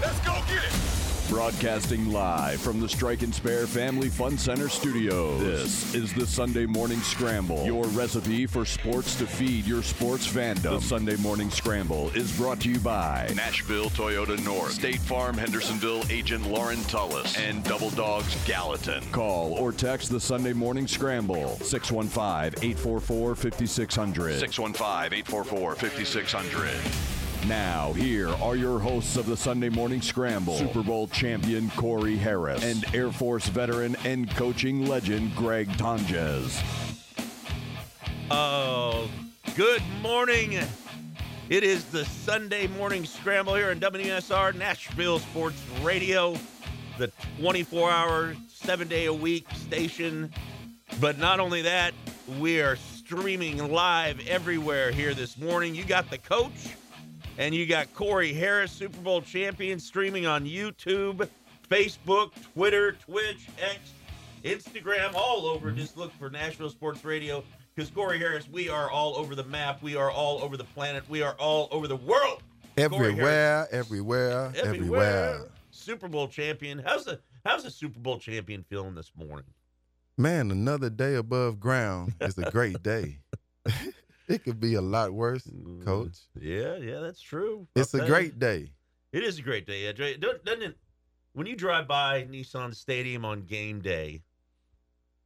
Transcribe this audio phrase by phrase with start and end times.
[0.00, 0.72] Let's go get it.
[1.28, 5.40] Broadcasting live from the Strike and Spare Family Fun Center studios.
[5.40, 10.62] This is the Sunday Morning Scramble, your recipe for sports to feed your sports fandom.
[10.62, 16.04] The Sunday Morning Scramble is brought to you by Nashville Toyota North, State Farm Hendersonville
[16.10, 19.02] agent Lauren Tullis, and Double Dogs Gallatin.
[19.10, 24.38] Call or text the Sunday Morning Scramble 615 844 5600.
[24.38, 27.15] 615 844 5600.
[27.48, 32.64] Now, here are your hosts of the Sunday Morning Scramble Super Bowl champion Corey Harris
[32.64, 36.60] and Air Force veteran and coaching legend Greg Tonjes.
[38.32, 39.08] Oh,
[39.54, 40.58] good morning.
[41.48, 46.36] It is the Sunday morning scramble here on WSR Nashville Sports Radio,
[46.98, 50.32] the 24 hour, seven day a week station.
[51.00, 51.94] But not only that,
[52.40, 55.76] we are streaming live everywhere here this morning.
[55.76, 56.74] You got the coach
[57.38, 61.28] and you got Corey Harris, Super Bowl champion, streaming on YouTube,
[61.68, 63.78] Facebook, Twitter, Twitch, X,
[64.44, 65.70] Instagram, all over.
[65.70, 67.44] Just look for Nashville Sports Radio.
[67.74, 69.82] Because Corey Harris, we are all over the map.
[69.82, 71.04] We are all over the planet.
[71.10, 72.42] We are all over the world.
[72.76, 75.40] Corey Everywhere, everywhere, everywhere.
[75.70, 76.78] Super Bowl champion.
[76.78, 79.44] How's the how's the Super Bowl champion feeling this morning?
[80.18, 83.18] Man, another day above ground is a great day.
[84.28, 85.48] it could be a lot worse,
[85.84, 86.18] coach.
[86.40, 87.66] Yeah, yeah, that's true.
[87.74, 88.70] It's I'll a great day.
[89.12, 89.90] It is a great day.
[89.92, 90.76] Doesn't it?
[91.32, 94.22] When you drive by Nissan Stadium on game day,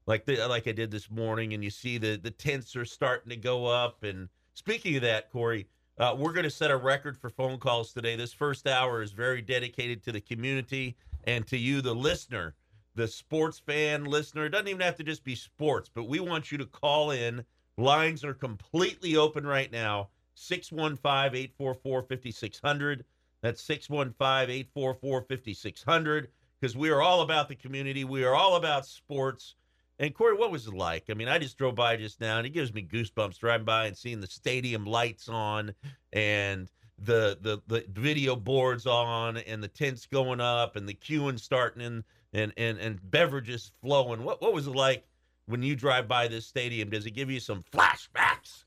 [0.06, 3.30] like the like I did this morning, and you see the the tents are starting
[3.30, 4.02] to go up.
[4.02, 7.92] And speaking of that, Corey, uh, we're going to set a record for phone calls
[7.92, 8.16] today.
[8.16, 12.54] This first hour is very dedicated to the community and to you, the listener,
[12.94, 14.46] the sports fan listener.
[14.46, 17.44] It doesn't even have to just be sports, but we want you to call in.
[17.80, 20.08] Lines are completely open right now.
[20.34, 23.04] 615 844 5600.
[23.42, 26.28] That's 615 844 5600.
[26.60, 28.04] Because we are all about the community.
[28.04, 29.54] We are all about sports.
[29.98, 31.04] And Corey, what was it like?
[31.10, 33.86] I mean, I just drove by just now, and it gives me goosebumps driving by
[33.86, 35.74] and seeing the stadium lights on
[36.12, 41.38] and the the the video boards on and the tents going up and the queuing
[41.38, 44.24] starting and and and, and beverages flowing.
[44.24, 45.04] What what was it like
[45.46, 46.90] when you drive by this stadium?
[46.90, 48.64] Does it give you some flashbacks?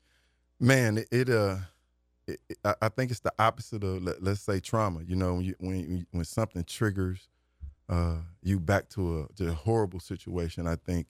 [0.60, 1.56] Man, it, it uh,
[2.26, 2.40] it,
[2.80, 5.02] I think it's the opposite of let, let's say trauma.
[5.06, 7.28] You know, when you, when when something triggers
[7.88, 11.06] uh you back to a, to a horrible situation, I think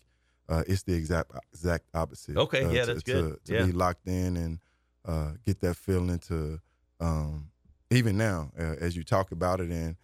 [0.49, 2.37] uh, it's the exact exact opposite.
[2.37, 3.41] Okay, uh, yeah, to- that's good.
[3.45, 3.67] To, to Yeah.
[3.67, 4.59] be locked in and
[5.05, 6.61] uh, get that feeling to
[7.01, 7.51] um,
[7.91, 9.97] even now uh, as you talk about it, and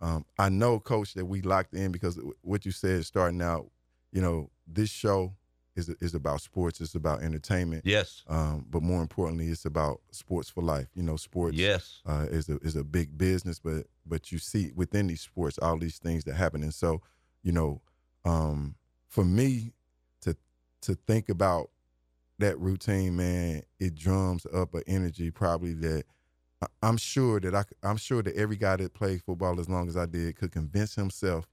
[0.00, 3.70] um, I know, Coach, that we locked in because what you said starting out.
[4.12, 5.34] You know, this show
[5.76, 6.80] is is about sports.
[6.80, 7.84] It's about entertainment.
[7.86, 8.24] Yes.
[8.26, 10.88] Um, but more importantly, it's about sports for life.
[10.94, 12.00] You know, sports Yes.
[12.06, 15.78] uh, is a is a big business, but but you see within these sports all
[15.78, 17.00] these things that happen, and so
[17.42, 17.80] you know,
[18.24, 18.74] um,
[19.06, 19.72] for me
[20.22, 20.36] to
[20.82, 21.70] to think about
[22.38, 26.04] that routine, man, it drums up an energy probably that
[26.62, 29.88] I- I'm sure that I I'm sure that every guy that played football as long
[29.88, 31.48] as I did could convince himself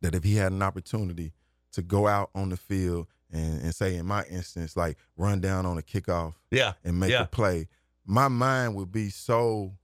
[0.00, 1.32] that if he had an opportunity
[1.72, 5.66] to go out on the field and, and say in my instance like run down
[5.66, 6.72] on a kickoff Yeah.
[6.84, 7.22] and make Yeah.
[7.22, 7.68] a play,
[8.06, 9.74] my mind would be so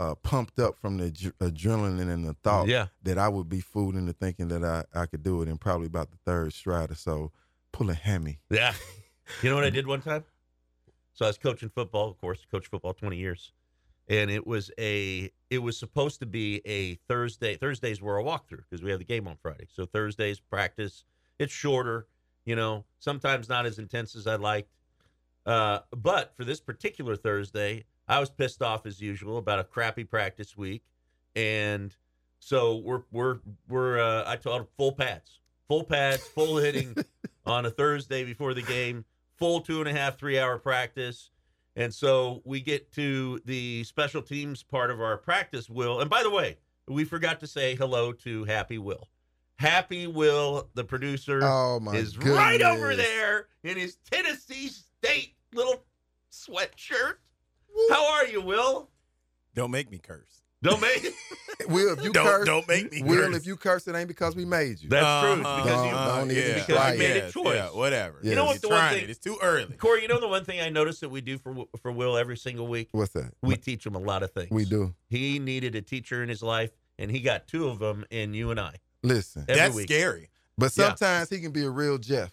[0.00, 2.88] uh, pumped up from the adre- adrenaline and the thought Yeah.
[3.04, 5.86] that I would be fooled into thinking that I, I could do it in probably
[5.86, 7.30] about the third stride or so.
[7.72, 8.40] Pull a hammy.
[8.50, 8.74] Yeah.
[9.40, 10.24] You know what I did one time?
[11.14, 13.52] So I was coaching football, of course, coached football 20 years.
[14.08, 17.56] And it was a it was supposed to be a Thursday.
[17.56, 19.68] Thursdays were a walkthrough because we have the game on Friday.
[19.72, 21.04] So Thursdays practice.
[21.42, 22.06] It's shorter,
[22.44, 24.70] you know, sometimes not as intense as I liked.
[25.44, 30.04] Uh, but for this particular Thursday, I was pissed off as usual about a crappy
[30.04, 30.84] practice week.
[31.34, 31.94] And
[32.38, 33.38] so we're we're
[33.68, 36.94] we're uh, I told full pads, full pads, full hitting
[37.46, 39.04] on a Thursday before the game,
[39.36, 41.30] full two and a half, three hour practice.
[41.74, 46.00] And so we get to the special teams part of our practice, Will.
[46.00, 49.08] And by the way, we forgot to say hello to Happy Will.
[49.56, 55.84] Happy Will, the producer, Oh my is right over there in his Tennessee State little
[56.32, 57.14] sweatshirt.
[57.90, 58.90] How are you, Will?
[59.54, 60.42] Don't make me curse.
[60.62, 61.12] Don't make
[61.68, 63.36] Will, if you Don't- curse, don't make me Will, curse.
[63.36, 64.88] if you curse, it ain't because we made you.
[64.88, 65.32] That's true.
[65.40, 66.16] It's Uh-huh, because you uh-huh.
[66.18, 67.54] Don't even yeah, because you made a choice.
[67.56, 68.18] Yeah, whatever.
[68.22, 69.10] You know what You're the one thing- it.
[69.10, 69.74] It's too early.
[69.76, 72.36] Corey, you know the one thing I noticed that we do for for Will every
[72.36, 72.88] single week?
[72.92, 73.32] What's that?
[73.42, 74.50] We teach him a lot of things.
[74.50, 74.94] We do.
[75.08, 78.50] He needed a teacher in his life, and he got two of them in you
[78.50, 78.76] and I.
[79.02, 79.88] Listen, Every That's week.
[79.88, 80.30] scary.
[80.58, 80.88] but Yeah.
[80.88, 82.32] sometimes he can be a real Jeff.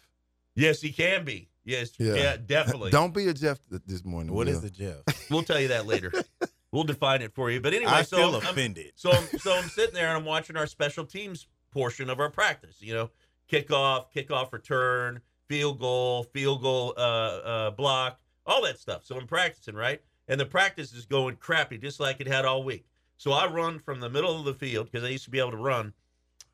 [0.55, 1.49] Yes, he can be.
[1.65, 2.37] Yes, yeah, Yeah.
[2.37, 2.91] definitely.
[2.99, 4.33] Don't be a Jeff this morning.
[4.33, 4.61] What is Will.
[4.61, 5.29] the Jeff?
[5.31, 6.11] We'll tell you that later.
[6.71, 7.61] we'll define it for you.
[7.61, 8.91] But anyway, I so feel I'm- offended.
[8.95, 12.29] so I'm, so I'm sitting there and I'm watching our special teams portion of our
[12.29, 12.77] practice.
[12.81, 13.09] You know,
[13.51, 19.05] kickoff, kickoff return, field goal, field goal uh, uh, block, all that stuff.
[19.05, 20.01] So I'm practicing, right?
[20.27, 22.85] And the practice is going crappy, just like it had all week.
[23.17, 25.51] So I run from the middle of the field because I used to be able
[25.51, 25.93] to run,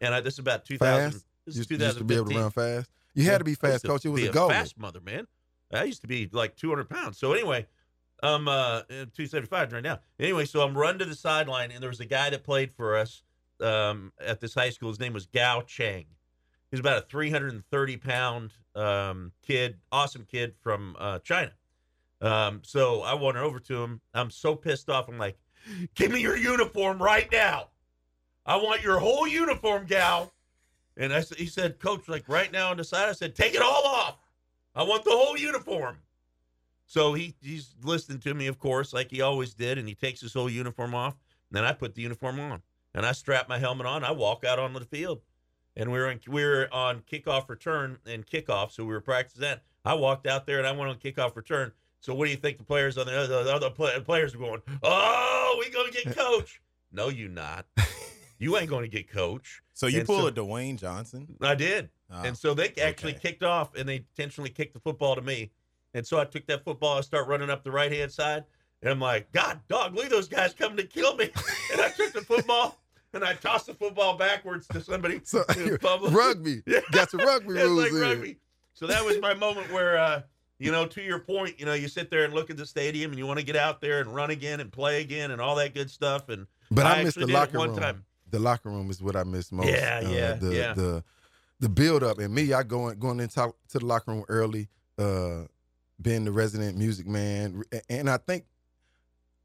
[0.02, 1.12] and I, this is about 2000.
[1.12, 1.26] Fast?
[1.46, 2.42] This is you used to be able to 2015.
[2.42, 2.90] run fast.
[3.14, 4.06] You had to be fast, to coach.
[4.06, 4.50] It was be a goal.
[4.50, 5.28] Fast mother, man.
[5.74, 7.18] I used to be like 200 pounds.
[7.18, 7.66] So anyway,
[8.24, 10.00] um, uh, 275 right now.
[10.20, 12.98] Anyway, so I'm run to the sideline, and there was a guy that played for
[12.98, 13.24] us
[13.62, 14.90] um, at this high school.
[14.90, 16.06] His name was Gao Chang.
[16.72, 21.52] He's about a 330 pound um, kid, awesome kid from uh, China.
[22.22, 24.02] Um, so I wander over to him.
[24.14, 25.08] I'm so pissed off.
[25.08, 25.38] I'm like,
[25.96, 27.70] "Give me your uniform right now.
[28.46, 30.32] I want your whole uniform, gal.
[30.98, 33.62] And I he said, Coach, like right now on the side, I said, take it
[33.62, 34.18] all off.
[34.76, 35.98] I want the whole uniform.
[36.86, 40.22] So he he's listening to me, of course, like he always did, and he takes
[40.22, 41.16] his whole uniform off.
[41.50, 42.62] And then I put the uniform on,
[42.94, 44.04] and I strap my helmet on.
[44.04, 45.22] I walk out onto the field,
[45.76, 49.42] and we were in, we were on kickoff return and kickoff, so we were practicing
[49.42, 49.64] that.
[49.84, 51.72] I walked out there and I went on kickoff return.
[52.00, 54.46] So what do you think the players on the other, the other play, players were
[54.46, 54.62] going?
[54.84, 56.62] Oh, we gonna get coach?
[56.92, 57.66] no, you not.
[58.38, 59.62] You ain't gonna get coach.
[59.74, 61.28] So you And pull so- a Dwayne Johnson?
[61.42, 61.90] I did.
[62.12, 63.20] Ah, and so they actually okay.
[63.30, 65.52] kicked off and they intentionally kicked the football to me.
[65.94, 68.44] And so I took that football, I start running up the right hand side,
[68.82, 71.30] and I'm like, God, dog, look at those guys coming to kill me.
[71.72, 72.78] and I took the football
[73.14, 76.14] and I tossed the football backwards to somebody So in public.
[76.14, 76.62] rugby.
[76.68, 76.82] Yeah.
[76.92, 77.98] Got some rugby rules like in.
[78.02, 78.38] rugby.
[78.74, 80.22] So that was my moment where, uh,
[80.60, 83.12] you know, to your point, you know, you sit there and look at the stadium
[83.12, 85.56] and you want to get out there and run again and play again and all
[85.56, 86.28] that good stuff.
[86.30, 87.80] And But I, I missed the did it locker one room.
[87.80, 88.06] time.
[88.36, 89.68] The locker room is what I miss most.
[89.68, 90.74] Yeah, yeah, the, yeah.
[90.74, 91.04] The
[91.62, 94.68] the build up and me, I going going into to the locker room early,
[94.98, 95.44] uh,
[96.02, 98.44] being the resident music man, and I think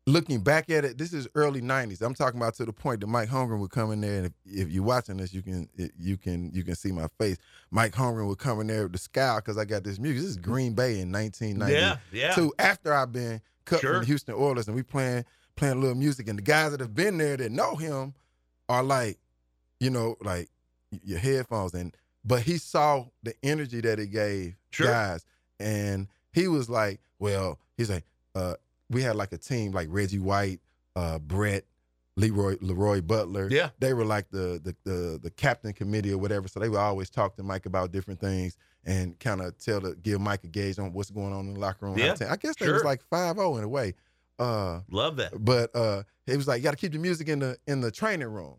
[0.06, 2.02] looking back at it, this is early '90s.
[2.02, 4.32] I'm talking about to the point that Mike Holmgren would come in there, and if,
[4.44, 7.36] if you're watching this, you can you can you can see my face.
[7.70, 10.22] Mike Holmgren would come in there with the scowl because I got this music.
[10.22, 12.34] This is Green Bay in 1990 yeah, yeah.
[12.34, 12.52] too.
[12.58, 13.92] After I've been cut Sure.
[13.92, 16.80] from the Houston Oilers and we playing playing a little music, and the guys that
[16.80, 18.14] have been there that know him
[18.70, 19.18] are like,
[19.80, 20.48] you know, like
[21.04, 21.74] your headphones.
[21.74, 21.94] And
[22.24, 24.86] but he saw the energy that he gave Sure.
[24.86, 25.24] guys,
[25.58, 28.54] and he was like, well, he's like, uh,
[28.88, 30.60] we had like a team like Reggie White,
[30.96, 31.64] uh, Brett.
[32.16, 33.70] Leroy Leroy Butler, Yeah.
[33.78, 36.48] they were like the, the the the captain committee or whatever.
[36.48, 39.94] So they would always talk to Mike about different things and kind of tell the
[39.94, 41.96] give Mike a gauge on what's going on in the locker room.
[41.96, 43.94] Yeah, I guess they was like 5-0 in a way.
[44.40, 45.32] Uh, Love that.
[45.44, 47.90] but uh, he was like, you got to keep the music in the in the
[47.90, 48.56] training room.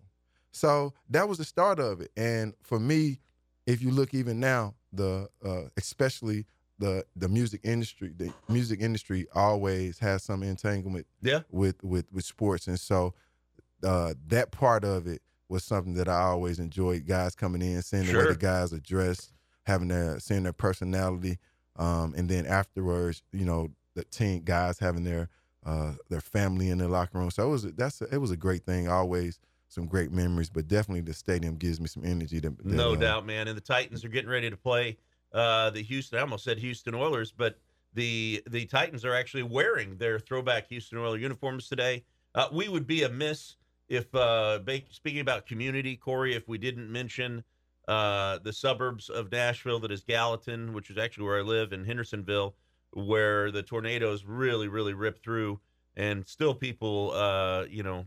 [0.51, 2.11] So that was the start of it.
[2.15, 3.19] And for me,
[3.65, 6.45] if you look even now, the uh, especially
[6.77, 11.41] the the music industry, the music industry always has some entanglement Yeah.
[11.49, 13.13] with with with sports, and so
[13.83, 17.05] uh, that part of it was something that I always enjoyed.
[17.07, 19.33] Guys coming in, seeing the way the guys are dressed,
[19.63, 21.39] having their seeing their personality,
[21.77, 25.29] um, and then afterwards, you know, the team guys having their
[25.65, 27.31] uh, their family in the locker room.
[27.31, 28.87] So it was that's a, it was a great thing.
[28.87, 32.39] Always some great memories, but definitely the stadium gives me some energy.
[32.39, 33.47] That, that, No uh, doubt, man.
[33.47, 34.97] And the Titans are getting ready to play
[35.33, 36.19] uh, the Houston.
[36.19, 37.57] I almost said Houston Oilers, but
[37.93, 42.03] the the Titans are actually wearing their throwback Houston Oilers uniforms today.
[42.33, 43.57] Uh, we would be amiss
[43.91, 44.59] if, uh,
[44.89, 47.43] speaking about community, Corey, if we didn't mention
[47.89, 51.83] uh, the suburbs of Nashville that is Gallatin, which is actually where I live, in
[51.83, 52.55] Hendersonville,
[52.93, 55.59] where the tornadoes really, really ripped through,
[55.95, 58.05] and still people, uh, you know,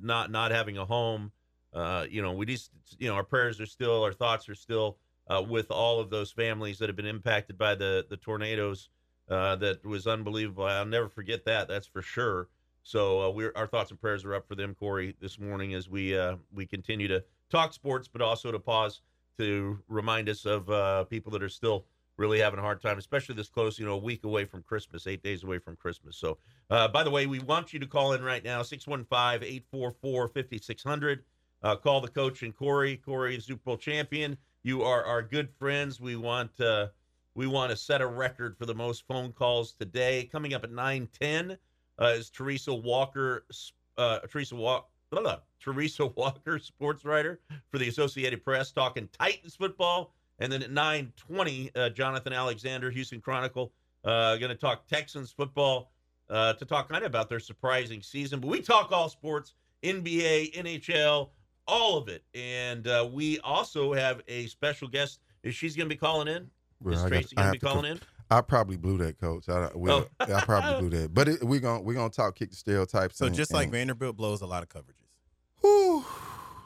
[0.00, 1.32] not not having a home.
[1.72, 4.98] Uh, you know, we just, you know, our prayers are still, our thoughts are still
[5.28, 8.88] uh, with all of those families that have been impacted by the the tornadoes.
[9.28, 10.64] Uh, that was unbelievable.
[10.64, 11.68] I'll never forget that.
[11.68, 12.48] That's for sure.
[12.82, 15.88] So uh, we're our thoughts and prayers are up for them, Corey, this morning as
[15.88, 19.02] we uh, we continue to talk sports, but also to pause
[19.38, 23.34] to remind us of uh, people that are still really having a hard time, especially
[23.34, 26.16] this close, you know, a week away from Christmas, eight days away from Christmas.
[26.16, 26.38] So,
[26.70, 31.24] uh, by the way, we want you to call in right now, 615 844 5600.
[31.62, 32.96] Uh, call the coach and Corey.
[32.96, 34.36] Corey is Super Bowl champion.
[34.64, 36.00] You are our good friends.
[36.00, 36.88] We want uh,
[37.34, 40.28] we want to set a record for the most phone calls today.
[40.30, 41.56] Coming up at 910
[42.00, 43.46] uh, is Teresa Walker,
[43.96, 44.86] uh, Teresa Walker.
[45.60, 47.40] Teresa Walker, sports writer
[47.70, 50.14] for the Associated Press, talking Titans football.
[50.42, 53.72] And then at 9:20, uh, Jonathan Alexander, Houston Chronicle,
[54.04, 55.92] uh, going to talk Texans football
[56.28, 58.40] uh, to talk kind of about their surprising season.
[58.40, 61.28] But we talk all sports, NBA, NHL,
[61.68, 62.24] all of it.
[62.34, 65.20] And uh, we also have a special guest.
[65.44, 66.50] Is she's going to be calling in?
[66.82, 68.00] well, Is I Tracy going to be calling in?
[68.28, 69.48] I probably blew that, coach.
[69.48, 70.08] I will.
[70.18, 70.34] Oh.
[70.34, 71.14] I probably blew that.
[71.14, 73.18] But it, we're gonna we're gonna talk kick the stereotypes.
[73.18, 75.10] So and- just like and- Vanderbilt blows a lot of coverages.
[75.60, 76.04] Whew.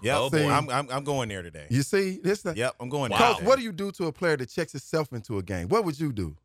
[0.03, 0.17] Yep.
[0.19, 0.49] Oh, boy.
[0.51, 1.67] I'm, I'm I'm going there today.
[1.71, 2.43] you see this.
[2.43, 3.19] The, Yep, I'm going there.
[3.19, 5.69] Coach, what do you do to a player that checks himself into a game?
[5.69, 6.37] What would you do?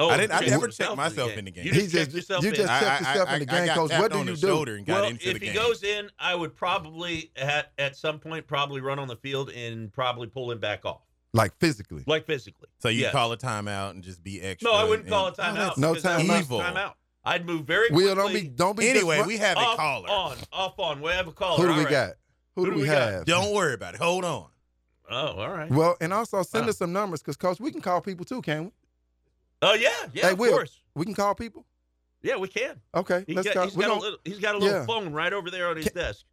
[0.00, 1.64] Oh, I didn't- I never checked myself in the game.
[1.66, 2.56] You He just checked just- yourself you in.
[2.56, 3.90] just checked I- yourself I- in the game, Coach.
[3.92, 4.36] What do you do?
[4.36, 5.54] shoulder and got well, if he game.
[5.54, 9.92] goes in, I would probably at at some point probably run on the field and
[9.92, 12.02] probably pull him back off, Like physically?
[12.06, 12.68] like physically.
[12.80, 13.12] so you Yes.
[13.12, 14.70] call a timeout and just be extra.
[14.70, 15.54] No, I wouldn't and- call a timeout.
[15.54, 16.40] that's No because that timeout.
[16.40, 16.60] Evil.
[16.60, 16.94] Timeout.
[17.24, 18.04] I'd move very quickly.
[18.06, 20.08] Will don't be don't be Anyway, dis- we have a off, caller.
[20.10, 21.00] on, off on.
[21.00, 21.58] We have a caller.
[21.58, 21.90] Who do All we right.
[21.90, 22.14] got?
[22.54, 23.12] Who, do we, got?
[23.12, 23.24] have?
[23.24, 24.00] Don't worry about it.
[24.00, 24.46] Hold on.
[25.10, 25.70] Oh, all right.
[25.70, 26.70] Well, and also send Wow.
[26.70, 28.70] us some numbers because, Coach, we can call people too, can we?
[29.62, 30.50] Oh yeah, yeah, Hey, of Will.
[30.52, 30.80] course.
[30.94, 31.64] We can call people.
[32.22, 32.80] Yeah, we can.
[32.94, 33.64] Okay, He let's got, call.
[33.64, 34.18] he's we got gon- a little.
[34.24, 34.86] He's got a little Yeah.
[34.86, 36.24] phone right over there on his desk.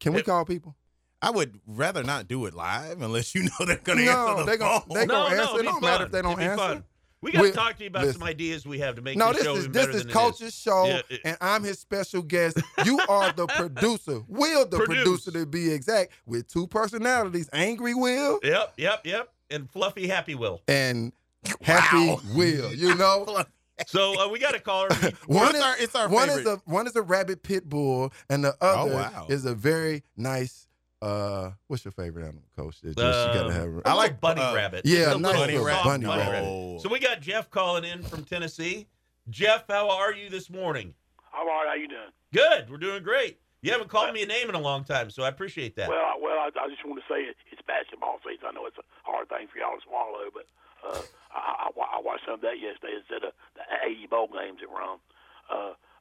[0.00, 0.24] can we Yeah.
[0.24, 0.74] call people?
[1.20, 4.44] I would rather not do it live unless you know they're going to No, answer
[4.44, 4.88] the they gon- phone.
[4.96, 5.36] they gon- no, answer.
[5.36, 6.56] no, It it'd don't matter if they don't answer.
[6.56, 6.84] fun.
[7.22, 8.20] We got to talk to you about listen.
[8.20, 10.10] some ideas we have to make No, this this show is this better is than
[10.10, 12.60] it Coach's show, Yeah, it- and I'm his special guest.
[12.84, 14.22] You are the producer.
[14.28, 14.96] Will the Produce.
[15.04, 19.28] producer to be exact, with two personalities: Angry Will Yep, yep, yep.
[19.50, 20.62] And fluffy happy will.
[20.66, 21.12] and
[21.62, 22.20] Happy Wow.
[22.34, 22.72] Will.
[22.74, 23.44] You know,
[23.86, 24.88] So uh, we got a caller.
[25.26, 28.44] one is our- it's our one is a one is a rabbit pit bull, and
[28.44, 29.26] the other Oh, wow.
[29.28, 30.66] is a very nice.
[31.02, 32.80] Uh, what's your favorite animal, Coach?
[32.80, 33.82] That just, you gotta Um, have.
[33.84, 34.82] I I like like, bunny uh, rabbit.
[34.84, 35.84] yeah, Just a nice little bunny rabbit.
[35.84, 36.46] bunny soft rabbit.
[36.48, 36.78] Oh.
[36.78, 38.86] So we got Jeff calling in from Tennessee.
[39.28, 40.94] Jeff, how are you this morning?
[41.34, 41.68] I'm all right.
[41.68, 42.12] How you doing?
[42.32, 42.70] Good.
[42.70, 43.40] We're doing great.
[43.62, 45.88] You haven't called me a name in a long time, so I appreciate that.
[45.88, 48.46] Well, I, well, I, I just want to say it, it's basketball season.
[48.46, 50.46] I know it's a hard thing for y'all to swallow, but
[50.82, 54.58] uh, I, I, I watched some of that yesterday instead of the 80 bowl games
[54.62, 54.98] that were on.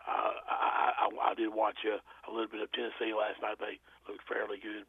[0.08, 3.58] Uh, I, I, I, I did watch uh, a little bit of Tennessee last night.
[3.60, 3.80] They
[4.10, 4.86] looked fairly good,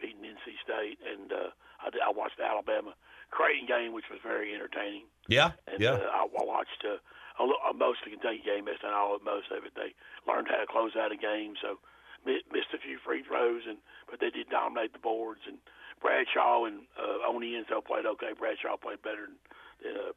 [0.00, 1.50] beating NC State, and uh,
[1.84, 2.94] I, did, I watched the Alabama
[3.30, 5.06] Creighton game, which was very entertaining.
[5.28, 5.98] yeah, And yeah.
[5.98, 6.98] uh, I, I watched uh,
[7.38, 9.74] a, uh, most of the Kentucky game, missed not all most of it.
[9.74, 9.94] They
[10.26, 11.78] learned how to close out a game, so
[12.24, 13.78] missed a few free throws, and
[14.10, 15.42] but they did dominate the boards.
[15.46, 15.58] And
[16.00, 18.32] Bradshaw and uh, Onyenso played okay.
[18.36, 19.38] Bradshaw played better than,
[19.82, 20.12] than uh,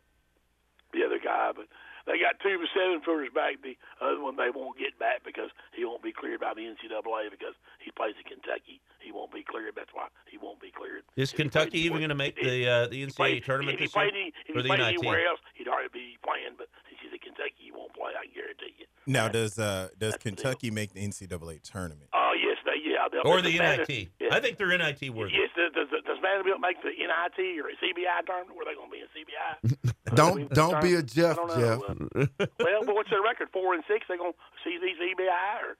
[0.93, 1.67] the other guy, but
[2.09, 3.61] they got two seven footers back.
[3.61, 7.29] The other one they won't get back because he won't be cleared by the NCAA
[7.29, 8.81] because he plays in Kentucky.
[8.99, 9.77] He won't be cleared.
[9.77, 11.03] That's why he won't be cleared.
[11.15, 13.73] Is If Kentucky even anywhere- going to make if- the uh, the NCAA played- tournament
[13.75, 14.03] if he this year?
[14.09, 16.57] played, any- if he played anywhere else, he'd already be playing.
[16.57, 18.11] But since he's at Kentucky, he won't play.
[18.17, 18.85] I guarantee you.
[19.07, 20.29] Now, does uh, does That's the.
[20.29, 22.09] Kentucky make the NCAA tournament?
[22.13, 23.07] Oh yes, they yeah.
[23.11, 24.09] they'll- Or the they'll- NIT?
[24.19, 24.29] yeah.
[24.35, 25.33] I think they're NIT worthy.
[25.33, 25.49] Yes,
[26.29, 28.55] Vanderbilt make the NIT or a CBI tournament?
[28.55, 29.93] Where they going to be in CBI?
[30.15, 31.79] Don't don't be a Jeff, don't Jeff.
[32.59, 33.49] well, but what's their record?
[33.53, 34.05] Four and six.
[34.09, 35.77] They going to see these CBI or?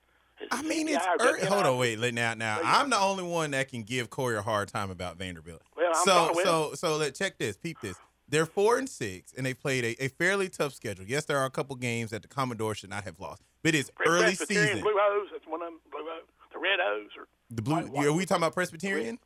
[0.52, 1.44] I mean, it's or early.
[1.46, 1.98] Hold on, wait.
[1.98, 5.18] let- Now, now, I'm the only one that can give Corey a hard time about
[5.18, 5.62] Vanderbilt.
[5.76, 7.56] Well, I'm so, sorry, well- so, so let check this.
[7.56, 7.96] Peep this.
[8.28, 11.04] They're four and six, and they played a, a fairly tough schedule.
[11.06, 13.90] Yes, there are a couple games that the Commodore should not have lost, but it's
[13.90, 14.82] Pre- early Presbyterian season.
[14.82, 15.28] Blue Hose.
[15.32, 15.80] That's one of them.
[15.90, 16.22] Blue Hose.
[16.52, 17.74] The Red Hose or The blue.
[17.74, 19.18] What- what- Are we talking about Presbyterian?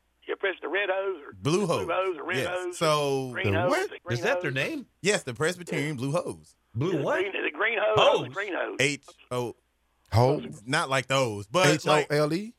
[0.44, 1.84] Yeah, Pres- the Red Hose or Blue hose.
[1.86, 2.48] Blue Hose or Red yes.
[2.50, 2.78] Hose.
[2.78, 3.70] So, Green The Hose.
[3.70, 3.80] what?
[3.80, 4.54] Is it Green Is that their Hose?
[4.54, 4.86] name?
[5.02, 6.56] yes, the Presbyterian Blue Hose.
[6.74, 7.14] Blue Is it what?
[7.20, 7.98] Green, is it Green Hose?
[7.98, 8.26] Hose.
[8.28, 8.76] Or Green Hose.
[8.80, 9.56] H O.
[10.12, 12.54] Ho Not like those, but H O like L E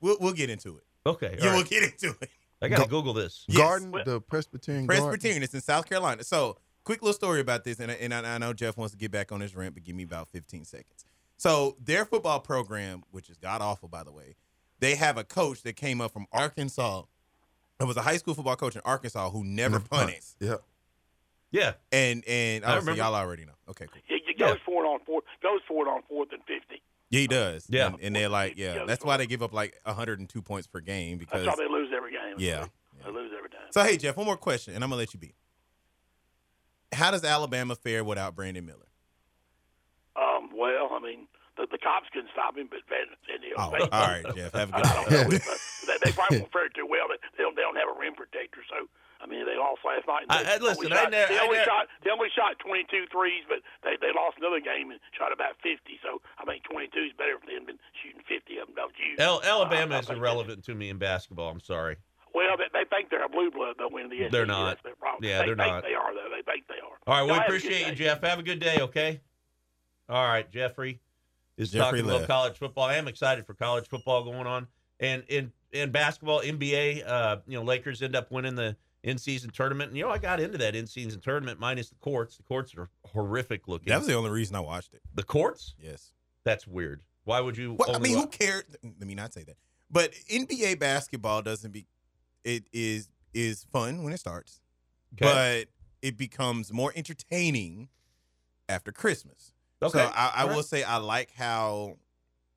[0.00, 0.84] we'll we'll get into it.
[1.06, 2.28] Okay, Yeah, all we'll get into it.
[2.60, 3.44] I got to Go- Google this.
[3.48, 3.58] Yes.
[3.58, 5.06] Garden, Well- the Presbyterian Garden.
[5.08, 5.42] Presbyterian.
[5.42, 6.22] It's in South Carolina.
[6.22, 9.10] So, quick little story about this, and, and I, I know Jeff wants to get
[9.10, 11.04] back on his rant, but give me about 15 seconds.
[11.38, 14.36] So, their football program, which is god awful, by the way,
[14.78, 17.02] they have a coach that came up from Arkansas.
[17.82, 20.14] It was a high school football coach in Arkansas who never And the punted.
[20.14, 20.36] punts.
[20.40, 20.56] Yeah.
[21.50, 22.94] Yeah, And and I remember.
[23.02, 23.52] y'all already know.
[23.68, 24.00] Okay, cool.
[24.06, 24.48] He, he Yeah.
[24.52, 25.24] goes for it on fourth.
[25.42, 26.80] Goes for it on fourth and fifty.
[27.10, 27.66] Yeah, he does.
[27.68, 27.88] Yeah.
[27.88, 31.18] And, and they're like, yeah, that's why they give up like 102 points per game
[31.18, 31.44] because.
[31.44, 32.36] That's why they lose every game.
[32.38, 32.68] Yeah.
[33.04, 33.60] They lose every time.
[33.70, 35.34] So hey, Jeff, one more question, and I'm gonna let you be.
[36.92, 38.88] How does Alabama fare without Brandon Miller?
[40.16, 43.88] Um, well, I mean, the, the cops couldn't stop him, but Van, you know, Oh,
[43.92, 44.52] all right, Jeff.
[44.54, 45.16] Have a good I don't day.
[45.16, 45.52] know.
[45.52, 45.56] uh,
[45.86, 47.08] they, they probably won't fare too well.
[47.12, 47.54] They, they don't.
[47.56, 48.88] They don't have a rim protector, so
[49.22, 50.24] I mean, they lost last night.
[50.26, 51.84] and I- they I- listen, only I shot, ne- they I only shot.
[52.02, 55.78] They only shot 22 threes, but they they lost another game and shot about 50.
[56.02, 58.74] So I think 22 is better for them than shooting 50 of them.
[58.76, 59.14] Don't you?
[59.22, 61.50] Al- Alabama Uh, is irrelevant to me in basketball.
[61.50, 61.96] I'm sorry.
[62.34, 63.76] Well, they, they think they're a blue blood.
[63.78, 64.32] They'll win the SEC.
[64.32, 64.80] They're not.
[64.80, 65.22] That's their problem.
[65.28, 65.82] Yeah, they they're think not.
[65.84, 66.32] They are though.
[66.32, 66.96] They think they are.
[67.06, 67.94] All right, we Y'all have a good appreciate you.
[67.94, 68.22] Jeff.
[68.22, 69.20] Have a good day, okay?
[70.08, 70.98] All right, Jeffrey
[71.56, 72.28] is Jeffrey talking about left.
[72.28, 72.84] college football.
[72.84, 74.66] I am excited for college football going on,
[75.00, 77.06] and in in basketball, NBA.
[77.06, 80.18] Uh, you know, Lakers end up winning the in season tournament, and you know, I
[80.18, 82.36] got into that in season tournament minus the courts.
[82.36, 83.88] The courts are horrific looking.
[83.88, 85.00] That was the only reason I watched it.
[85.14, 85.74] the courts.
[85.80, 86.12] Yes.
[86.44, 87.02] That's weird.
[87.24, 87.74] Why would you?
[87.78, 88.64] Well, I mean, who cared?
[88.82, 89.56] Let me not say that.
[89.90, 91.86] But NBA basketball doesn't be.
[92.44, 94.60] It is is fun when it starts,
[95.14, 95.64] Okay.
[96.02, 97.88] it becomes more entertaining
[98.68, 99.51] after Christmas.
[99.82, 99.98] Okay.
[99.98, 101.96] So I, I All will say I like how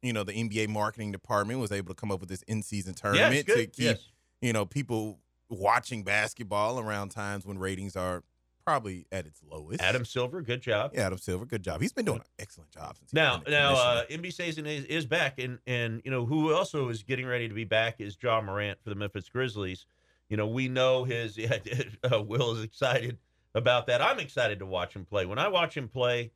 [0.01, 3.46] you know the NBA marketing department was able to come up with this in-season tournament
[3.48, 4.00] Yes, to keep Yes.
[4.41, 8.24] you know people watching basketball around times when ratings are
[8.65, 9.79] probably at its lowest.
[9.79, 10.91] Adam Silver, good job.
[10.96, 11.82] yeah, Adam Silver, good job.
[11.82, 14.24] He's been doing an excellent job since Now, now, uh, commissioner.
[14.29, 17.53] NB season is, is back, and and you know who also is getting ready to
[17.53, 19.86] be back is Ja Morant for the Memphis Grizzlies.
[20.29, 21.38] You know, we know his.
[21.38, 21.58] Yeah,
[22.12, 23.17] uh, Will is excited
[23.53, 24.01] about that.
[24.01, 25.25] I'm excited to watch him play.
[25.27, 26.32] When I watch him play,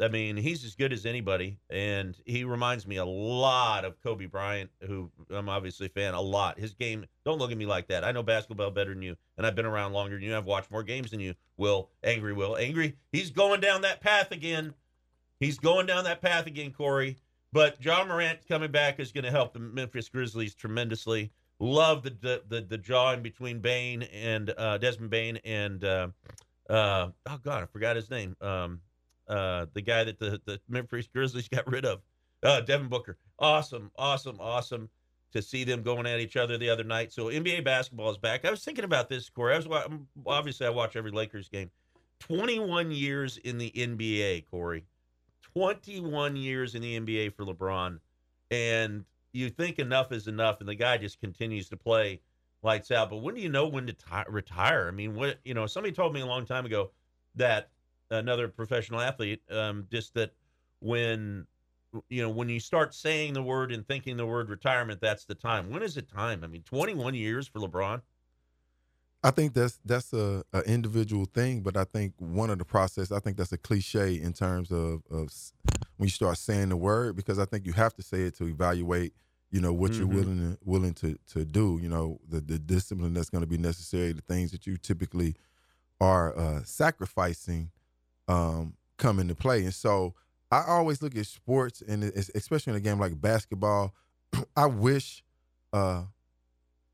[0.00, 4.26] I mean, he's as good as anybody, and he reminds me a lot of Kobe
[4.26, 6.14] Bryant, who I'm obviously a fan.
[6.14, 6.58] A lot.
[6.58, 7.04] His game.
[7.24, 8.02] Don't look at me like that.
[8.02, 10.36] I know basketball better than you, and I've been around longer than you.
[10.36, 11.34] I've watched more games than you.
[11.56, 12.96] Will angry Will angry.
[13.12, 14.74] He's going down that path again.
[15.38, 17.18] He's going down that path again, Corey.
[17.52, 21.30] But Ja Morant coming back is going to help the Memphis Grizzlies tremendously.
[21.58, 26.08] Love the the the, the jaw in between Bane and uh, Desmond Bane and uh,
[26.68, 28.36] uh, oh god, I forgot his name.
[28.40, 28.80] Um,
[29.32, 32.00] uh, the guy that the the Memphis Grizzlies got rid of,
[32.42, 33.16] uh, Devin Booker.
[33.38, 34.88] Awesome, awesome, awesome
[35.32, 37.12] to see them going at each other the other night.
[37.12, 38.44] So NBA basketball is back.
[38.44, 39.54] I was thinking about this, Corey.
[39.54, 39.88] I was wa-
[40.26, 41.70] obviously I watch every Lakers game.
[42.18, 44.84] Twenty one years in the NBA, Corey.
[45.54, 47.98] 21 years in the NBA for LeBron,
[48.50, 52.20] and you think enough is enough, and the guy just continues to play
[52.62, 53.10] lights out.
[53.10, 54.88] But when do you know when to ti retire?
[54.88, 56.90] I mean, what you know, somebody told me a long time ago
[57.34, 57.70] that
[58.12, 60.32] another professional athlete, um, just that
[60.80, 61.46] when
[62.08, 65.34] you know when you start saying the word and thinking the word retirement, that's the
[65.34, 65.70] time.
[65.70, 66.42] When is it time?
[66.44, 68.02] I mean, 21 years for LeBron.
[69.24, 73.12] I think that's that's a, a individual thing, but I think one of the process.
[73.12, 75.30] I think that's a cliche in terms of, of
[75.96, 78.46] when you start saying the word, because I think you have to say it to
[78.46, 79.12] evaluate,
[79.52, 80.12] you know, what you're Mhm.
[80.14, 81.78] willing to willing to to do.
[81.80, 85.36] You know, the the discipline that's going to be necessary, the things that you typically
[86.00, 87.70] are uh, sacrificing,
[88.32, 89.62] um, come into play.
[89.64, 90.14] And so
[90.50, 93.94] I always look at sports, and especially in a game like basketball.
[94.56, 95.22] I wish
[95.72, 96.04] uh,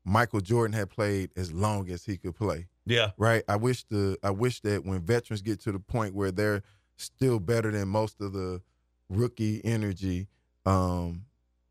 [0.03, 2.67] Michael Jordan had played as long as he could play.
[2.85, 3.43] Yeah, Right.
[3.47, 6.63] I wish the I wish that when veterans get to the point where they're
[6.97, 8.61] still better than most of the
[9.09, 10.27] rookie energy,
[10.65, 11.25] um,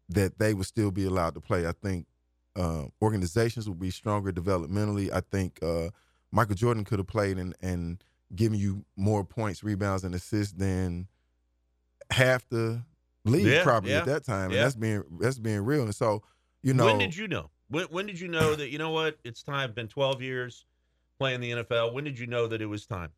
[0.09, 1.67] that they would still be allowed to play.
[1.67, 2.07] I think
[2.55, 5.13] uh, organizations would be stronger developmentally.
[5.13, 5.91] I think uh,
[6.31, 11.09] Michael Jordan could have played and and given you more points, rebounds, and assists than
[12.11, 12.83] half the
[13.25, 14.51] league Yeah, probably yeah, at that time.
[14.51, 14.57] yeah.
[14.59, 15.83] And that's being that's being real.
[15.83, 16.23] And so
[16.63, 17.51] you know when did you know?
[17.71, 19.19] When, when did you know that you know what?
[19.25, 19.73] It's time.
[19.73, 20.65] Been 12 years
[21.19, 21.93] playing the NFL.
[21.93, 23.11] When did you know that it was time?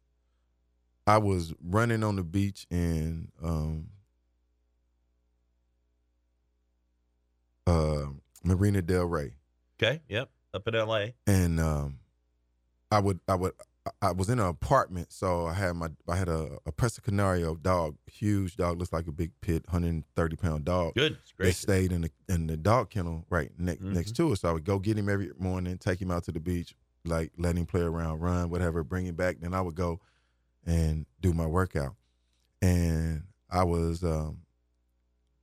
[1.06, 3.86] I was running on the beach in um,
[7.66, 8.06] uh,
[8.44, 9.32] Marina Del Rey,
[9.80, 10.00] Okay.
[10.08, 10.28] Yep.
[10.52, 11.14] Up in L.A.
[11.28, 11.98] and um,
[12.90, 13.52] I would I would
[14.02, 17.54] I was in an apartment, so I had my I had a, a Presa Canario
[17.54, 20.94] dog, huge dog, looks like a big pit, 130 pound dog.
[20.94, 21.16] Good.
[21.38, 21.54] Great.
[21.54, 23.92] stayed in the in the dog kennel right ne- Mhm.
[23.94, 24.40] next to us.
[24.42, 26.74] So I would go get him every morning, take him out to the beach,
[27.06, 29.36] like let him play around, run, whatever, bring him back.
[29.40, 30.00] Then I would go
[30.66, 31.94] and do my workout.
[32.60, 34.42] And I was um,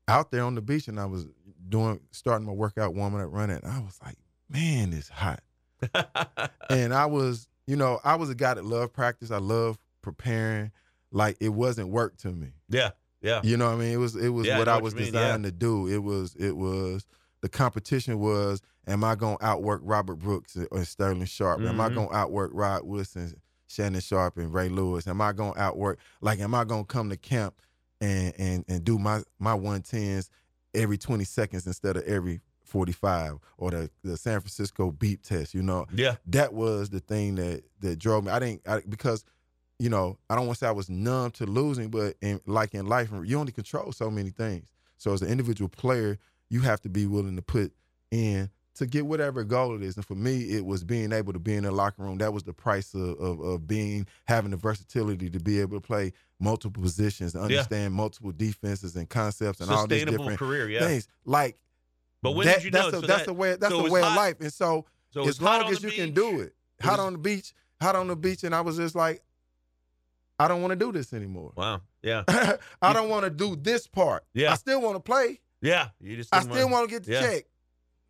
[0.08, 1.26] out there on the beach, and I was
[1.68, 3.60] doing starting my workout, warming up, running.
[3.66, 5.42] I was like, man, it's hot.
[6.70, 9.30] and I was, you know, I was a guy that loved practice.
[9.30, 10.72] I love preparing.
[11.12, 12.54] Like it wasn't work to me.
[12.70, 12.92] yeah.
[13.22, 13.42] Yeah.
[13.44, 13.94] You know what I mean?
[13.94, 15.88] It was it was Yeah, what I what was designed to do.
[15.88, 17.06] It was it was
[17.42, 21.62] the competition was am I gonna outwork Robert Brooks or Sterling Sharpe?
[21.62, 21.96] Am I Mhm.
[21.96, 23.34] gonna outwork Rod Woodson,
[23.68, 25.08] Shannon Sharpe, and Ray Lewis?
[25.08, 27.56] Am I gonna outwork like am I gonna come to camp
[28.00, 30.30] and and and do my my one tens
[30.76, 35.54] every twenty seconds instead of every forty five or the the San Francisco beep test?
[35.54, 36.16] You know, Yeah.
[36.28, 38.32] that was the thing that that drove me.
[38.32, 39.24] I didn't I, because
[39.80, 42.74] you know I don't want to say I was numb to losing, but in like
[42.74, 44.70] in life, you only control so many things.
[44.98, 46.18] So as an individual player,
[46.50, 47.72] you have to be willing to put
[48.12, 49.96] in to get whatever goal it is.
[49.96, 52.20] And for me, it was being able to be in the locker room.
[52.20, 55.86] That was the price of of, of being having the versatility to be able to
[55.86, 60.70] play multiple positions, understand multiple defenses and concepts and all these different career.
[60.70, 60.88] Yeah.
[60.88, 61.08] things.
[61.26, 61.58] Like
[62.22, 62.90] But when that, did you know?
[62.92, 64.36] that's a, So that's that- the way that's so the way of life.
[64.40, 66.54] And so so as long as you can do it.
[66.82, 69.22] Hot was- on the beach, hot on the beach, and I was just like,
[70.40, 71.52] I don't want to do this anymore.
[71.56, 71.82] Wow.
[72.04, 72.24] Yeah.
[72.82, 74.24] I don't want to do this part.
[74.34, 74.52] Yeah.
[74.52, 75.40] I still want to play.
[75.62, 75.90] Yeah.
[76.00, 76.34] You just.
[76.34, 77.22] I still wanna- get the yeah.
[77.22, 77.46] check.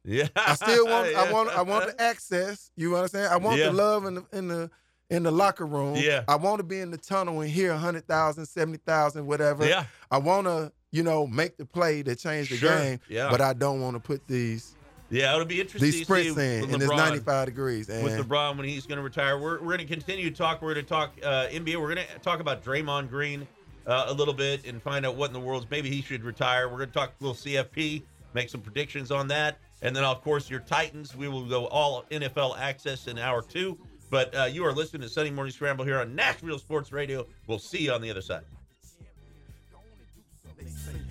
[0.04, 0.28] Yeah.
[0.36, 1.16] I still want.
[1.16, 1.50] I want.
[1.50, 2.70] I want the access.
[2.76, 3.28] You understand?
[3.28, 3.68] I want Yeah.
[3.68, 4.70] the love in the in the
[5.10, 5.96] in the locker room.
[5.96, 6.24] Yeah.
[6.28, 9.66] I want to be in the tunnel and hear 100,000, 70,000, whatever.
[9.66, 9.86] Yeah.
[10.12, 12.78] I want to, you know, make the play that change the Sure.
[12.78, 13.00] game.
[13.10, 13.30] Yeah.
[13.30, 14.76] But I don't want to put these
[15.10, 17.90] Yeah, it'll be interesting These to sprints see in, and it's 95 degrees.
[17.90, 19.38] And with LeBron when he's going to retire.
[19.40, 20.62] We're, we're going to continue to talk.
[20.62, 21.80] We're going to talk uh, NBA.
[21.80, 23.48] We're going to talk about Draymond Green
[23.86, 26.68] uh, a little bit and find out what in the world's maybe he should retire.
[26.68, 30.22] We're going to talk a little CFP, make some predictions on that, and then of
[30.22, 31.16] course your Titans.
[31.16, 33.78] We will go all NFL access in hour two.
[34.10, 37.28] But uh, you are listening to Sunday Morning Scramble here on Nashville Sports Radio.
[37.46, 38.44] We'll see you on the other side
[40.58, 41.07] they say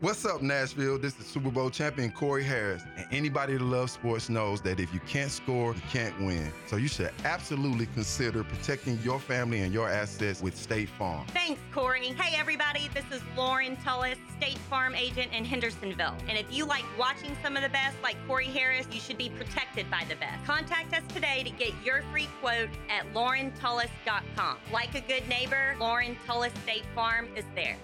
[0.00, 0.96] What's up, Nashville?
[0.96, 2.84] This is Super Bowl champion Corey Harris.
[2.96, 6.52] And anybody that loves sports knows that if you can't score, you can't win.
[6.68, 11.26] So you should absolutely consider protecting your family and your assets with State Farm.
[11.34, 12.14] Thanks, Corey.
[12.16, 16.14] Hey, everybody, this is Lauren Tullis, State Farm agent in Hendersonville.
[16.28, 19.30] And if you like watching some of the best, like Corey Harris, you should be
[19.30, 20.44] protected by the best.
[20.46, 24.58] Contact us today to get your free quote at laurentullis.com.
[24.72, 27.76] Like a good neighbor, Lauren Tullis State Farm is there.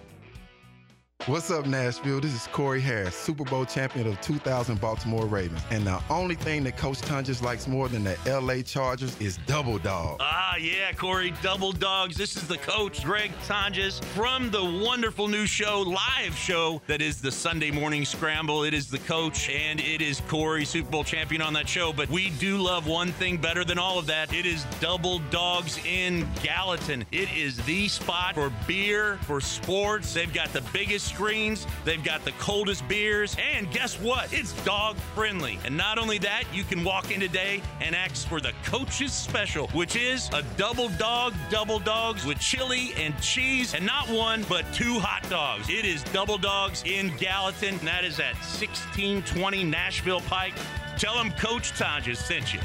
[1.26, 2.20] What's up, Nashville?
[2.20, 5.62] This is Corey Harris, Super Bowl champion of 2000 Baltimore Ravens.
[5.70, 9.78] And the only thing that Coach Tonjes likes more than the LA Chargers is double
[9.78, 10.18] dog.
[10.20, 12.18] Ah, yeah, Corey, Double Dogs.
[12.18, 17.22] This is the coach, Greg Tonjes, from the wonderful new show, live show that is
[17.22, 18.64] the Sunday Morning Scramble.
[18.64, 21.90] It is the coach and it is Corey, Super Bowl champion on that show.
[21.90, 24.34] But we do love one thing better than all of that.
[24.34, 27.06] It is Double Dogs in Gallatin.
[27.12, 30.12] It is the spot for beer, for sports.
[30.12, 34.32] They've got the biggest screens, they've got the coldest beers, and guess what?
[34.32, 35.58] It's dog friendly.
[35.64, 39.68] And not only that, you can walk in today and ask for the coach's special,
[39.68, 44.64] which is a double dog, double dogs with chili and cheese, and not one, but
[44.72, 45.68] two hot dogs.
[45.68, 50.54] It is double dogs in Gallatin, and that is at 1620 Nashville Pike.
[50.98, 52.60] Tell them Coach Tonjes sent you.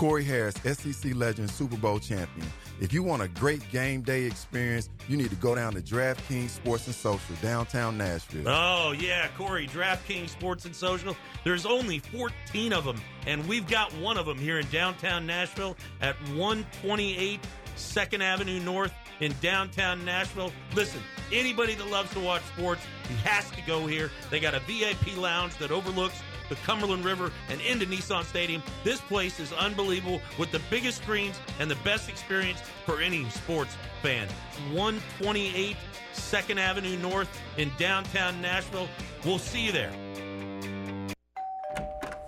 [0.00, 2.46] Corey Harris, SEC legend, Super Bowl champion.
[2.80, 6.48] If you want a great game day experience, you need to go down to DraftKings
[6.48, 8.48] Sports and Social, downtown Nashville.
[8.48, 11.14] Oh, yeah, Corey, DraftKings Sports and Social.
[11.44, 15.76] There's only 14 of them, and we've got one of them here in downtown Nashville
[16.00, 17.38] at 128
[17.76, 20.50] 2nd Avenue North in downtown Nashville.
[20.74, 24.10] Listen, anybody that loves to watch sports, he has to go here.
[24.30, 28.62] They got a VIP lounge that overlooks the Cumberland River and into Nissan Stadium.
[28.84, 33.74] This place is unbelievable with the biggest screens and the best experience for any sports
[34.02, 34.28] fan.
[34.72, 35.76] 128
[36.12, 38.88] 2nd Avenue North in downtown Nashville.
[39.24, 39.92] We'll see you there.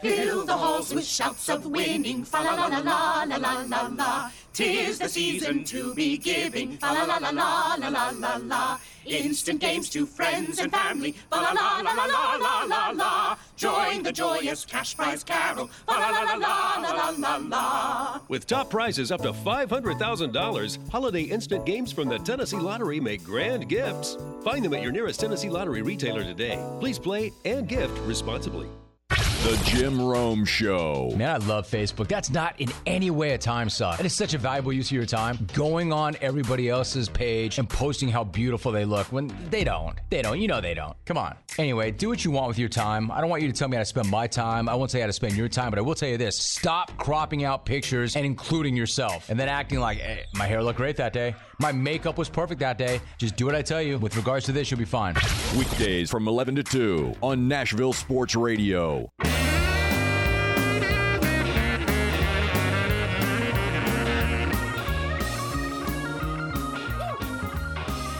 [0.01, 2.25] Fill the halls with shouts of winning.
[2.25, 4.31] Fa la la la la la la la la.
[4.53, 6.77] Tis the season to be giving.
[6.79, 8.79] Fa la la la la la la la la.
[9.07, 11.13] Instant games to friends and family.
[11.31, 13.37] Fa la la la la la la la la.
[13.57, 15.71] Join the joyous cash prize carol.
[15.89, 18.21] La la la la la la la la.
[18.29, 23.69] With top prizes up to $500,000, Holiday Instant Games from the Tennessee Lottery make grand
[23.69, 24.17] gifts.
[24.45, 26.65] Find them at your nearest Tennessee Lottery retailer today.
[26.81, 28.69] Please play and gift responsibly.
[29.13, 31.13] The Jim Rome Show.
[31.17, 32.09] Man, I love Facebook.
[32.09, 34.01] That's not in any way a time suck.
[34.01, 37.69] It is such a valuable use of your time going on everybody else's page and
[37.69, 39.99] posting how beautiful they look when they don't.
[40.09, 40.41] They don't.
[40.41, 40.97] You know they don't.
[41.05, 41.37] Come on.
[41.59, 43.11] Anyway, do what you want with your time.
[43.11, 44.69] I don't want you to tell me how to spend my time.
[44.69, 46.39] I won't tell you how to spend your time, but I will tell you this
[46.39, 50.79] stop cropping out pictures and including yourself and then acting like, hey, my hair looked
[50.79, 51.35] great that day.
[51.63, 53.01] My makeup was perfect that day.
[53.19, 53.97] Just do what I tell you.
[53.97, 55.15] With regards to this, you'll be fine.
[55.57, 59.09] Weekdays from 11 to 2 on Nashville Sports Radio.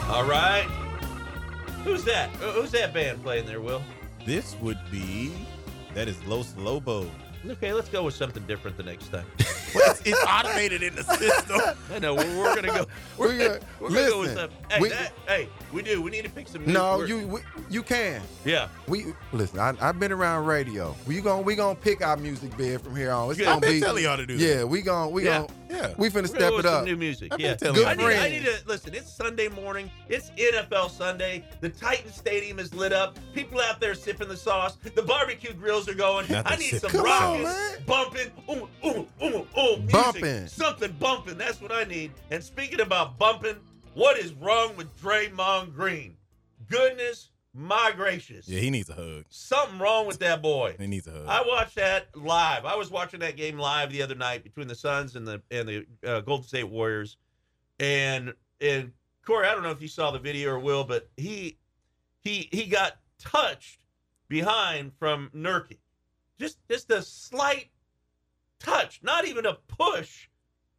[0.09, 0.69] All right.
[1.83, 2.31] Who's that?
[2.39, 3.83] Who's that band playing there, Will?
[4.25, 5.33] This would be
[5.95, 7.09] that is Los Lobos.
[7.45, 9.27] Okay, let's go with something different the next time.
[9.75, 11.61] It's, it's automated in the system.
[11.95, 12.87] I know we're, we're gonna go.
[13.19, 14.59] We're, We gonna, got- we're gonna go with listen, something.
[14.71, 16.01] Hey, we- that, hey, we do.
[16.03, 16.65] We need to pick some.
[16.71, 18.23] No, you we, you can.
[18.45, 18.69] Yeah.
[18.89, 19.59] We listen.
[19.59, 20.95] I, I've been around radio.
[21.07, 23.29] We gonna we gonna pick our music bed from here on.
[23.31, 23.45] It's Good.
[23.45, 25.47] gonna I've been be telling y'all to do Yeah, we gonna we Yeah.
[25.47, 25.95] gonna Yeah.
[25.99, 26.85] we finna We're step it up.
[26.85, 27.33] new music.
[27.33, 27.55] I've Yeah.
[27.57, 28.95] Good I need, I need to listen.
[28.95, 29.91] It's Sunday morning.
[30.09, 31.45] It's NFL Sunday.
[31.61, 33.19] The Titan Stadium is lit up.
[33.35, 34.77] People out there sipping the sauce.
[34.95, 36.27] The barbecue grills are going.
[36.31, 39.47] Nothing I need some rockets, bumping, ooh, ooh, ooh, ooh,
[39.79, 39.93] music.
[39.93, 40.47] Bumping.
[40.47, 41.39] something bumping.
[41.39, 42.13] That's what I need.
[42.31, 43.57] And speaking about bumping,
[43.95, 46.17] what is wrong with Draymond Green?
[46.69, 48.49] Goodness, my gracious.
[48.49, 49.25] Yeah, he needs a hug.
[49.29, 50.77] Something wrong with that boy.
[50.79, 51.27] He needs a hug.
[51.29, 52.65] I watched that live.
[52.65, 55.69] I was watching that game live the other night between the Suns and the and
[55.69, 57.17] the uh, Golden State Warriors,
[57.79, 58.93] and and
[59.25, 61.59] Corey, I don't know if you saw the video or will, but he
[62.21, 63.85] he he got touched
[64.29, 65.79] behind from Nurkic.
[66.39, 67.69] Just just a slight
[68.63, 70.29] touch, not even a push.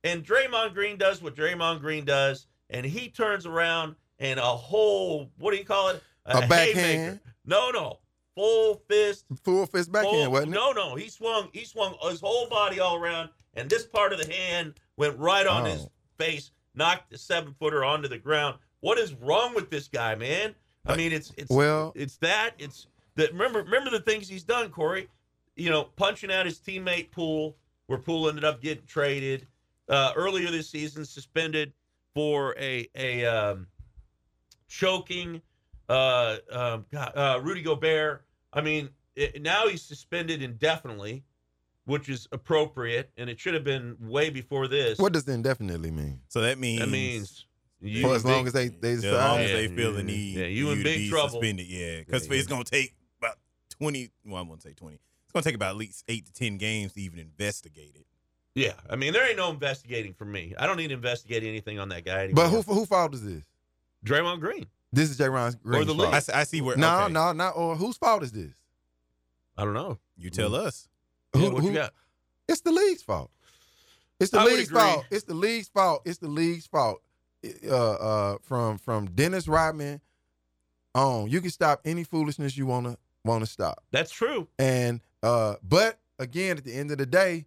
[0.03, 5.31] And Draymond Green does what Draymond Green does, and he turns around and a whole
[5.37, 6.03] what do you call it?
[6.25, 6.75] A backhand?
[6.77, 7.19] haymaker.
[7.45, 7.99] No, no,
[8.35, 9.25] full fist.
[9.43, 10.55] Full fist backhand, full- wasn't it?
[10.55, 11.49] No, no, he swung.
[11.53, 15.45] He swung his whole body all around, and this part of the hand went right
[15.47, 15.91] on his Oh.
[16.17, 18.57] face, knocked the seven footer onto the ground.
[18.79, 20.55] What is wrong with this guy, man?
[20.85, 23.31] I uh, mean, it's it's Well- it's that it's that.
[23.31, 25.07] Remember, remember the things he's done, Corey.
[25.55, 27.55] You know, punching out his teammate Poole,
[27.93, 29.45] where Poole ended up getting traded
[29.87, 31.73] uh, earlier this season, suspended
[32.15, 33.67] for a a um,
[34.67, 35.41] choking.
[35.87, 38.25] Uh, um, God, uh, Rudy Gobert.
[38.51, 41.23] I mean, it, now he's suspended indefinitely,
[41.85, 44.97] which is appropriate, and it should have been way before this.
[44.97, 46.21] What does indefinitely mean?
[46.29, 47.45] So that means that means?
[47.79, 50.37] You For as long big- as they they as long as they feel the need,
[50.37, 51.29] Yeah, you for in to big be trouble.
[51.29, 53.37] Suspended, yeah, because Yeah, it's gonna take about
[53.69, 54.09] twenty.
[54.25, 54.99] Well, I won't say twenty.
[55.33, 58.05] It's gonna take about at least eight to ten games to even investigate it.
[58.55, 60.53] Yeah, I mean, there ain't no investigating for me.
[60.59, 62.45] I don't need to investigate anything on that guy anymore.
[62.45, 63.43] But who who fault is this?
[64.05, 64.67] Draymond Green.
[64.91, 65.27] This is J.
[65.29, 66.05] Ron Green's the fault.
[66.05, 66.13] league.
[66.13, 66.77] I, s- I see where.
[66.77, 67.13] No, okay.
[67.13, 68.53] no, not or whose fault is this?
[69.57, 69.97] I don't know.
[70.17, 70.87] You tell us.
[71.33, 71.93] Yeah, Who- you who- got?
[72.47, 73.31] It's the league's fault.
[74.19, 75.05] It's the I league's fault.
[75.09, 76.03] It's the league's fault.
[76.05, 77.01] It's the league's fault.
[77.67, 79.99] Uh, uh, from from Dennis Rodman
[80.95, 83.83] on, you can stop any foolishness you wanna wanna stop.
[83.91, 84.47] That's true.
[84.59, 87.45] And uh, but again, at the end of the day,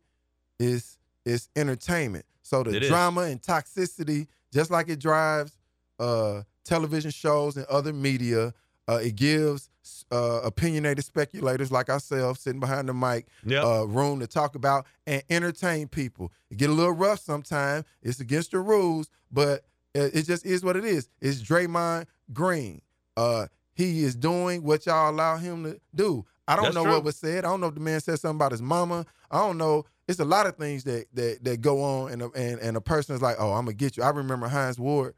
[0.59, 2.25] it's it's entertainment.
[2.43, 2.89] So the It is.
[2.89, 5.53] drama and toxicity, just like it drives
[5.99, 8.55] uh, television shows and other media,
[8.89, 9.69] uh, it gives
[10.13, 13.65] uh, opinionated speculators like ourselves sitting behind the mic Yep.
[13.65, 16.33] uh, room to talk about and entertain people.
[16.51, 17.85] It get a little rough sometimes.
[18.03, 21.09] It's against the rules, but it, it just is what it is.
[21.21, 22.83] It's Draymond Green.
[23.17, 26.25] Uh, he is doing what y'all allow him to do.
[26.49, 26.93] I don't That's know true.
[26.93, 27.45] what was said.
[27.45, 29.05] I don't know if the man said something about his mama.
[29.31, 29.85] I don't know.
[30.09, 32.81] It's a lot of things that that that go on, and a, and and a
[32.81, 35.15] person is like, "Oh, I'm gonna get you." I remember Hines Ward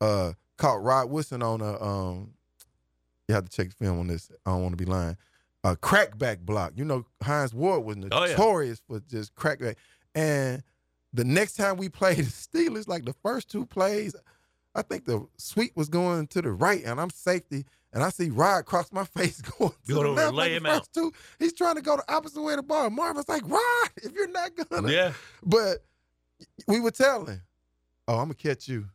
[0.00, 1.82] uh, caught Rod Woodson on a.
[1.82, 2.30] Um,
[3.26, 4.30] you have to check the film on this.
[4.46, 5.16] I don't want to be lying.
[5.64, 6.72] A crackback block.
[6.76, 8.30] You know, Hines Ward was Oh, yeah.
[8.30, 9.74] notorious for just crackback.
[10.14, 10.62] And
[11.12, 14.14] the next time we played the Steelers, like the first two plays,
[14.74, 18.30] I think the sweep was going to the right, and I'm safety, and I see
[18.30, 20.34] Rod cross my face going to Go the over left.
[20.34, 22.62] lay like him the first two, he's trying to go the opposite way of the
[22.62, 22.90] ball.
[22.90, 25.12] Marvin's like, Rod, if you're not gonna, Yeah.
[25.42, 25.78] but
[26.66, 27.40] we were telling,
[28.06, 28.86] oh, I'm gonna catch you.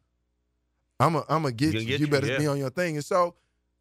[1.00, 1.80] I'm gonna, I'm gonna get you.
[1.86, 2.38] get you you, better yeah.
[2.38, 2.96] be on your thing.
[2.96, 3.36] And so,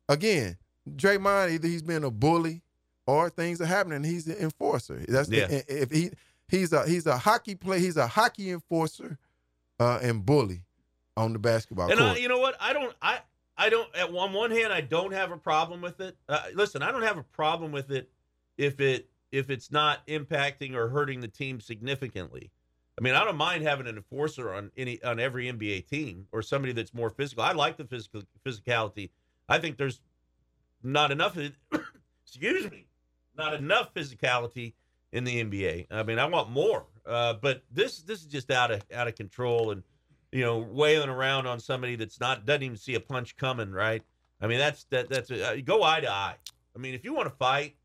[0.08, 0.56] again,
[0.90, 2.62] Draymond either he's been a bully
[3.06, 4.02] or things are happening.
[4.02, 5.04] He's an enforcer.
[5.06, 5.46] That's Yeah.
[5.50, 6.10] if if he
[6.48, 7.78] he's a he's a hockey play.
[7.80, 9.18] He's a hockey enforcer
[9.78, 10.62] uh, and bully
[11.16, 12.12] on the basketball And court.
[12.12, 12.56] I, you know what?
[12.60, 12.94] I don't.
[13.02, 13.18] I
[13.56, 13.94] I don't.
[13.94, 16.16] At one one hand, I don't have a problem with it.
[16.28, 18.10] Uh, listen, I don't have a problem with it
[18.56, 22.50] if it if it's not impacting or hurting the team significantly.
[22.98, 26.42] I mean, I don't mind having an enforcer on any on every NBA team or
[26.42, 27.42] somebody that's more physical.
[27.42, 29.10] I like the physical physicality.
[29.48, 30.00] I think there's
[30.82, 31.36] not enough.
[32.24, 32.86] excuse me,
[33.36, 34.74] not enough physicality
[35.12, 35.86] in the NBA.
[35.90, 36.86] I mean, I want more.
[37.04, 39.82] Uh, but this this is just out of out of control and
[40.32, 43.70] you know wailing around on somebody that's not doesn't even see a punch coming.
[43.70, 44.02] Right?
[44.40, 46.34] I mean, that's that that's uh, go eye to eye.
[46.74, 47.76] I mean, if you want to fight,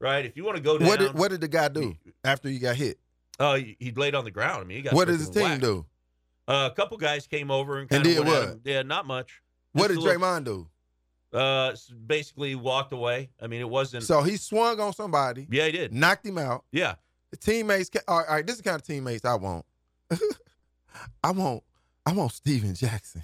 [0.00, 0.24] right?
[0.24, 2.58] If you want to go down, what did what did the guy do after he
[2.58, 2.98] got hit?
[3.40, 4.60] uh, he, he laid on the ground.
[4.62, 5.62] I mean, he got What did his team whacked.
[5.62, 5.84] do?
[6.46, 8.58] Uh, a couple guys came over and, And did what?
[8.64, 9.40] Yeah, not much.
[9.72, 10.68] What Just did a little- Draymond do?
[11.32, 11.74] Uh,
[12.06, 13.30] basically walked away.
[13.42, 14.04] I mean, it wasn't.
[14.04, 15.92] So he swung on somebody, yeah, he did.
[15.92, 16.64] knocked him out.
[16.70, 16.94] Yeah,
[17.32, 17.90] The teammates.
[18.06, 19.64] All right, all right, this is the kind of teammates I want.
[21.24, 21.62] I want.
[22.06, 23.22] I want Stephen Jackson.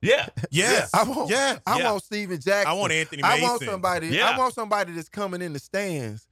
[0.00, 0.90] yeah, Yes.
[0.94, 1.30] I want.
[1.30, 1.60] Yes.
[1.66, 1.90] I Yeah.
[1.92, 2.70] want Stephen Jackson.
[2.70, 3.38] I want Anthony Mason.
[3.38, 4.08] I want somebody.
[4.08, 4.30] Yeah.
[4.30, 6.26] I want somebody that's coming in the stands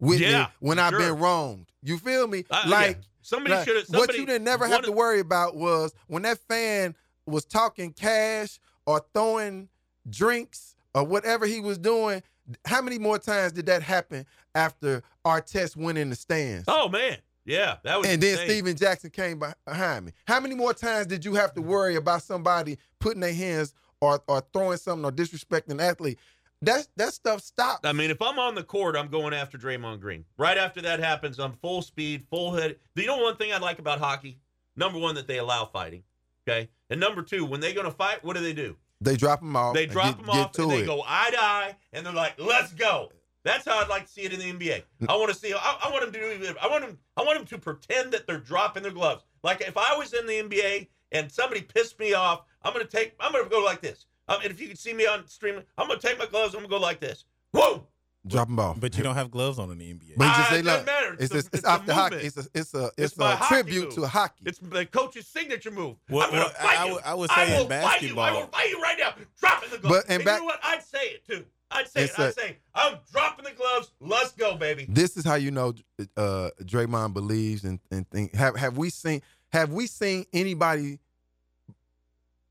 [0.00, 0.98] with Yeah, me when I've sure.
[1.00, 1.66] been wronged.
[1.82, 2.44] You feel me?
[2.50, 3.02] Uh, like yeah.
[3.22, 3.88] somebody like, should have.
[3.90, 6.94] what you didn't never have to worry about was when that fan
[7.26, 9.68] was talking cash or throwing
[10.10, 12.22] drinks or whatever he was doing.
[12.66, 16.64] How many more times did that happen after Artest went in the stands?
[16.68, 18.08] Oh man, yeah, that was.
[18.08, 18.48] and then insane.
[18.48, 20.12] Stephen Jackson came behind me.
[20.26, 24.22] How many more times did you have to worry about somebody putting their hands or,
[24.26, 26.18] or throwing something or disrespecting an athlete?
[26.62, 27.84] That that stuff stopped.
[27.84, 30.24] I mean, if I'm on the court, I'm going after Draymond Green.
[30.38, 32.76] Right after that happens, I'm full speed, full head.
[32.94, 34.38] You know one thing I like about hockey?
[34.76, 36.02] Number one, that they allow fighting.
[36.48, 38.76] Okay, and number two, when they're going to fight, what do they do?
[39.00, 39.74] They drop them off.
[39.74, 42.72] They drop get- them off and they go eye to eye, and they're like, "Let's
[42.72, 43.10] go."
[43.44, 44.82] That's how I'd like to see it in the NBA.
[45.08, 45.52] I want to see.
[45.52, 46.54] I, I want them to do.
[46.60, 46.98] I want them.
[47.16, 49.22] I want them to pretend that they're dropping their gloves.
[49.42, 53.14] Like if I was in the NBA and somebody pissed me off, I'm gonna take.
[53.20, 54.06] I'm gonna go like this.
[54.28, 56.54] Um, and if you can see me on stream, I'm gonna take my gloves.
[56.54, 57.24] I'm gonna go like this.
[57.52, 57.86] Whoa!
[58.26, 58.74] dropping ball.
[58.78, 60.14] But you don't have gloves on in the NBA.
[60.16, 61.12] But he Ah, just say, it doesn't matter.
[61.12, 62.16] it's It's a- it's, it's it's after hockey.
[62.16, 63.94] It's a it's a It's it's, a tribute move.
[63.96, 64.44] to hockey.
[64.46, 65.96] It's the coach's signature move.
[66.08, 66.94] Well, I'm well, fight I you.
[66.94, 68.18] would- I would I say in will fight you.
[68.18, 69.14] I will fight you right now.
[69.38, 69.96] Dropping the gloves.
[69.98, 70.60] But- and and back- you know what?
[70.64, 71.44] I'd say it too.
[71.74, 72.22] I'd say It's it.
[72.22, 73.90] I'd a- say I'm dropping the gloves.
[74.00, 74.86] Let's go, baby.
[74.88, 75.74] This is how you know
[76.16, 78.34] uh, Draymond believes and and think.
[78.34, 79.20] Have have we seen
[79.52, 80.98] have we seen anybody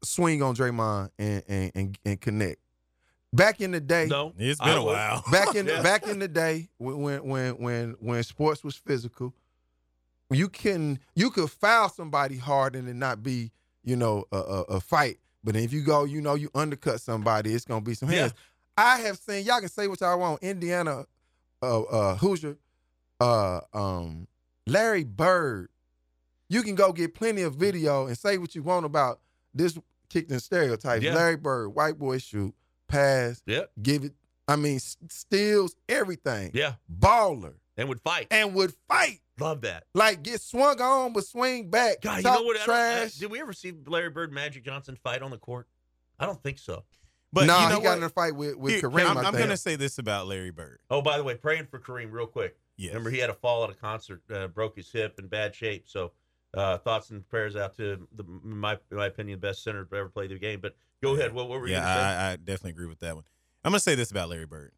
[0.04, 2.60] swing on Draymond and and and, and connect?
[3.32, 5.24] Back in the day, No, It's been a while.
[5.32, 5.82] back in Yeah.
[5.82, 9.34] back in the day when when when when when sports was physical,
[10.30, 13.52] you can you could foul somebody hard and it not be
[13.84, 15.18] you know a, a, a fight.
[15.44, 18.30] But if you go, you know, you undercut somebody, it's gonna be some Yeah.
[18.78, 20.42] I have seen y'all can say what y'all want.
[20.44, 21.06] Indiana,
[21.62, 22.58] uh, uh, Hoosier,
[23.20, 24.28] uh, um,
[24.66, 25.70] Larry Bird.
[26.50, 29.20] You can go get plenty of video and say what you want about
[29.54, 29.78] this
[30.10, 31.04] kicked in stereotypes.
[31.04, 31.16] Yeah.
[31.16, 32.54] Larry Bird, white boy shoot,
[32.88, 33.72] pass, Yep.
[33.82, 34.14] give it.
[34.48, 36.52] I mean, steals everything.
[36.54, 36.74] Yeah.
[36.92, 38.28] Baller And would fight.
[38.30, 39.86] and would fight Love that.
[39.94, 42.02] like get swung on but swing back.
[42.02, 42.60] God, you know what?
[42.60, 43.16] I Trash.
[43.18, 45.68] uh, did we ever see Larry Bird, Magic Johnson fight on the court?
[46.20, 46.84] I don't think so.
[47.34, 47.98] But no, you know he got what?
[47.98, 49.10] in a fight with with Here, Kareem.
[49.10, 50.80] I'm, I I'm gonna say this about Larry Bird.
[50.92, 52.56] Oh, by the way, praying for Kareem real quick.
[52.78, 52.90] Yes.
[52.90, 55.86] Remember, he had a fall at a concert, uh, broke his hip, in bad shape.
[55.88, 56.12] So,
[56.54, 59.96] uh, thoughts and prayers out to the, my in my opinion, the best center to
[59.96, 60.60] ever play the game.
[60.62, 61.34] But go ahead.
[61.34, 62.06] What, what were you yeah, going to say?
[62.06, 63.24] I, I definitely agree with that one.
[63.66, 64.74] I'm gonna say this about Larry Bird.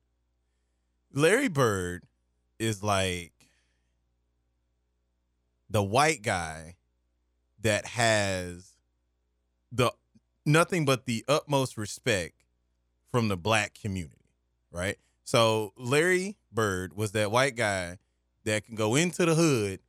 [1.12, 2.04] Larry Bird
[2.58, 3.34] is like
[5.70, 6.76] the white guy
[7.62, 8.76] that has
[9.74, 9.92] the
[10.46, 12.45] nothing but the utmost respect
[13.16, 14.26] from the black community,
[14.74, 14.98] right?
[15.24, 17.98] So Larry Bird was that white guy
[18.44, 19.80] that can go into the hood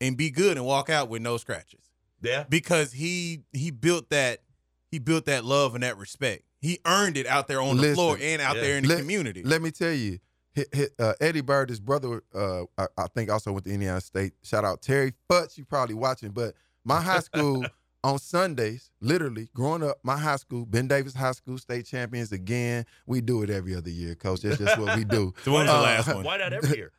[0.00, 1.80] and be good and walk out with no scratches
[2.22, 2.44] yeah.
[2.48, 4.42] because he he built that
[4.88, 6.44] he built that love and that respect.
[6.60, 8.62] He earned it out there on the Listen, floor and out yeah.
[8.62, 9.42] there in the Let- community.
[9.42, 10.20] Let me tell you,
[10.54, 14.00] hi- hi- uh, Eddie Bird, his brother, uh, I, I think also went to Indiana
[14.00, 14.34] State.
[14.44, 16.30] Shout out Terry Futz, you probably watching.
[16.30, 17.64] But my high school
[18.06, 22.86] on Sundays, literally growing up, my high school, Ben Davis High School, state champions again.
[23.04, 24.42] We do it every other year, coach.
[24.42, 25.34] That's just what we do.
[25.44, 26.24] So when was the Uh, last one?
[26.24, 26.92] Why not every year?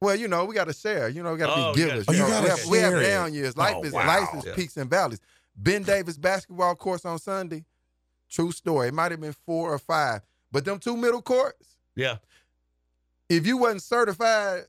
[0.00, 1.08] Well, you know, we got to share.
[1.08, 2.06] You know, we got to Oh, be you givers.
[2.06, 3.56] gotta- Oh, you know, gotta we have, we have down years.
[3.56, 4.04] Life Oh, is wow.
[4.06, 4.54] life is Yeah.
[4.56, 5.20] peaks and valleys.
[5.54, 7.64] Ben Davis basketball course on Sunday.
[8.28, 8.88] True story.
[8.88, 11.76] It might have been four or five, but them two middle courts.
[11.94, 12.16] Yeah.
[13.28, 14.62] If you wasn't certified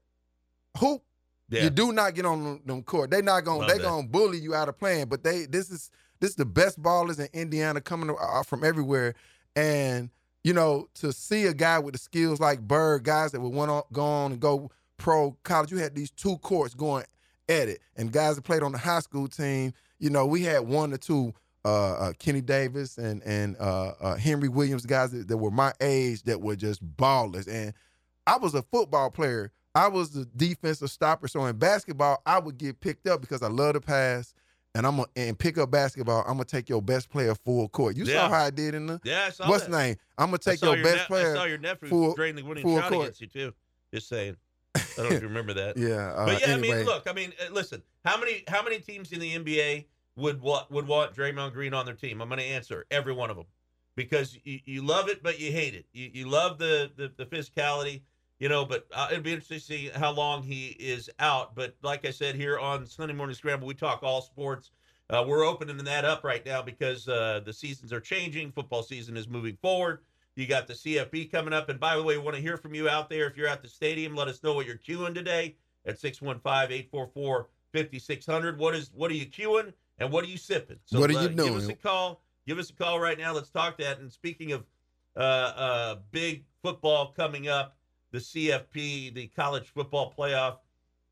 [0.77, 1.01] hoop,
[1.49, 1.63] Yeah.
[1.63, 3.11] you do not get on them, court.
[3.11, 3.83] They not gonna Love they that.
[3.83, 5.07] gonna bully you out of playing.
[5.07, 9.13] But they this is this is the best ballers in Indiana coming from everywhere,
[9.55, 10.09] and
[10.43, 13.69] you know to see a guy with the skills like Bird, guys that would want
[13.69, 15.71] to go on and go pro college.
[15.71, 17.05] You had these two courts going
[17.49, 19.73] at it, and guys that played on the high school team.
[19.99, 21.33] You know we had one or two.
[21.65, 25.71] Uh, uh, Kenny Davis and and uh, uh, Henry Williams, guys that, that were my
[25.79, 27.73] age that were just ballers, and
[28.27, 29.53] I was a football player.
[29.75, 31.27] I was the defensive stopper.
[31.27, 34.33] So in basketball, I would get picked up because I love to pass.
[34.75, 36.21] And I'm gonna and pick up basketball.
[36.21, 37.95] I'm gonna take your best player full court.
[37.95, 38.21] You Yeah.
[38.27, 39.71] saw how I did in the Yeah, I saw what's that.
[39.71, 39.97] name?
[40.17, 41.31] I'm gonna take saw your best ne- player.
[41.31, 43.03] I saw your nephew full- drain the winning shot court.
[43.03, 43.53] against you too.
[43.93, 44.35] Just saying.
[44.75, 45.77] I don't know if you remember that.
[45.77, 47.83] Yeah, uh, but yeah, I mean, look, I mean, uh, listen.
[48.03, 51.85] How many how many teams in the NBA would want would want Draymond Green on
[51.85, 52.19] their team?
[52.19, 53.45] I'm going to answer every one of them
[53.95, 55.85] because you, you love it, but you hate it.
[55.93, 58.01] You, you love the, the the physicality,
[58.43, 58.65] you know.
[58.65, 61.55] But uh, it'd be interesting to see how long he is out.
[61.55, 64.71] But like I said here on Sunday Morning Scramble, we talk all sports.
[65.09, 68.51] Uh, we're opening that up right now because uh, the seasons are changing.
[68.51, 69.99] Football season is moving forward.
[70.35, 71.69] You got the CFB coming up.
[71.69, 73.27] And by the way, we want to hear from you out there.
[73.27, 78.57] If you're at the stadium, let us know what you're queuing today at 615-844-5600.
[78.57, 80.79] What is what are you queuing and what are you sipping?
[80.85, 81.77] So What are you uh, Give us a doing?
[81.81, 82.21] call.
[82.45, 83.33] Give us a call right now.
[83.33, 83.99] Let's talk that.
[83.99, 84.65] And speaking of
[85.15, 87.77] uh, uh, big football coming up,
[88.13, 90.57] the CFP, the college football playoff,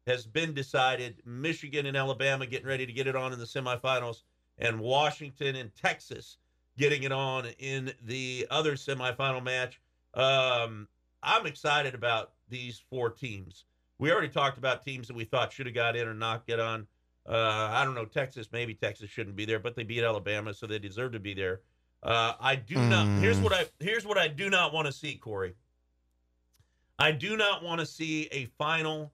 [0.07, 1.21] has been decided.
[1.25, 4.21] Michigan and Alabama getting ready to get it on in the semifinals,
[4.59, 6.37] and Washington and Texas
[6.77, 9.81] getting it on in the other semifinal match.
[10.13, 10.87] Um,
[11.23, 13.65] I'm excited about these four teams.
[13.97, 16.59] We already talked about teams that we thought should have got in or not get
[16.59, 16.87] on.
[17.27, 18.47] Uh, I don't know, Texas.
[18.51, 21.61] Maybe Texas shouldn't be there, but they beat Alabama, so they deserve to be there.
[22.03, 23.07] Uh, I do not.
[23.19, 23.43] Here's Mm.
[23.43, 25.53] what I here's what I do not want to see, Corey.
[26.99, 29.11] I do not want to see a final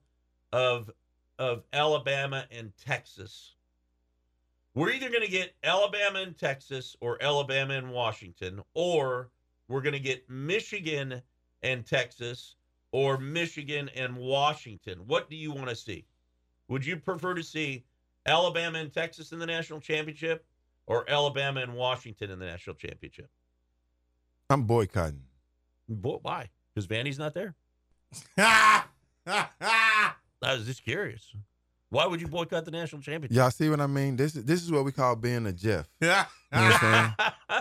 [0.52, 0.90] of
[1.38, 3.54] of Alabama and Texas.
[4.74, 9.30] We're either going to get Alabama and Texas or Alabama and Washington, or
[9.68, 11.22] we're going to get Michigan
[11.62, 12.56] and Texas
[12.92, 14.98] or Michigan and Washington.
[15.06, 16.06] What do you want to see?
[16.68, 17.84] Would you prefer to see
[18.26, 20.44] Alabama and Texas in the national championship
[20.86, 23.30] or Alabama and Washington in the national championship?
[24.50, 25.22] I'm boycotting.
[25.88, 26.48] Bo- Why?
[26.74, 27.54] Because Vandy's not there.
[28.36, 28.84] I
[30.42, 31.26] was just curious.
[31.90, 33.34] Why would you boycott the national championship?
[33.36, 34.16] Y'all see what I mean?
[34.16, 35.88] This is this is what we call being a Jeff.
[36.00, 36.24] Yeah.
[36.50, 37.04] You know what I'm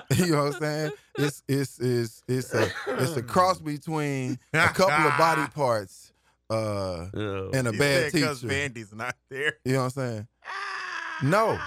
[0.10, 0.28] saying?
[0.28, 0.92] you know what I'm saying?
[1.18, 6.14] It's it's it's it's a it's a cross between a couple of body parts
[6.50, 7.52] uh Oh.
[7.54, 8.28] and a He bad said teacher.
[8.28, 9.58] 'cause Vandy's not there.
[9.66, 10.28] You know what I'm saying?
[11.24, 11.60] No,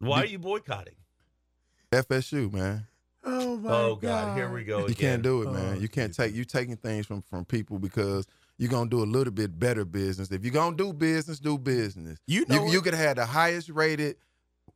[0.00, 0.96] Why are you boycotting?
[1.92, 2.86] FSU, man.
[3.22, 4.94] Oh my Oh God, here we go You again.
[4.96, 5.80] can't do it, Oh, man.
[5.80, 8.26] You can't take you taking things from from people because
[8.58, 10.30] you're gonna do a little bit better business.
[10.30, 12.18] If you're gonna do business, do business.
[12.26, 14.16] You know you, you could have had the highest rated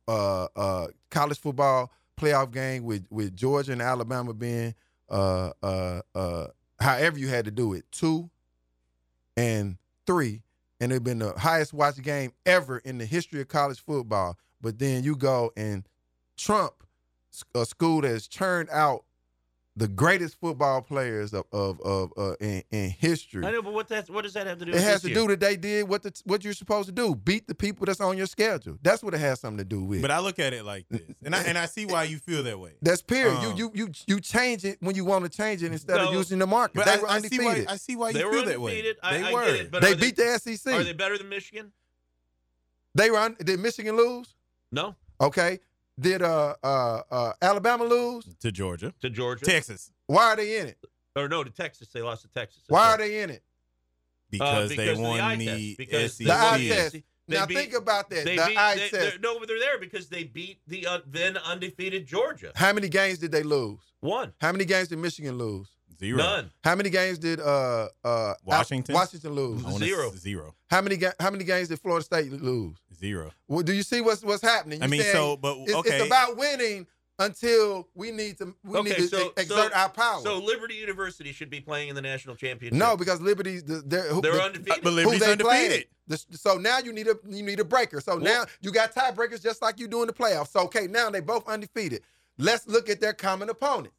[0.07, 4.75] uh uh college football playoff game with with Georgia and Alabama being
[5.09, 6.47] uh uh uh
[6.79, 8.29] however you had to do it, two
[9.37, 10.43] and three,
[10.79, 14.37] and it'd been the highest watched game ever in the history of college football.
[14.61, 15.87] But then you go and
[16.37, 16.73] Trump,
[17.53, 19.03] a school that has churned out
[19.77, 23.45] the greatest football players of of of uh, in, in history.
[23.45, 24.71] I know, but what that what does that have to do?
[24.71, 24.79] With?
[24.79, 25.27] It with has this to year?
[25.27, 27.99] do that they did what the, what you're supposed to do: beat the people that's
[27.99, 28.77] on your schedule.
[28.81, 30.01] That's what it has something to do with.
[30.01, 32.41] But I look at it like this, and I and I see why you feel
[32.43, 32.71] that way.
[32.81, 33.35] that's period.
[33.35, 36.07] Um, you you you you change it when you want to change it instead No,
[36.07, 36.75] of using the market.
[36.77, 37.65] But they I, were I see why.
[37.67, 38.71] I see why you They were feel that way.
[38.71, 38.97] undefeated.
[39.03, 39.45] I- they I were.
[39.45, 40.73] get it, but they are beat the SEC.
[40.73, 41.73] Are they better than Michigan?
[42.93, 43.17] they were.
[43.17, 44.33] Un- did Michigan lose?
[44.71, 45.59] No, Okay.
[45.99, 48.25] Did uh uh uh Alabama lose?
[48.41, 49.45] to Georgia, to Georgia.
[49.45, 50.77] Texas, Why are they in it?
[51.15, 51.87] or no, to Texas.
[51.89, 52.61] They lost to Texas.
[52.67, 52.93] That's Why right.
[52.93, 53.43] are they in it?
[54.29, 56.27] because, Uh, they because of the won eye the, because SEC.
[56.27, 56.91] The eye test.
[57.27, 58.25] They now beat- think about that.
[58.25, 59.19] They the beat, eye they, test.
[59.21, 62.51] no, but they're there because they beat the uh, then undefeated Georgia.
[62.55, 63.79] How many games did they lose?
[64.01, 65.69] One, How many games did Michigan lose?
[65.99, 66.17] Zero.
[66.17, 66.51] none.
[66.63, 68.93] How many games did uh uh Washington?
[68.95, 69.65] Washington lose?
[69.65, 70.11] I Zero.
[70.15, 72.77] zero, How many ga- how many games did Florida State lose?
[72.93, 73.31] zero.
[73.47, 74.81] Well, do you see what's what's happening?
[74.83, 76.87] I mean, so but it's, okay, it's about winning
[77.17, 80.21] until we need to we Okay, need to so- exert so- our power.
[80.21, 82.77] So Liberty University should be playing in the national championship.
[82.77, 84.83] no, because Liberty's the, they're, who, they're the- undefeated.
[84.83, 85.85] but Liberty's they undefeated.
[86.07, 87.99] The- so now you need a you need a breaker.
[88.01, 90.49] So now you got tiebreakers just like you do in the playoffs.
[90.49, 92.01] So okay, now they both undefeated.
[92.37, 93.95] Let's look at their common opponents.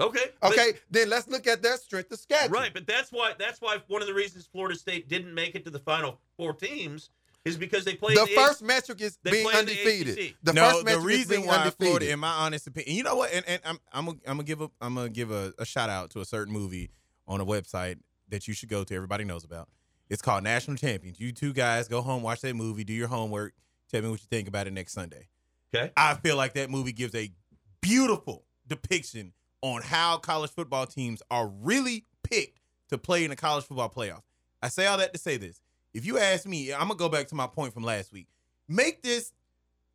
[0.00, 2.50] Okay, but- Okay, then let's look at their strength of schedule.
[2.52, 2.72] right.
[2.72, 5.70] But that's why that's why one of the reasons Florida State didn't make it to
[5.70, 7.10] the final four teams
[7.44, 10.18] is because they played The the first AC metric is being play in the undefeated.
[10.18, 10.34] ACC.
[10.42, 11.86] The no, first the metric is reason being why undefeated.
[11.86, 14.42] Florida, in my honest opinion, you know what, and, and I'm I'm gonna, I'm gonna
[14.44, 16.90] give a I'm gonna give a, a shout out to a certain movie
[17.28, 18.94] on a website that you should go to.
[18.94, 19.68] Everybody knows about.
[20.10, 21.18] It's called National Champions.
[21.20, 23.54] You two guys go home, watch that movie, do your homework.
[23.90, 25.28] Tell me what you think about it next Sunday.
[25.74, 25.92] Okay.
[25.96, 27.30] I feel like that movie gives a
[27.80, 29.32] beautiful depiction
[29.62, 34.22] on how college football teams are really picked to play in the college football playoff.
[34.62, 35.60] I say all that to say this.
[35.94, 38.26] If you ask me, I'm gonna go back to my point from last week.
[38.68, 39.32] Make this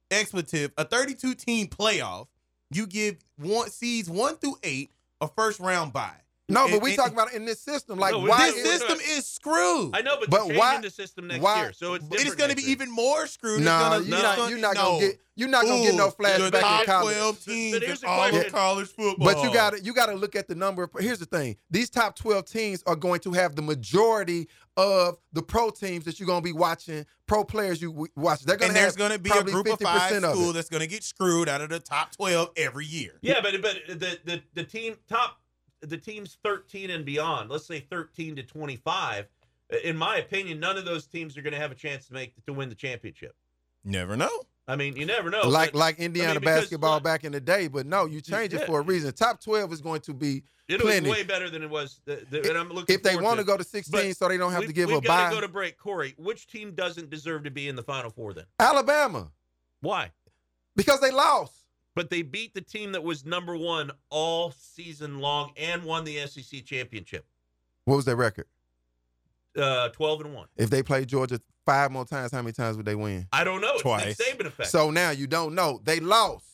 [0.10, 2.28] expletive a 32 team playoff.
[2.72, 6.22] You give one seeds one through eight a first round bye.
[6.52, 7.98] No, but And- we and- talking about it in this system.
[8.00, 9.96] Like No, why This system is screwed.
[9.96, 12.10] I know, but, But they're changing why- the system next why- year, so it's It
[12.12, 13.60] different is going to be even more screwed.
[13.60, 14.36] It's No, gonna- you're it's not.
[14.38, 14.82] gonna- You're not no.
[14.84, 15.20] gonna get.
[15.38, 17.16] You're not gonna get no the flashback in college.
[17.16, 19.26] 12 But teams here's in the all of college football.
[19.26, 20.84] But you got to you got to look at the number.
[20.84, 25.18] Of, here's the thing: these top twelve teams are going to have the majority of
[25.34, 28.42] the pro teams that you're going to be watching, pro players you watch.
[28.42, 30.32] They're going and to there's going to be a probably group of five 50% of
[30.36, 30.54] school it.
[30.54, 33.18] that's going to get screwed out of the top 12 every year.
[33.22, 35.40] Yeah, but but the the the team top
[35.82, 39.26] the teams 13 and beyond, let's say 13 to 25,
[39.74, 42.14] uh, in my opinion, none of those teams are going to have a chance to
[42.14, 43.36] make to win the championship.
[43.84, 44.30] Never know.
[44.68, 45.48] I mean, you never know.
[45.50, 48.54] like but like Indiana because basketball look- back in the day, but no, you change
[48.54, 48.66] it Yeah.
[48.68, 49.12] for a reason.
[49.12, 51.10] Top twelve is going to be it was plenty.
[51.10, 52.00] way better than it was.
[52.06, 54.28] The, the, and I'm looking if they want to to go to sixteen, But so
[54.30, 55.30] they don't have we, to give we've a got bye.
[55.30, 55.78] to go to break.
[55.80, 58.46] Corey, which team doesn't deserve to be in the Final Four then?
[58.60, 59.32] Alabama
[59.82, 60.12] Why?
[60.76, 61.61] because they lost.
[61.96, 66.26] But they beat the team that was number one all season long and won the
[66.26, 67.26] SEC championship.
[67.86, 68.48] What was their record?
[69.58, 70.48] Uh, 12 and one.
[70.56, 73.28] If they played Georgia five more times, how many times would they win?
[73.34, 73.74] I don't know.
[73.74, 74.16] It's Twice.
[74.22, 74.70] Saban effect.
[74.70, 75.82] So now you don't know.
[75.84, 76.46] They lost.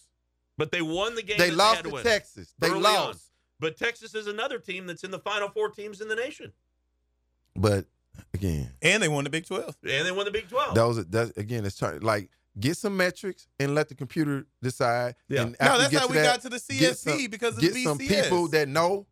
[0.58, 1.38] but they won the game.
[1.38, 2.04] They that lost had to to win.
[2.04, 2.54] Texas.
[2.58, 3.10] They early lost.
[3.10, 3.16] on.
[3.60, 6.52] But Texas is another team that's in the final four teams in the nation,
[7.56, 7.86] But
[8.34, 9.76] again, And they won the Big 12.
[9.84, 10.74] and they won the Big Twelve.
[10.76, 12.30] those that's again, it's trying like
[12.60, 15.16] get some metrics and let the computer decide.
[15.28, 15.44] Yeah.
[15.44, 17.84] And No, that's how we that, got to the CSC some- because of get the
[17.84, 19.06] some people that know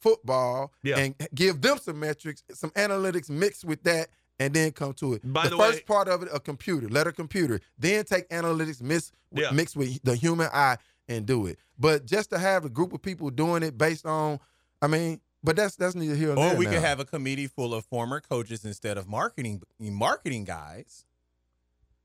[0.00, 0.98] football Yeah.
[0.98, 5.22] and give them some metrics, some analytics mixed with that, and then come to it.
[5.32, 8.28] By the, the first way- part of it, a computer, let a computer, then take
[8.30, 9.50] analytics mix, Yeah.
[9.50, 10.78] mixed with the human eye
[11.08, 11.58] and do it.
[11.78, 14.40] But just to have a group of people doing it based on,
[14.80, 16.58] I mean, but that's that's neither here nor Or there.
[16.58, 16.72] we now.
[16.72, 21.04] could have a committee full of former coaches instead of marketing marketing guys,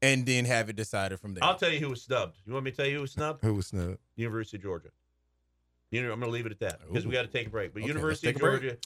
[0.06, 1.44] and then have it decided from there.
[1.44, 2.38] I'll tell you who was snubbed.
[2.46, 3.44] You want me to tell you who was snubbed?
[3.44, 3.98] who was snubbed.
[4.16, 4.90] University of Georgia.
[5.92, 7.50] You know, I'm going to leave it at that because we got to take a
[7.50, 7.74] break.
[7.74, 8.62] But Okay, University of let's take a break.
[8.62, 8.78] Georgia,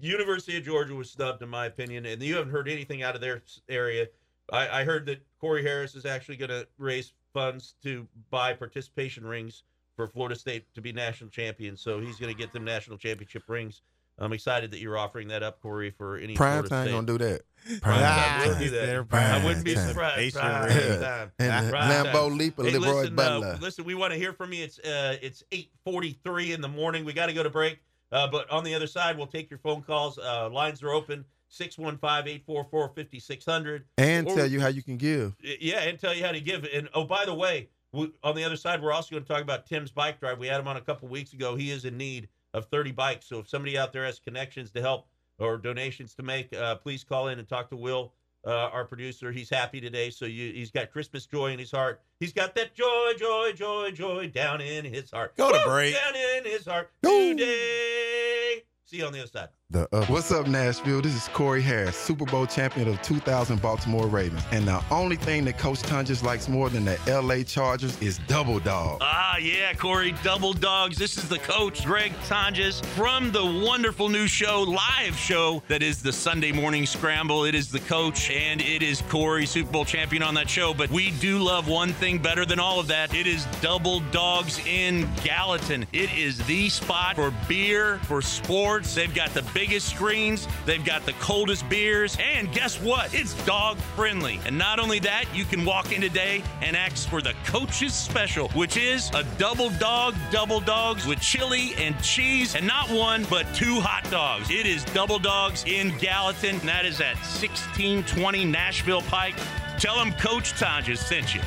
[0.00, 3.20] University of Georgia was snubbed, in my opinion, and you haven't heard anything out of
[3.20, 4.08] their area.
[4.52, 9.26] I, I heard that Corey Harris is actually going to raise funds to buy participation
[9.26, 9.62] rings
[9.96, 11.80] for Florida State to be national champions.
[11.80, 13.82] So he's going to get them national championship rings.
[14.20, 16.92] I'm excited that you're offering that up, Corey, for any Prime Florida time State.
[16.94, 17.42] gonna do that.
[17.66, 18.62] Prime Prime time will time.
[18.64, 18.86] do that.
[18.86, 19.88] They're I wouldn't be time.
[19.88, 20.18] surprised.
[20.18, 21.32] They sure Prime time.
[21.38, 22.38] And Prime Lambeau time.
[22.38, 23.46] Leap and Hey, Leroy listen, Butler.
[23.46, 24.64] Uh, listen, we want to hear from you.
[24.64, 27.04] It's uh, it's eight forty three in the morning.
[27.04, 27.78] We got to go to break.
[28.10, 30.18] Uh, but on the other side, we'll take your phone calls.
[30.18, 33.82] Uh, lines are open 615-844-5600.
[33.98, 35.34] and Or- tell you how you can give.
[35.60, 36.66] Yeah, and tell you how to give.
[36.72, 39.42] And oh, by the way, we, on the other side, we're also going to talk
[39.42, 40.38] about Tim's bike drive.
[40.38, 41.54] We had him on a couple weeks ago.
[41.56, 43.26] He is in need of 30 bikes.
[43.26, 45.06] So if somebody out there has connections to help
[45.38, 48.12] or donations to make, uh, please call in and talk to Will,
[48.46, 49.32] uh, our producer.
[49.32, 50.10] He's happy today.
[50.10, 52.02] So you, he's got Christmas joy in his heart.
[52.20, 55.36] He's got that joy, joy, joy, joy down in his heart.
[55.36, 55.72] Go to Woo!
[55.72, 55.94] break.
[55.94, 57.30] Down in his heart Go.
[57.30, 58.64] today.
[58.84, 59.48] See you on the other side.
[59.70, 61.02] The uh, What's up, Nashville?
[61.02, 64.42] This is Corey Harris, Super Bowl champion of 2000 Baltimore Ravens.
[64.50, 68.60] And the only thing that Coach Tonjes likes more than the LA Chargers is double
[68.60, 68.96] dog.
[69.02, 70.96] Ah, yeah, Corey, double dogs.
[70.96, 76.02] This is the coach, Greg Tonjes, from the wonderful new show, live show that is
[76.02, 77.44] the Sunday Morning Scramble.
[77.44, 80.72] It is the coach and it is Corey, Super Bowl champion on that show.
[80.72, 83.14] But we do love one thing better than all of that.
[83.14, 85.86] It is double dogs in Gallatin.
[85.92, 88.94] It is the spot for beer, for sports.
[88.94, 93.12] They've got the biggest screens, they've got the coldest beers, and guess what?
[93.12, 94.38] It's dog friendly.
[94.46, 98.50] And not only that, you can walk in today and ask for the coach's special,
[98.50, 103.52] which is a double dog, double dogs with chili and cheese, and not one, but
[103.52, 104.48] two hot dogs.
[104.48, 109.34] It is double dogs in Gallatin, and that is at 1620 Nashville Pike.
[109.80, 111.40] Tell them Coach Tonjes sent you.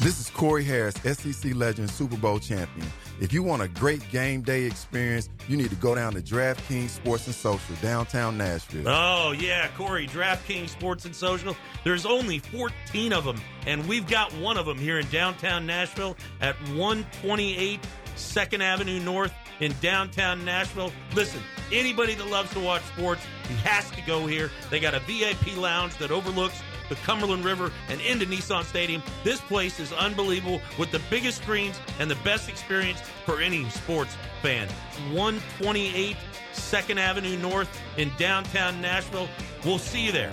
[0.00, 2.86] This is Corey Harris, SEC legend, Super Bowl champion.
[3.20, 6.88] If you want a great game day experience, you need to go down to DraftKings
[6.88, 8.88] Sports and Social, downtown Nashville.
[8.88, 11.54] Oh, yeah, Corey, DraftKings Sports and Social.
[11.84, 16.16] There's only 14 of them, and we've got one of them here in downtown Nashville
[16.40, 17.78] at 128
[18.16, 20.92] 2nd Avenue North in downtown Nashville.
[21.14, 21.42] Listen,
[21.72, 24.50] anybody that loves to watch sports, he has to go here.
[24.70, 29.02] They got a VIP lounge that overlooks the Cumberland River and into Nissan Stadium.
[29.24, 34.14] This place is unbelievable with the biggest screens and the best experience for any sports
[34.42, 34.68] fan.
[35.12, 36.16] 128
[36.52, 39.28] 2nd Avenue North in downtown Nashville.
[39.64, 40.32] We'll see you there.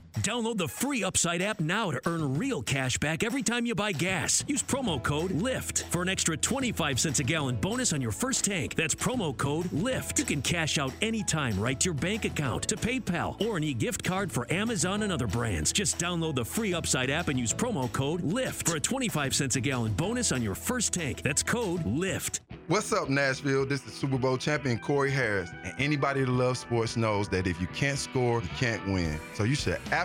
[0.19, 3.93] Download the free Upside app now to earn real cash back every time you buy
[3.93, 4.43] gas.
[4.45, 8.43] Use promo code LIFT for an extra 25 cents a gallon bonus on your first
[8.43, 8.75] tank.
[8.75, 10.19] That's promo code LIFT.
[10.19, 13.73] You can cash out anytime right to your bank account, to PayPal, or an e
[13.73, 15.71] gift card for Amazon and other brands.
[15.71, 19.55] Just download the free Upside app and use promo code LIFT for a 25 cents
[19.55, 21.21] a gallon bonus on your first tank.
[21.21, 22.41] That's code LIFT.
[22.67, 23.65] What's up, Nashville?
[23.65, 25.49] This is Super Bowl champion Corey Harris.
[25.63, 29.19] And anybody that loves sports knows that if you can't score, you can't win.
[29.33, 30.00] So you should absolutely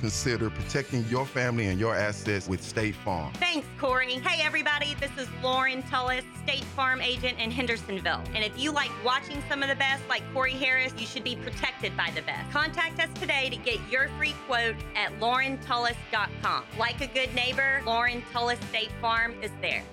[0.00, 3.32] consider protecting your family and your assets with State Farm.
[3.34, 4.14] Thanks, Corey.
[4.14, 8.22] Hey, everybody, this is Lauren Tullis, State Farm agent in Hendersonville.
[8.34, 11.36] And if you like watching some of the best, like Corey Harris, you should be
[11.36, 12.50] protected by the best.
[12.50, 16.64] Contact us today to get your free quote at laurentullis.com.
[16.78, 19.84] Like a good neighbor, Lauren Tullis State Farm is there.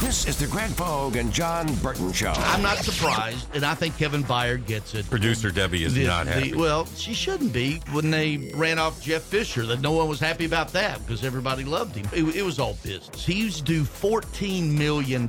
[0.00, 2.30] This is the Greg Vogue and John Burton Show.
[2.34, 5.08] I'm not surprised, and I think Kevin Byard gets it.
[5.10, 6.54] Producer Debbie is The- not the- happy.
[6.54, 7.82] well, she shouldn't be.
[7.90, 11.64] When they ran off Jeff Fisher, that no one was happy about that because everybody
[11.64, 12.08] loved him.
[12.12, 13.24] It, it was all business.
[13.26, 15.28] He's due $14 million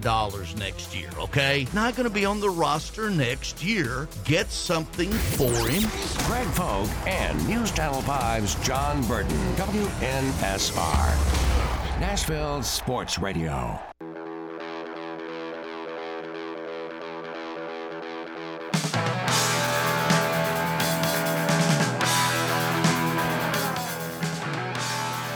[0.58, 1.68] next year, okay?
[1.74, 4.08] Not going to be on the roster next year.
[4.24, 5.90] Get something for him.
[6.28, 11.10] Greg Vogue and News Channel 5's John Burton, WNSR.
[12.00, 13.78] Nashville Sports Radio.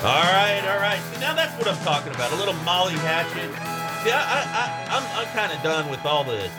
[0.04, 1.00] All right, all right.
[1.14, 2.32] See, now that's what I'm talking about.
[2.34, 3.50] A little Molly Hatchet.
[4.04, 4.44] See, I, I,
[4.92, 6.50] I I'm, I'm kind of done with all the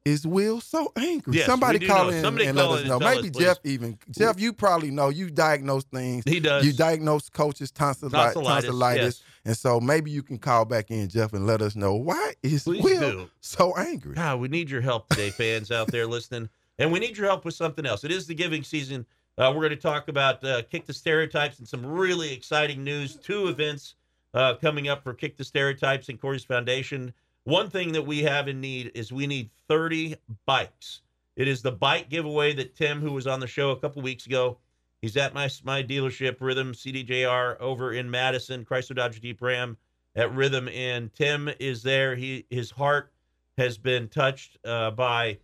[0.09, 1.36] is Will so angry?
[1.36, 2.98] Yes, Somebody call in Somebody and call let us know.
[2.98, 3.72] Maybe us, Jeff please.
[3.74, 3.98] even.
[4.11, 5.09] Jeff, you probably know.
[5.09, 6.24] You diagnose things.
[6.26, 6.64] He does.
[6.64, 9.04] You diagnose coaches tonsillitis, Tonsillitis, tonsillitis.
[9.04, 9.22] yes.
[9.44, 12.64] And so maybe you can call back in, Jeff, and let us know why is
[12.64, 13.30] Please Will do.
[13.40, 14.14] so angry?
[14.14, 16.48] God, we need your help today, fans out there listening.
[16.78, 18.04] And we need your help with something else.
[18.04, 19.04] It is the giving season.
[19.36, 23.16] Uh, we're going to talk about uh, Kick the Stereotypes and some really exciting news.
[23.16, 23.94] Two events
[24.34, 27.12] uh, coming up for Kick the Stereotypes and Corey's Foundation.
[27.49, 31.01] One thing that we have in need is we need 30 bikes.
[31.34, 34.26] It is the bike giveaway that Tim, who was on the show a couple weeks
[34.26, 34.59] ago,
[35.01, 39.78] he's at my my dealership, Rhythm CDJR, over in Madison, Chrysler Dodge Jeep Ram
[40.14, 40.68] at Rhythm.
[40.68, 42.14] And Tim is there.
[42.14, 43.14] He his heart
[43.57, 45.38] has been touched uh, by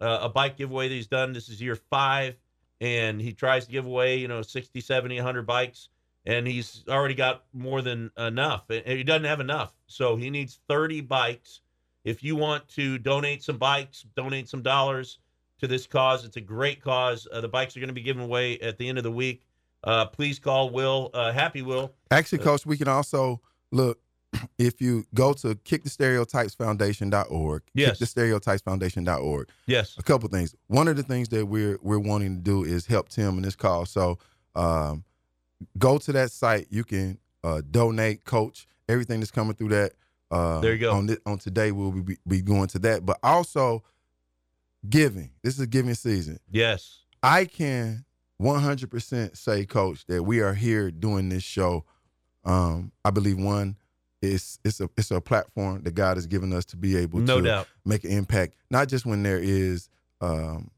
[0.00, 1.32] uh, a bike giveaway that he's done.
[1.32, 2.36] This is year five,
[2.80, 5.88] and he tries to give away, you know, 60, 70, 100 bikes,
[6.28, 8.64] and he's already got more than enough.
[8.68, 11.62] He doesn't have enough, so he needs 30 bikes.
[12.04, 15.18] If you want to donate some bikes, donate some dollars
[15.60, 17.26] to this cause, it's a great cause.
[17.32, 19.46] Uh, the bikes are going to be given away at the end of the week.
[19.84, 21.92] Uh, please call Will, uh, Happy Will.
[22.10, 23.40] Actually, Coach, we can also
[23.72, 23.98] look
[24.58, 27.98] if you go to kickthestereotypesfoundation.org, Yes.
[27.98, 29.48] kickthestereotypesfoundation.org.
[29.66, 29.96] Yes.
[29.98, 30.54] A couple things.
[30.66, 33.56] One of the things that we're we're wanting to do is help Tim in this
[33.56, 33.90] cause.
[33.90, 34.18] So
[34.54, 35.04] um,
[35.78, 36.66] go to that site.
[36.70, 39.92] You can uh, donate, coach, everything that's coming through that.
[40.30, 40.92] Uh, There you go.
[40.92, 43.04] On, on today, we'll be, be going to that.
[43.06, 43.82] But also
[44.88, 45.30] giving.
[45.42, 46.38] This is giving season.
[46.50, 46.98] Yes.
[47.22, 48.04] I can
[48.40, 51.84] 100% say, Coach, that we are here doing this show.
[52.44, 53.76] Um, I believe one,
[54.22, 57.38] it's it's a it's a platform that God has given us to be able No
[57.40, 57.68] to doubt.
[57.84, 59.88] make an impact, not just when there is
[60.20, 60.70] um,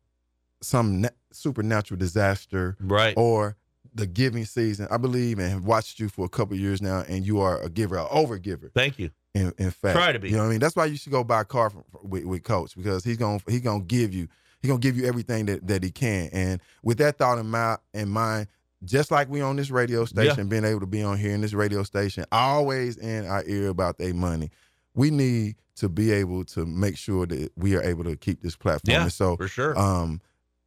[0.60, 3.56] some na- supernatural disaster, right, or
[3.94, 4.88] the giving season.
[4.90, 7.60] I believe and have watched you for a couple of years now, and you are
[7.60, 8.70] a giver, an over giver.
[8.74, 9.10] Thank you.
[9.34, 10.30] In, in fact, Try to be.
[10.30, 10.60] You know what I mean?
[10.60, 13.38] That's why you should go buy a car from, with, with Coach because he's gonna
[13.48, 14.26] he's gonna give you
[14.60, 16.30] he's gonna give you everything that, that he can.
[16.32, 18.48] And with that thought in mind, in mind,
[18.84, 21.52] just like we on this radio station, being able to be on here in this
[21.52, 24.50] radio station, always in our ear about their money.
[24.94, 28.56] We need to be able to make sure that we are able to keep this
[28.56, 28.92] platform.
[28.92, 29.78] Yeah, And so for sure.
[29.78, 30.20] Um,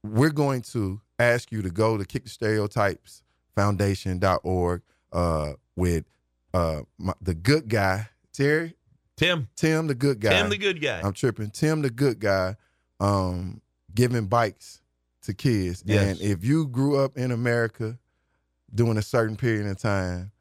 [0.03, 3.21] we're going to ask you to go to kick stereotypes
[3.55, 6.05] foundation.org uh with
[6.53, 8.75] uh my, the good guy terry
[9.15, 11.01] tim tim the good guy Tim the good guy.
[11.03, 12.55] i'm tripping tim the good guy
[12.99, 13.61] um
[13.93, 14.81] giving bikes
[15.23, 16.19] to kids Yes.
[16.19, 17.97] and if you grew up in america
[18.73, 20.31] during a certain period of time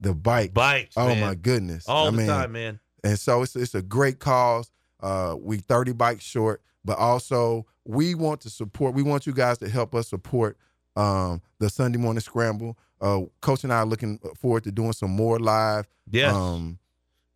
[0.00, 1.20] the bike Bikes, oh man.
[1.20, 2.80] my goodness All I the mean, time, man.
[3.04, 4.68] and so it's it's a great cause.
[5.00, 8.94] Uh, we 30 bikes short, but also we want to support.
[8.94, 10.56] We want you guys to help us support
[10.96, 12.78] um, the Sunday morning scramble.
[13.00, 15.86] Uh, Coach and I are looking forward to doing some more live.
[16.10, 16.34] Yes.
[16.34, 16.78] Um,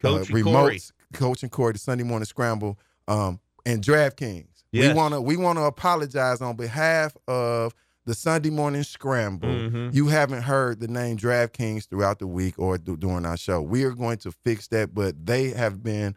[0.01, 0.81] Coach uh, and Corey.
[1.13, 2.79] Coach and Corey, the Sunday morning scramble,
[3.09, 4.47] um, and DraftKings.
[4.73, 7.75] We want to we want to apologize on behalf of
[8.05, 9.49] the Sunday morning scramble.
[9.49, 9.95] Mhm.
[9.95, 13.63] You haven't heard the name DraftKings throughout the week or th- during our show.
[13.63, 16.15] We are going to fix that, but they have been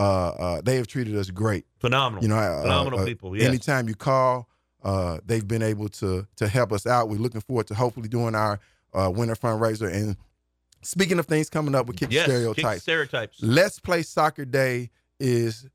[0.00, 1.66] uh, uh, they have treated us great.
[1.78, 2.22] Phenomenal.
[2.22, 3.36] You know, uh, Phenomenal uh, people.
[3.36, 3.46] Yes.
[3.48, 4.48] Anytime you call,
[4.82, 7.08] uh, they've been able to to help us out.
[7.08, 8.58] We're looking forward to hopefully doing our
[8.94, 9.92] uh, winter fundraiser.
[9.92, 10.16] And
[10.82, 13.38] speaking of things coming up with Kick Yes, Kick Stereotypes, Stereotypes.
[13.42, 15.68] Let's Play Soccer Day is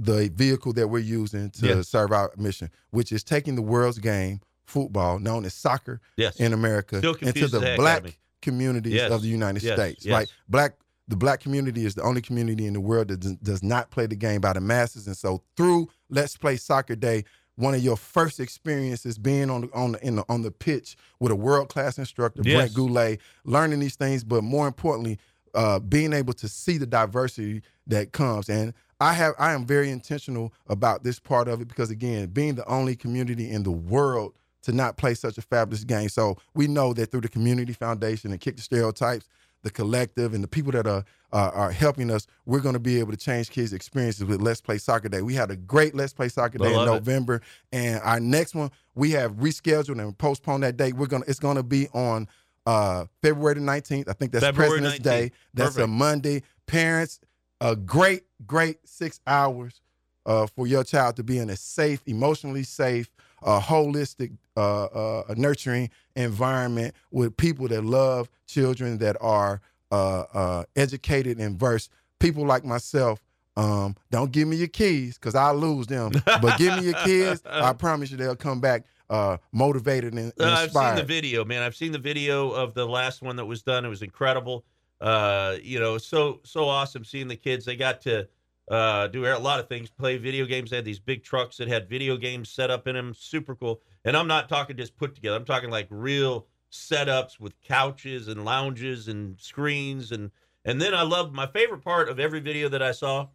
[0.00, 1.88] the vehicle that we're using to Yes.
[1.88, 6.36] serve our mission, which is taking the world's game, football, known as soccer Yes.
[6.40, 10.06] in America, into the the black communities Yes, of the United States.
[10.06, 10.74] Like black,
[11.08, 14.14] the black community is the only community in the world that does, not play the
[14.14, 17.24] game by the masses, and so through Let's Play Soccer Day,
[17.56, 20.96] one of your first experiences being on the on the, in the on the pitch
[21.18, 22.56] with a world class instructor, Yes.
[22.56, 25.18] Brent Goulet, learning these things, but more importantly,
[25.54, 28.48] uh, being able to see the diversity that comes.
[28.48, 32.54] And I have I am very intentional about this part of it because again, being
[32.54, 36.08] the only community in the world to not play such a fabulous game.
[36.08, 39.28] So we know that through the community foundation and kick the stereotypes,
[39.62, 42.98] the collective and the people that are uh, are helping us, we're going to be
[42.98, 45.20] able to change kids' experiences with Let's Play Soccer Day.
[45.20, 46.90] We had a great Let's Play Soccer Day in love it.
[46.90, 47.42] November,
[47.72, 50.94] and our next one we have rescheduled and postponed that date.
[50.94, 52.28] We're gonna it's going to be on
[52.66, 54.08] uh, February the 19th.
[54.08, 55.02] I think that's February President's 19th.
[55.02, 55.32] Day.
[55.54, 56.42] That's a Monday.
[56.66, 57.20] Parents,
[57.60, 59.80] a great, great six hours
[60.26, 63.10] uh, for your child to be in a safe, emotionally safe,
[63.42, 69.60] uh, holistic, uh, uh, nurturing environment with people that love children that are
[69.90, 71.90] uh, uh, educated and versed.
[72.18, 73.22] People like myself.
[73.56, 76.12] Um, don't give me your keys because I'll lose them.
[76.24, 77.42] But give me your kids.
[77.46, 81.44] I promise you they'll come back uh, motivated and, and Uh, I've seen the video,
[81.44, 81.62] man.
[81.62, 83.84] I've seen the video of the last one that was done.
[83.84, 84.64] It was incredible.
[85.00, 87.64] Uh, you know, so so awesome seeing the kids.
[87.64, 88.28] They got to
[88.70, 90.70] uh, do a lot of things, play video games.
[90.70, 93.14] They had these big trucks that had video games set up in them.
[93.14, 93.80] Super cool.
[94.04, 95.36] And I'm not talking just put together.
[95.36, 100.30] I'm talking like real setups with couches and lounges and screens and
[100.64, 103.28] and then I love my favorite part of every video that I saw.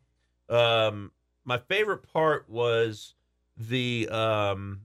[0.49, 1.11] Um,
[1.45, 3.15] my favorite part was
[3.57, 4.81] the um,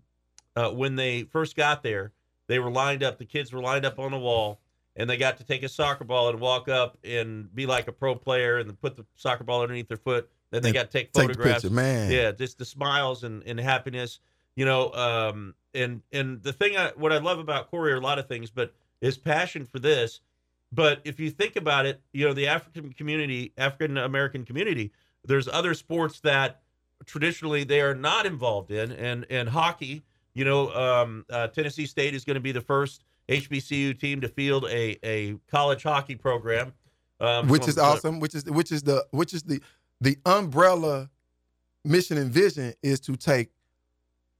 [0.56, 2.12] uh, when they first got there,
[2.46, 3.18] they were lined up.
[3.18, 4.60] The kids were lined up on the wall,
[4.96, 7.92] and they got to take a soccer ball and walk up and be like a
[7.92, 10.30] pro player, and put the soccer ball underneath their foot.
[10.50, 11.62] Then they got to take take photographs.
[11.62, 12.10] picture, man.
[12.10, 14.20] Yeah, just the smiles and, and happiness.
[14.56, 18.00] You know, um, and and the thing I what I love about Corey are a
[18.00, 20.20] lot of things, but his passion for this.
[20.72, 24.92] But if you think about it, you know, the African community, African American community,
[25.24, 26.60] there's other sports that
[27.06, 30.02] traditionally they are not involved in, and and hockey.
[30.34, 34.28] You know, um, uh, Tennessee State is going to be the first HBCU team to
[34.28, 36.72] field a a college hockey program,
[37.20, 38.20] um, which is awesome.
[38.20, 39.60] Which is which is the which is the
[40.00, 41.10] the umbrella
[41.84, 43.50] mission and vision is to take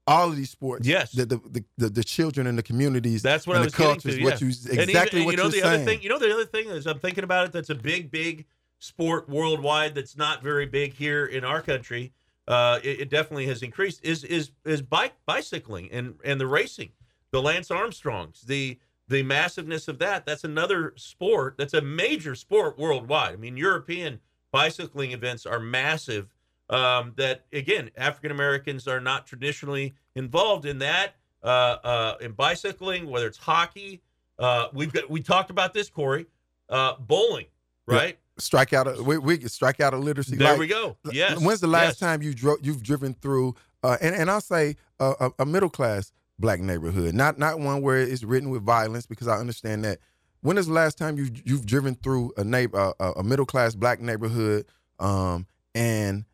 [0.06, 0.86] all of these sports.
[0.86, 1.12] Yes.
[1.12, 3.22] the the the, the, the children and the communities.
[3.22, 4.16] That's what I was the cultures.
[4.16, 4.24] to.
[4.24, 4.46] What yeah.
[4.46, 5.74] you exactly even- what you know you're the saying.
[5.74, 6.02] other thing.
[6.02, 7.52] You know the other thing is I'm thinking about it.
[7.52, 8.46] That's a big, big
[8.78, 9.94] sport worldwide.
[9.94, 12.12] That's not very big here in our country.
[12.46, 14.02] Uh, it, it definitely has increased.
[14.02, 16.92] Is is is bike bicycling and and the racing,
[17.30, 18.78] the Lance Armstrongs, the
[19.08, 20.24] the massiveness of that.
[20.24, 21.56] That's another sport.
[21.58, 23.34] That's a major sport worldwide.
[23.34, 24.20] I mean, European
[24.52, 26.34] bicycling events are massive.
[26.70, 31.14] Um, that again, African Americans are not traditionally involved in that.
[31.42, 31.46] Uh,
[31.84, 34.02] uh, in bicycling, whether it's hockey,
[34.38, 36.26] uh, we've got we talked about this, Corey.
[36.68, 37.46] Uh, bowling,
[37.86, 38.18] right?
[38.38, 40.36] strike out a we, we strike out a literacy.
[40.36, 40.96] There Like, we go.
[41.10, 41.40] Yes.
[41.40, 41.98] When's the last yes.
[41.98, 46.12] time you drove you've driven through uh, and and I'll say a, a middle class
[46.38, 49.98] black neighborhood, not not one where it's written with violence because I understand that.
[50.40, 53.74] When is the last time you you've driven through a neighbor a, a middle class
[53.74, 54.66] black neighborhood
[54.98, 56.24] um, and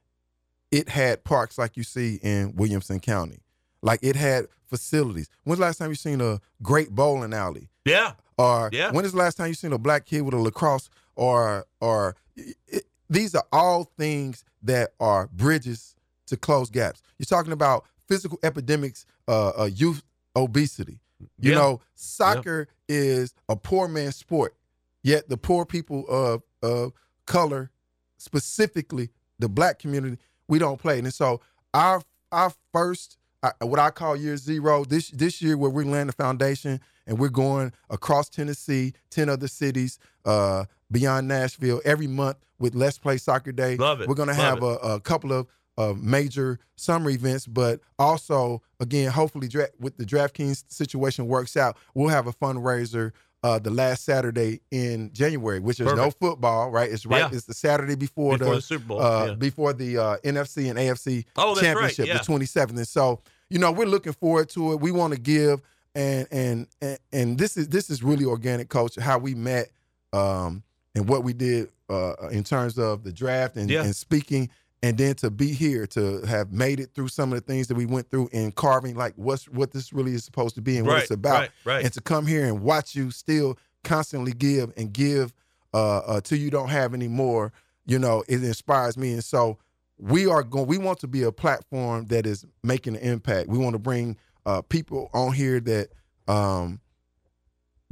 [0.70, 3.40] it had parks like you see in Williamson County,
[3.82, 5.28] like it had facilities.
[5.44, 7.68] When's the last time you seen a great bowling alley?
[7.84, 8.12] Yeah.
[8.36, 8.90] Or Yeah.
[8.90, 12.16] when is the last time you seen a black kid with a lacrosse or or
[12.36, 15.94] it, these are all things that are bridges
[16.26, 17.02] to close gaps.
[17.18, 20.02] You're talking about physical epidemics, uh, uh youth
[20.34, 21.00] obesity.
[21.38, 21.58] You Yeah.
[21.58, 24.54] know, soccer is a poor man's sport.
[25.02, 26.92] Yet the poor people of of
[27.26, 27.70] color,
[28.16, 30.18] specifically the black community,
[30.48, 30.98] we don't play.
[30.98, 31.40] And so
[31.72, 32.02] our
[32.32, 36.12] our first uh, what I call year zero this this year where we're laying the
[36.12, 42.74] foundation and we're going across Tennessee, ten other cities, uh, beyond Nashville every month with
[42.74, 43.76] Let's Play Soccer Day.
[43.76, 44.08] Love it.
[44.08, 45.46] We're gonna Love have a, a couple of
[45.78, 51.76] uh, major summer events, but also again, hopefully, dra- with the DraftKings situation works out,
[51.94, 53.12] we'll have a fundraiser.
[53.42, 56.90] Uh, the last Saturday in January, which is no football, right?
[56.90, 57.18] It's right.
[57.18, 57.28] Yeah.
[57.30, 59.34] It's the Saturday before, Before the Super Bowl, uh, yeah.
[59.34, 62.14] before the uh, NFC and AFC Oh, that's right, championship, yeah.
[62.16, 62.70] the 27th.
[62.70, 63.20] And so,
[63.50, 64.80] you know, we're looking forward to it.
[64.80, 65.60] We want to give,
[65.94, 68.96] and and and and this is this is really organic, coach.
[68.96, 69.68] How we met,
[70.14, 70.62] um,
[70.94, 74.48] and what we did uh, in terms of the draft and, and speaking,
[74.84, 77.74] and then to be here to have made it through some of the things that
[77.74, 80.86] we went through in carving, like what's what this really is supposed to be and
[80.86, 81.84] what Right, it's about, right, right.
[81.84, 85.32] and to come here and watch you still constantly give and give
[85.72, 87.50] uh, uh, till you don't have any more.
[87.86, 89.58] You know, it inspires me, and so
[89.98, 90.66] we are going.
[90.66, 93.48] We want to be a platform that is making an impact.
[93.48, 95.88] We want to bring uh, people on here that
[96.28, 96.78] um,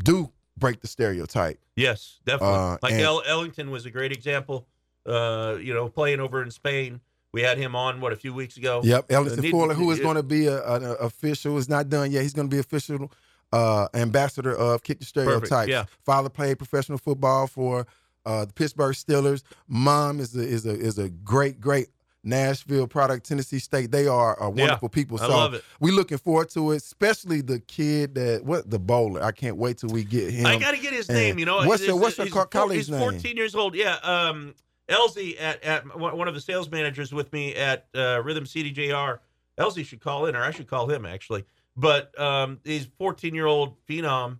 [0.04, 1.58] do break the stereotype.
[1.76, 2.54] Yes, definitely.
[2.56, 4.66] Uh, like and- El- Ellington was a great example.
[5.06, 7.00] Uh, you know, playing over in Spain,
[7.32, 8.82] We had him on what a few weeks ago.
[8.84, 11.88] Yep, Uh, Ellison need- Fuller, who is going to be a, an official, is not
[11.88, 12.22] done yet.
[12.22, 13.10] He's going to be official
[13.52, 15.68] uh, ambassador of Kick the Stereotypes.
[15.70, 15.84] yeah.
[16.04, 17.86] Father played professional football for
[18.26, 19.42] uh, the Pittsburgh Steelers.
[19.66, 21.88] Mom is a is a is a great great
[22.24, 23.90] Nashville product, Tennessee State.
[23.90, 25.18] They are uh, wonderful people.
[25.20, 25.64] I So love it.
[25.80, 29.22] we looking forward to it, especially the kid that what the bowler.
[29.22, 30.46] I can't wait till we get him.
[30.46, 31.38] I got to get his And name.
[31.38, 33.00] You know, what's your what's your four- colleague's He's name?
[33.00, 33.74] 14 years old.
[33.74, 34.54] Yeah, um,
[34.88, 39.18] Elsie at at one of the sales managers with me at uh, Rhythm CDJR.
[39.58, 41.44] Elsie should call in, or I should call him actually.
[41.76, 44.38] But um, he's 14 year old phenom.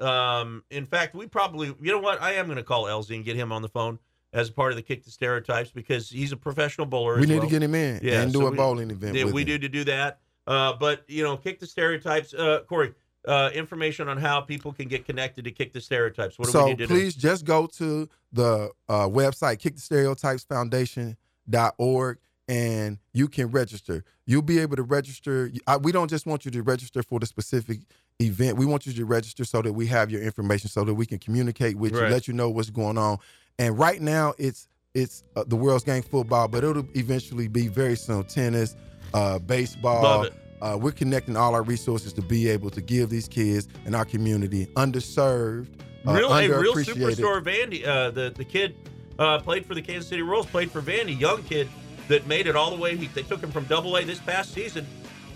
[0.00, 2.20] Um, in fact, we probably, you know what?
[2.20, 3.98] I am going to call Elsie and get him on the phone
[4.32, 7.20] as part of the Kick the Stereotypes because he's a professional bowler.
[7.20, 9.24] We need to get him in yeah, and do so a we- bowling event Yeah,
[9.26, 9.46] we him.
[9.48, 10.20] do to do that.
[10.46, 12.34] Uh, but you know, kick the stereotypes.
[12.34, 12.94] Uh, Corey,
[13.26, 16.38] uh, information on how people can get connected to kick the stereotypes.
[16.38, 16.94] What do we so need to do?
[16.94, 22.18] please just go to the uh, website kickthestereotypesfoundation.org
[22.48, 26.50] and you can register you'll be able to register I, we don't just want you
[26.50, 27.82] to register for the specific
[28.20, 31.06] event we want you to register so that we have your information so that we
[31.06, 33.18] can communicate with you let you know what's going on
[33.60, 37.94] and right now it's it's uh, the world's game football but it'll eventually be very
[37.94, 38.74] soon tennis
[39.14, 40.34] uh, baseball Love it.
[40.62, 44.04] Uh, we're connecting all our resources to be able to give these kids in our
[44.04, 45.66] community underserved
[46.06, 47.86] uh, real, a real superstar Vandy.
[47.86, 48.74] Uh, the the kid
[49.18, 50.46] uh, played for the Kansas City Royals.
[50.46, 51.18] Played for Vandy.
[51.18, 51.68] Young kid
[52.08, 52.96] that made it all the way.
[52.96, 54.86] He, they took him from Double A this past season.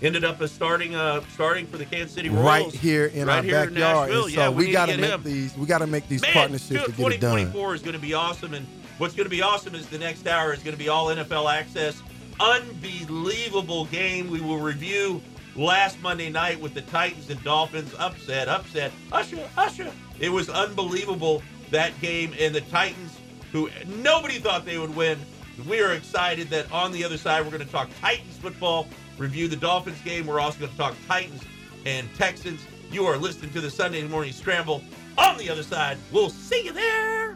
[0.01, 3.37] Ended up as starting uh, starting for the Kansas City Royals right here in right
[3.37, 4.09] our here backyard.
[4.09, 4.25] Nashville.
[4.25, 5.23] and yeah, so we, got to make him.
[5.23, 5.57] these.
[5.57, 7.37] We got to make these Man, partnerships to get it done.
[7.37, 8.67] 2024 is going to be awesome, and
[8.97, 11.51] what's going to be awesome is the next hour is going to be all NFL
[11.51, 12.01] access.
[12.39, 14.29] Unbelievable game.
[14.29, 15.21] We will review
[15.55, 17.93] last Monday night with the Titans and Dolphins.
[17.97, 18.91] Upset, upset.
[19.11, 19.91] Usher, usher.
[20.19, 23.17] It was unbelievable that game, and the Titans,
[23.51, 25.19] who nobody thought they would win.
[25.67, 29.47] We are excited that on the other side we're going to talk Titans football, review
[29.47, 30.27] the Dolphins game.
[30.27, 31.43] We're also going to talk Titans
[31.85, 32.61] and Texans.
[32.91, 34.83] You are listening to the Sunday Morning Scramble.
[35.17, 37.26] On the other side, we'll see you there.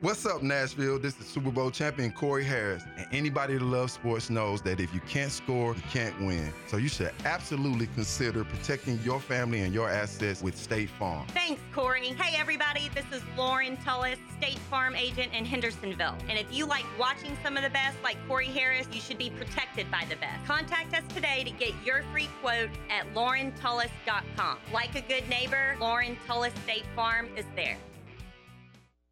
[0.00, 1.00] What's up, Nashville?
[1.00, 2.84] This is Super Bowl champion Corey Harris.
[2.96, 6.52] And anybody that loves sports knows that if you can't score, you can't win.
[6.68, 11.26] So you should absolutely consider protecting your family and your assets with State Farm.
[11.34, 12.10] Thanks, Corey.
[12.10, 16.14] Hey, everybody, this is Lauren Tullis, State Farm agent in Hendersonville.
[16.28, 19.30] And if you like watching some of the best, like Corey Harris, you should be
[19.30, 20.46] protected by the best.
[20.46, 24.58] Contact us today to get your free quote at laurentullis.com.
[24.72, 27.76] Like a good neighbor, Lauren Tullis State Farm is there.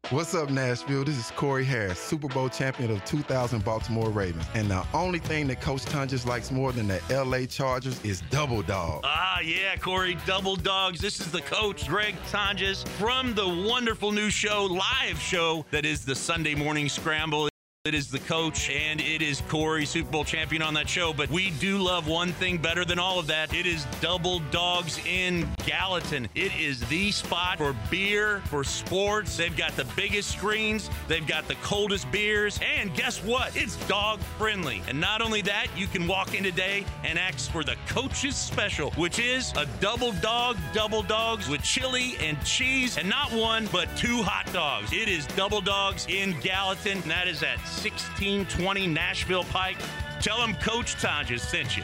[0.09, 1.03] What's up, Nashville?
[1.03, 4.45] This is Corey Harris, Super Bowl champion of 2000 Baltimore Ravens.
[4.53, 8.61] And the only thing that Coach Tonjes likes more than the LA Chargers is double
[8.61, 9.01] dog.
[9.03, 11.01] Ah, yeah, Corey, double dogs.
[11.01, 16.05] This is the coach, Greg Tonjes, from the wonderful new show, live show that is
[16.05, 17.49] the Sunday Morning Scramble.
[17.87, 21.13] It is the coach and it is Corey, Super Bowl champion on that show.
[21.13, 23.53] But we do love one thing better than all of that.
[23.53, 26.27] It is Double Dogs in Gallatin.
[26.35, 29.37] It is the spot for beer, for sports.
[29.37, 33.55] They've got the biggest screens, they've got the coldest beers, and guess what?
[33.55, 34.81] It's dog friendly.
[34.89, 38.91] And not only that, you can walk in today and ask for the coach's special,
[38.91, 43.87] which is a double dog, double dogs with chili and cheese, and not one, but
[43.95, 44.91] two hot dogs.
[44.91, 49.77] It is double dogs in Gallatin, that is at 1620 Nashville Pike.
[50.19, 51.83] Tell them Coach Tonjes sent you.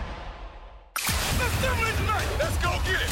[1.07, 3.09] Let's go get it.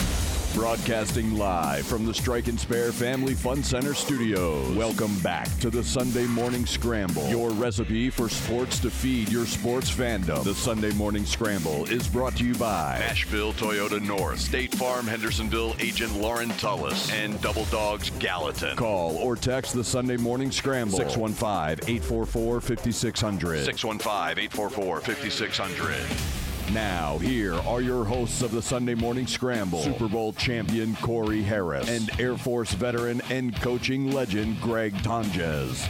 [0.54, 4.76] Broadcasting live from the Strike and Spare Family Fun Center studios.
[4.76, 9.90] Welcome back to the Sunday Morning Scramble, your recipe for sports to feed your sports
[9.90, 10.44] fandom.
[10.44, 15.76] The Sunday Morning Scramble is brought to you by Nashville Toyota North, State Farm Hendersonville
[15.80, 18.76] agent Lauren Tullis, and Double Dogs Gallatin.
[18.76, 23.66] Call or text the Sunday Morning Scramble 615 844 5600.
[23.66, 26.39] 615 844 5600.
[26.74, 31.90] Now, here are your hosts of the Sunday Morning Scramble Super Bowl champion Corey Harris
[31.90, 35.88] and Air Force veteran and coaching legend Greg Tonjes.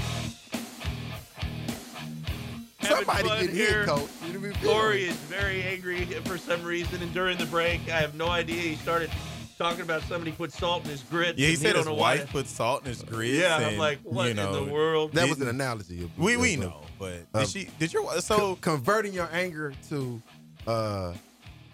[2.81, 3.79] Somebody fun get here.
[3.79, 4.09] hit, coach.
[4.31, 8.29] You Corey is very angry for some reason, and during the break, I have no
[8.29, 8.61] idea.
[8.61, 9.11] He started
[9.57, 11.37] talking about somebody put salt in his grits.
[11.37, 12.15] Yeah, he said don't his know why.
[12.15, 13.37] wife put salt in his grits.
[13.37, 15.11] Yeah, I'm like, what you in the world?
[15.11, 16.03] That was an analogy.
[16.05, 17.69] Of, We we of- know, but of- did she?
[17.79, 20.21] Did your so co- converting your anger to
[20.69, 21.13] uh,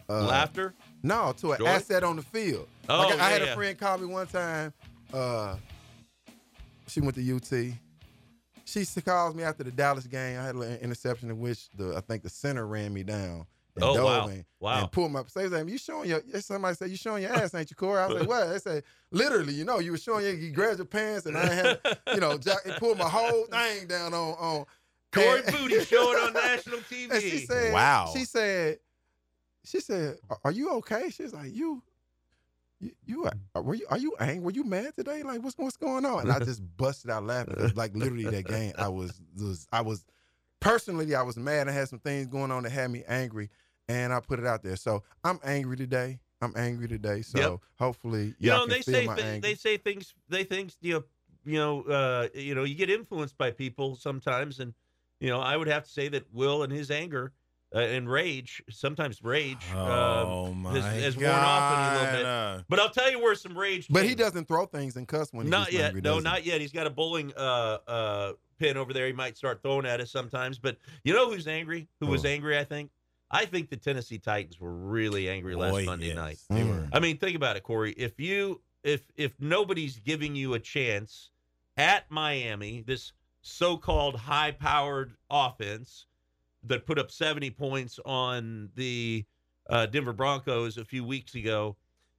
[0.09, 0.73] uh Laughter?
[1.03, 1.65] No, to an Joy?
[1.67, 2.67] asset on the field.
[2.89, 3.55] Oh, like I, I had a yeah.
[3.55, 4.73] friend call me one time.
[5.13, 5.55] Uh,
[6.87, 7.73] she went to UT.
[8.65, 10.39] She calls me after the Dallas game.
[10.39, 13.45] I had an interception in which the I think the center ran me down.
[13.75, 14.27] and Oh, wow.
[14.27, 14.81] me Wow.
[14.81, 15.69] And pulled my say something.
[15.69, 18.01] You showing your somebody said you showing your ass, ain't you, Corey?
[18.01, 18.49] I was like, what?
[18.49, 21.45] They said literally, you know, you were showing your you grabbed your pants and I
[21.45, 21.79] had
[22.13, 24.65] you know, jack, and pulled my whole thing down on on
[25.11, 27.09] Corey and- Booty showing on national TV.
[27.11, 28.09] and she said, Wow.
[28.13, 28.79] She said,
[29.65, 31.83] she said, "Are- "Are you okay?" She's like, "You,
[32.79, 33.85] you, you are, were you?
[33.89, 34.39] Are you angry?
[34.45, 35.23] Were you mad today?
[35.23, 37.71] Like, what's what's going on?" And I just busted out laughing.
[37.75, 40.05] like literally that game, I was, was I was
[40.59, 41.67] personally I was mad.
[41.67, 43.49] I had some things going on that had me angry,
[43.87, 44.75] and I put it out there.
[44.75, 46.19] So I'm angry today.
[46.41, 47.21] I'm angry today.
[47.21, 47.59] So Yep.
[47.79, 49.47] hopefully you know, can they feel say anger.
[49.47, 50.13] they say things.
[50.29, 50.77] They things.
[50.81, 51.03] You know,
[51.45, 54.73] you know, uh, you know, you get influenced by people sometimes, and
[55.19, 57.33] you know, I would have to say that Will and his anger
[57.73, 62.15] uh, and rage, sometimes rage, Oh, um, my has, has worn off on a little
[62.17, 62.25] bit.
[62.25, 62.61] Uh.
[62.69, 63.87] But I'll tell you where some rage.
[63.89, 65.85] but he doesn't throw things and cuss when he Not yet.
[65.87, 66.23] angry, no, does he?
[66.23, 66.61] not yet.
[66.61, 69.07] He's got a bowling uh, uh, pin over there.
[69.07, 70.59] He might start throwing at us sometimes.
[70.59, 71.87] But you know who's angry?
[71.99, 72.57] Who was angry?
[72.57, 72.91] I think.
[73.31, 76.37] I think the Tennessee Titans were really angry last Boy, Monday yes, night.
[76.49, 76.69] they Mm.
[76.69, 76.87] were.
[76.93, 77.91] I mean, think about it, Corey.
[77.93, 81.31] If you if if nobody's giving you a chance
[81.75, 83.11] at Miami, this
[83.41, 86.05] so-called high-powered offense
[86.67, 89.25] that put up 70 points on the
[89.69, 91.75] uh, Denver Broncos a few weeks ago,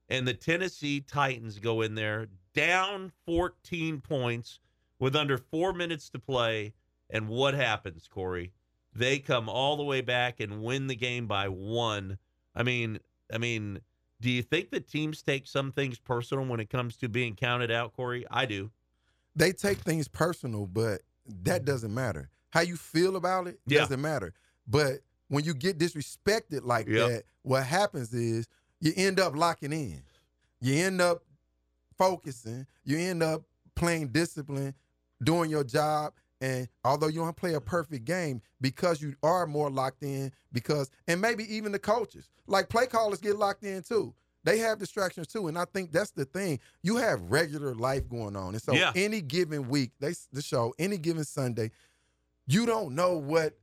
[0.09, 4.61] and the Tennessee Titans go in there down 14 points
[4.99, 6.73] with under four minutes to play,
[7.11, 8.53] and what happens, Corey?
[8.95, 12.19] They come all the way back and win the game by one.
[12.55, 12.99] I mean,
[13.33, 13.81] I mean,
[14.21, 17.71] do you think that teams take some things personal when it comes to being counted
[17.71, 18.25] out, Corey?
[18.31, 18.71] I do.
[19.35, 22.31] they take things personal, but that doesn't matter.
[22.51, 23.81] How you feel about it Yeah.
[23.81, 24.33] doesn't matter.
[24.67, 27.09] But when you get disrespected like Yep.
[27.11, 28.47] that, what happens is
[28.81, 30.03] you end up locking in.
[30.61, 31.25] You end up
[31.99, 32.67] focusing.
[32.85, 33.43] You end up
[33.75, 34.75] playing discipline,
[35.23, 36.15] doing your job.
[36.41, 40.91] And although you don't play a perfect game, because you are more locked in, because
[41.09, 44.15] and maybe even the coaches, like play callers get locked in too.
[44.45, 46.61] They have distractions too, and I think that's the thing.
[46.83, 48.93] You have regular life going on, and so Yeah.
[48.95, 51.71] any given week, they the show any given Sunday,
[52.47, 53.55] you don't know what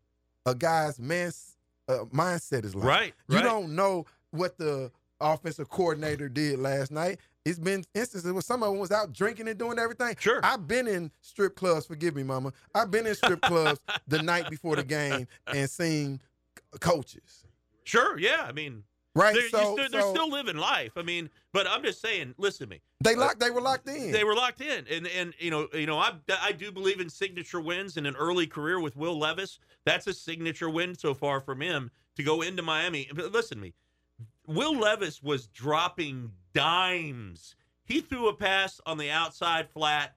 [0.45, 1.55] a guy's man's
[1.87, 2.85] uh, mindset is like.
[2.85, 3.43] Right, You right.
[3.43, 7.19] don't know what the offensive coordinator did last night.
[7.45, 10.15] It's been instances where someone was out drinking and doing everything.
[10.17, 10.39] Sure.
[10.43, 11.85] I've been in strip clubs.
[11.85, 12.53] Forgive me, Mama.
[12.73, 16.21] I've been in strip clubs the night before the game and seen
[16.79, 17.45] coaches.
[17.83, 18.45] Sure, yeah.
[18.47, 18.83] I mean,
[19.15, 19.35] Right.
[19.35, 20.93] They're, so, still, they're so still living life.
[20.97, 22.33] I mean, but I'm just saying.
[22.37, 22.81] Listen to me.
[22.99, 23.39] they locked.
[23.39, 24.11] They were locked in.
[24.11, 27.09] They were locked in, and and you know, you know, I I do believe in
[27.09, 29.59] signature wins in an early career with Will Levis.
[29.85, 33.07] That's a signature win so far from him to go into Miami.
[33.13, 33.73] But listen to me,
[34.47, 37.55] Will Levis was dropping dimes.
[37.85, 40.15] He threw a pass on the outside flat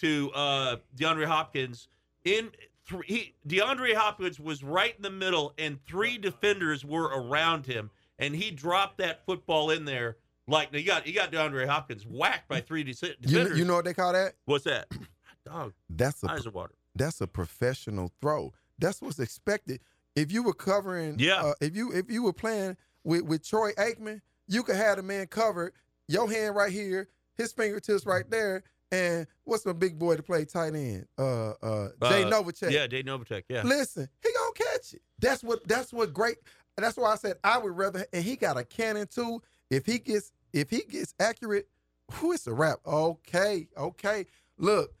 [0.00, 1.88] to uh, DeAndre Hopkins.
[2.24, 2.50] In
[2.86, 7.90] three, he, DeAndre Hopkins was right in the middle, and three defenders were around him,
[8.22, 10.16] and he dropped that football in there
[10.48, 13.58] like you got you got DeAndre Hopkins whacked by three de- You, defenders.
[13.58, 14.34] you know what they call that?
[14.46, 14.88] what's that?
[15.44, 16.74] Dog, That's a eyes of water.
[16.94, 18.52] that's a professional throw.
[18.78, 19.80] That's what's expected.
[20.14, 21.42] If you were covering, Yeah.
[21.42, 25.02] uh, if you if you were playing with with Troy Aikman, you could have the
[25.02, 25.72] man covered,
[26.08, 28.62] your hand right here, his fingertips right there,
[28.92, 31.06] and what's the big boy to play tight end?
[31.18, 32.70] Uh, uh, Jay Uh, Novacek.
[32.70, 33.44] Yeah, Jay Novacek.
[33.48, 33.62] Yeah.
[33.64, 35.02] Listen, he gonna catch it.
[35.18, 36.36] That's what that's what great.
[36.76, 38.06] That's why I said I would rather.
[38.12, 39.42] And he got a cannon too.
[39.70, 41.68] If he gets if he gets accurate,
[42.12, 42.78] who is a wrap?
[42.86, 44.26] Okay, okay.
[44.58, 44.92] Look,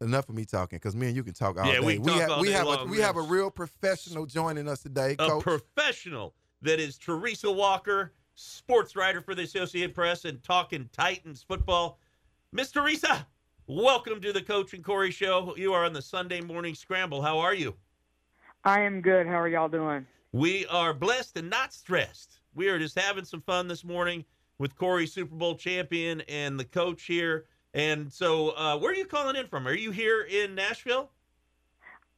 [0.00, 1.86] enough of me talking because me and you can talk all Yeah, day.
[1.86, 4.80] we can talk have we day have a we have a real professional joining us
[4.82, 5.42] today, a coach.
[5.42, 11.98] professional that is Teresa Walker, sports writer for the Associated Press and talking Titans football.
[12.52, 13.26] Miss Teresa,
[13.66, 15.54] welcome to the Coach and Corey Show.
[15.56, 17.22] You are on the Sunday morning scramble.
[17.22, 17.74] How are you?
[18.64, 19.26] I am good.
[19.26, 20.06] How are y'all doing?
[20.32, 22.40] We are blessed and not stressed.
[22.54, 24.24] We are just having some fun this morning
[24.58, 27.44] with Corey, Super Bowl champion, and the coach here.
[27.74, 29.66] And so, uh, where are you calling in from?
[29.68, 31.10] Are you here in Nashville?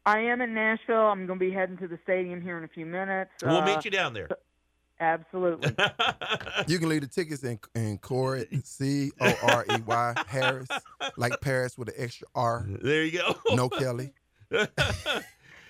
[0.06, 0.96] I am in Nashville.
[1.08, 3.30] I'm going to be heading to the stadium here in a few minutes.
[3.42, 4.28] We'll Uh, meet you down there.
[5.00, 5.70] Absolutely.
[6.68, 10.68] you can leave the tickets in in Corey C O R E Y Harris,
[11.16, 12.64] like Paris with an extra R.
[12.68, 13.34] There you go.
[13.56, 14.12] No Kelly.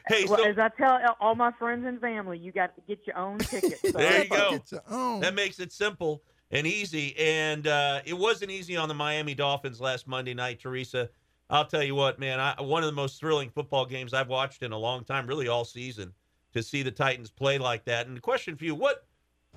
[0.06, 3.06] Hey, well, so- as I tell all my friends and family, you got to get
[3.06, 3.80] your own tickets.
[3.80, 4.50] So There you go.
[4.52, 5.20] Get your own.
[5.20, 6.22] That makes it simple.
[6.50, 7.16] and easy.
[7.18, 11.08] And uh, it wasn't easy on the Miami Dolphins last Monday night, Teresa.
[11.50, 14.62] I'll tell you what, man, I, one of the most thrilling football games I've watched
[14.62, 16.12] in a long time, really all season,
[16.52, 18.06] to see the Titans play like that.
[18.06, 19.06] And the question for you, what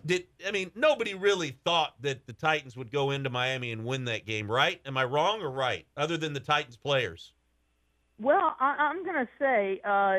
[0.06, 0.72] did I mean?
[0.76, 4.82] Nobody really thought that the Titans would go into Miami and win that game, right?
[4.86, 5.86] Am I wrong or right?
[5.96, 7.34] Other than the Titans players.
[8.20, 10.18] Well, I, I'm going to say uh,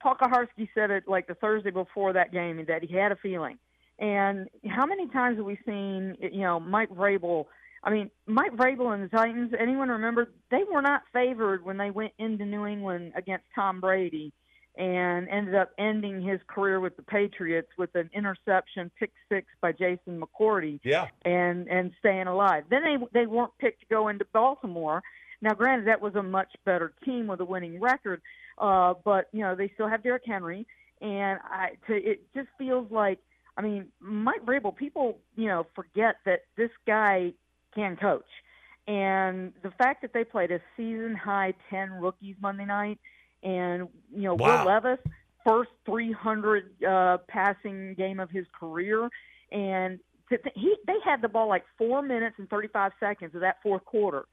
[0.00, 3.58] Paul Kuharsky said it like the Thursday before that game that he had a feeling.
[3.98, 7.46] And how many times have we seen, you know, Mike Vrabel?
[7.84, 9.52] I mean, Mike Vrabel and the Titans.
[9.58, 14.32] Anyone remember they were not favored when they went into New England against Tom Brady
[14.76, 19.72] and ended up ending his career with the Patriots with an interception pick six by
[19.72, 20.80] Jason McCourty.
[20.82, 21.08] Yeah.
[21.24, 22.64] And and staying alive.
[22.70, 25.02] Then they they weren't picked to go into Baltimore.
[25.42, 28.22] Now, granted, that was a much better team with a winning record,
[28.58, 30.66] uh, but you know they still have Derrick Henry,
[31.00, 33.18] and I to, it just feels like
[33.56, 34.74] I mean Mike Vrabel.
[34.74, 37.32] People you know forget that this guy
[37.74, 38.24] can coach,
[38.86, 42.98] and the fact that they played a season high ten rookies Monday night
[43.42, 44.64] and you know Wow.
[44.64, 45.04] Will Levis
[45.46, 49.08] first 300 uh, passing game of his career,
[49.50, 49.98] and
[50.30, 53.56] to th- he they had the ball like four minutes and 35 seconds of that
[53.62, 54.24] fourth quarter,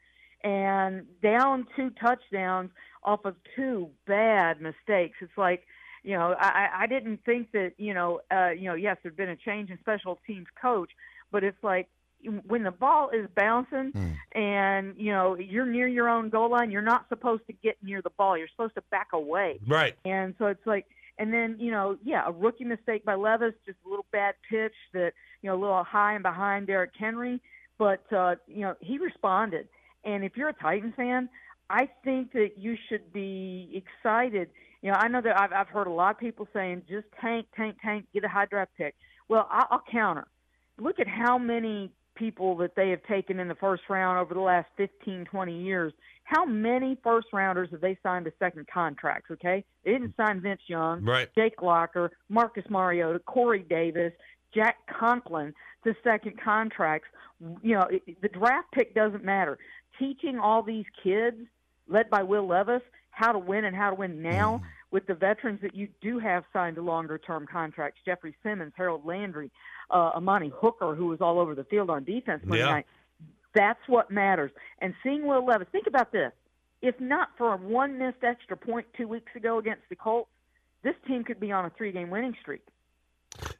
[0.43, 2.71] and down two touchdowns
[3.03, 5.17] off of two bad mistakes.
[5.21, 5.63] It's like
[6.03, 9.17] you know I, I I didn't think that you know uh, you know yes there'd
[9.17, 10.91] been a change in special teams coach,
[11.31, 11.87] but it's like
[12.47, 16.81] when the ball is bouncing and you know you're near your own goal line, you're
[16.81, 18.37] not supposed to get near the ball.
[18.37, 19.59] You're supposed to back away.
[19.65, 19.95] Right.
[20.05, 20.85] And so it's like,
[21.17, 24.75] and then you know, yeah, a rookie mistake by Levis, just a little bad pitch
[24.93, 27.41] that you know, a little high and behind Derrick Henry,
[27.77, 29.67] but uh, you know, he responded.
[30.03, 31.29] And if you're a Titans fan,
[31.69, 34.49] I think that you should be excited.
[34.81, 37.47] You know, I know that I've I've heard a lot of people saying just tank,
[37.55, 38.95] tank, tank, get a high draft pick.
[39.27, 40.27] Well, I'll, I'll counter.
[40.79, 44.39] Look at how many people that they have taken in the first round over the
[44.39, 45.93] last 15, 20 years.
[46.23, 49.31] How many first rounders have they signed to second contracts?
[49.31, 51.27] Okay, they didn't sign Vince Young, Right.
[51.35, 54.13] Jake Locker, Marcus Mariota, Corey Davis,
[54.53, 57.07] Jack Conklin to second contracts.
[57.61, 59.57] You know, it, the draft pick doesn't matter.
[59.97, 61.37] Teaching all these kids,
[61.87, 62.81] led by Will Levis,
[63.11, 64.61] how to win and how to win now
[64.91, 69.05] with the veterans that you do have signed to longer term contracts Jeffrey Simmons, Harold
[69.05, 69.51] Landry,
[69.91, 72.71] uh, Amani Hooker, who was all over the field on defense Monday Yeah.
[72.71, 72.85] night.
[73.53, 74.51] That's what matters.
[74.79, 76.31] And seeing Will Levis, think about this.
[76.81, 80.29] If not for a one missed extra point two weeks ago against the Colts,
[80.81, 82.61] this team could be on a three game winning streak.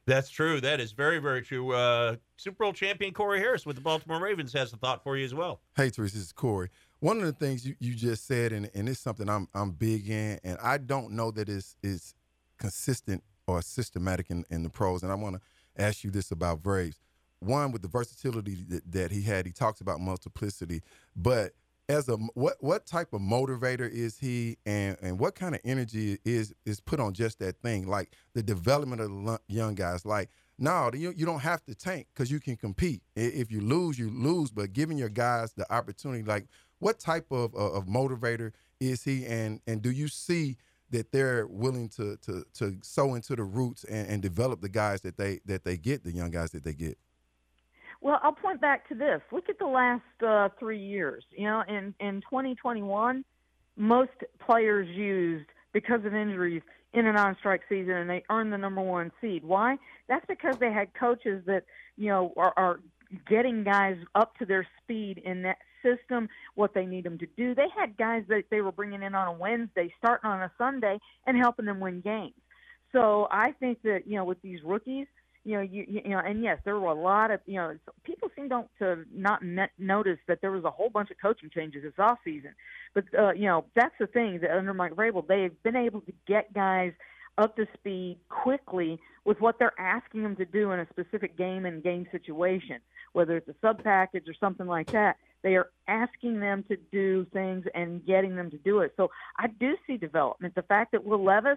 [0.06, 0.60] That's true.
[0.60, 1.72] That is very, very true.
[1.74, 5.26] Uh, Super Bowl champion Corey Harris with the Baltimore Ravens has a thought for you
[5.26, 5.60] as well.
[5.76, 6.70] Hey, Teresa, this is Corey.
[7.00, 10.08] One of the things you, you just said, and, and it's something I'm I'm big
[10.08, 12.14] in, and I don't know that it's, it's
[12.56, 15.02] consistent or systematic in, in the pros.
[15.02, 16.98] And I want to ask you this about Braves.
[17.40, 20.80] One, with the versatility that, that he had, he talks about multiplicity,
[21.14, 21.52] but
[21.90, 26.18] as a what what type of motivator is he, and and what kind of energy
[26.24, 30.30] is is put on just that thing, like the development of the young guys, like.
[30.62, 33.00] No, you, you don't have to tank because you can compete.
[33.16, 34.50] If you lose, you lose.
[34.50, 36.48] But giving your guys the opportunity, like
[36.80, 40.58] what type of, of, of motivator is he, and and do you see
[40.90, 45.00] that they're willing to to to sow into the roots and, and develop the guys
[45.00, 46.98] that they that they get, the young guys that they get?
[48.02, 49.22] Well, I'll point back to this.
[49.32, 51.24] Look at the last uh, three years.
[51.30, 53.24] You know, in in 2021,
[53.76, 54.10] most
[54.44, 56.62] players used because of injuries
[56.92, 59.44] in a non-strike season, and they earned the number one seed.
[59.44, 59.76] Why?
[60.08, 61.64] That's because they had coaches that
[61.96, 62.80] you know are, are
[63.28, 67.54] getting guys up to their speed in that system, what they need them to do.
[67.54, 70.98] They had guys that they were bringing in on a Wednesday, starting on a Sunday,
[71.26, 72.34] and helping them win games.
[72.92, 75.06] So I think that you know with these rookies,
[75.44, 78.28] you know, you, you know, and yes, there were a lot of, you know, people
[78.36, 79.42] seem don't to not
[79.78, 82.54] notice that there was a whole bunch of coaching changes this off season.
[82.94, 86.12] But uh, you know, that's the thing that under Mike Vrabel, they've been able to
[86.26, 86.92] get guys
[87.38, 91.64] up to speed quickly with what they're asking them to do in a specific game
[91.64, 92.78] and game situation,
[93.12, 95.16] whether it's a sub package or something like that.
[95.42, 98.92] They are asking them to do things and getting them to do it.
[98.96, 100.54] So I do see development.
[100.54, 101.56] The fact that Will Levis,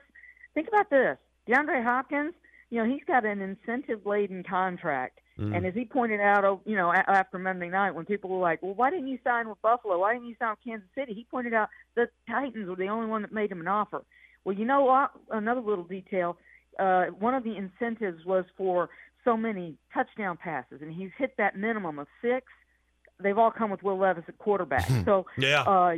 [0.54, 1.18] think about this,
[1.50, 2.34] DeAndre Hopkins,
[2.74, 5.20] you know, he's got an incentive laden contract.
[5.40, 5.56] Mm.
[5.56, 8.64] And as he pointed out, oh, you know, after Monday night, when people were like,
[8.64, 10.00] "Well, why didn't you sign with Buffalo?
[10.00, 13.06] Why didn't you sign with Kansas City?" He pointed out the Titans were the only
[13.06, 14.04] one that made him an offer.
[14.44, 15.12] Well, you know what?
[15.30, 16.38] Another little detail:
[16.80, 18.90] uh, one of the incentives was for
[19.24, 22.48] so many touchdown passes, and he's hit that minimum of six.
[23.22, 24.88] They've all come with Will Levis at quarterback.
[25.06, 25.62] so, Yeah.
[25.62, 25.96] uh,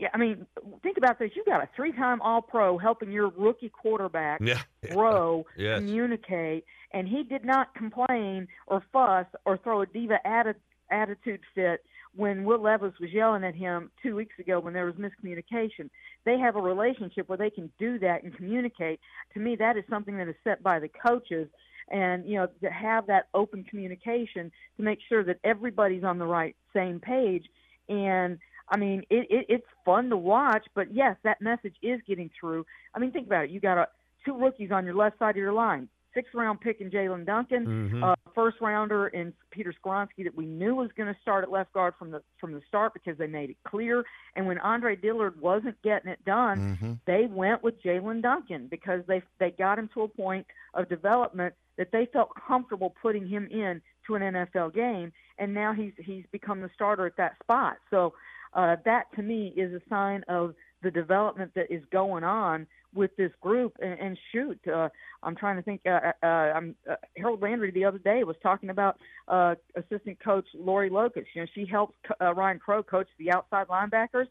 [0.00, 0.46] yeah, I mean,
[0.82, 1.30] think about this.
[1.34, 4.62] You got a three-time All-Pro helping your rookie quarterback Yeah.
[4.90, 5.80] grow, Yes.
[5.80, 10.54] communicate, and he did not complain or fuss or throw a diva atti-
[10.90, 14.94] attitude fit when Will Levis was yelling at him two weeks ago when there was
[14.94, 15.90] miscommunication.
[16.24, 19.00] They have a relationship where they can do that and communicate.
[19.34, 21.48] To me, that is something that is set by the coaches.
[21.90, 26.26] And you know to have that open communication to make sure that everybody's on the
[26.26, 27.44] right same page.
[27.88, 32.30] And I mean, it, it it's fun to watch, but yes, that message is getting
[32.38, 32.64] through.
[32.94, 33.50] I mean, think about it.
[33.50, 33.88] You got a,
[34.24, 37.90] two rookies on your left side of your line, sixth round pick in Jaelyn Duncan,
[37.92, 38.02] Mhm.
[38.02, 41.72] uh, first rounder in Peter Skoronski that we knew was going to start at left
[41.72, 44.04] guard from the from the start because they made it clear.
[44.36, 46.98] And when Andre Dillard wasn't getting it done, Mhm.
[47.04, 51.54] they went with Jaelyn Duncan because they they got him to a point of development
[51.76, 56.24] that they felt comfortable putting him in to an NFL game, and now he's he's
[56.32, 57.76] become the starter at that spot.
[57.90, 58.14] So
[58.54, 63.14] uh, that to me is a sign of the development that is going on with
[63.16, 63.74] this group.
[63.80, 64.88] And, and shoot, uh,
[65.22, 65.80] I'm trying to think.
[65.86, 68.98] Uh, uh, I'm, uh, Harold Landry the other day was talking about
[69.28, 71.28] uh, assistant coach Lori Locust.
[71.34, 74.26] You know, she helps uh, Ryan Crow coach the outside linebackers,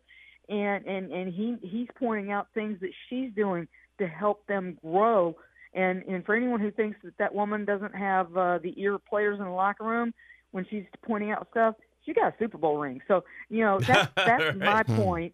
[0.50, 3.68] and and and he he's pointing out things that she's doing
[4.00, 5.36] to help them grow.
[5.74, 9.06] And and for anyone who thinks that that woman doesn't have uh, the ear of
[9.06, 10.14] players in the locker room
[10.52, 11.76] when she's pointing out stuff,
[12.06, 13.02] she got a Super Bowl ring.
[13.08, 14.96] So you know that's that's my hmm.
[14.96, 15.34] point.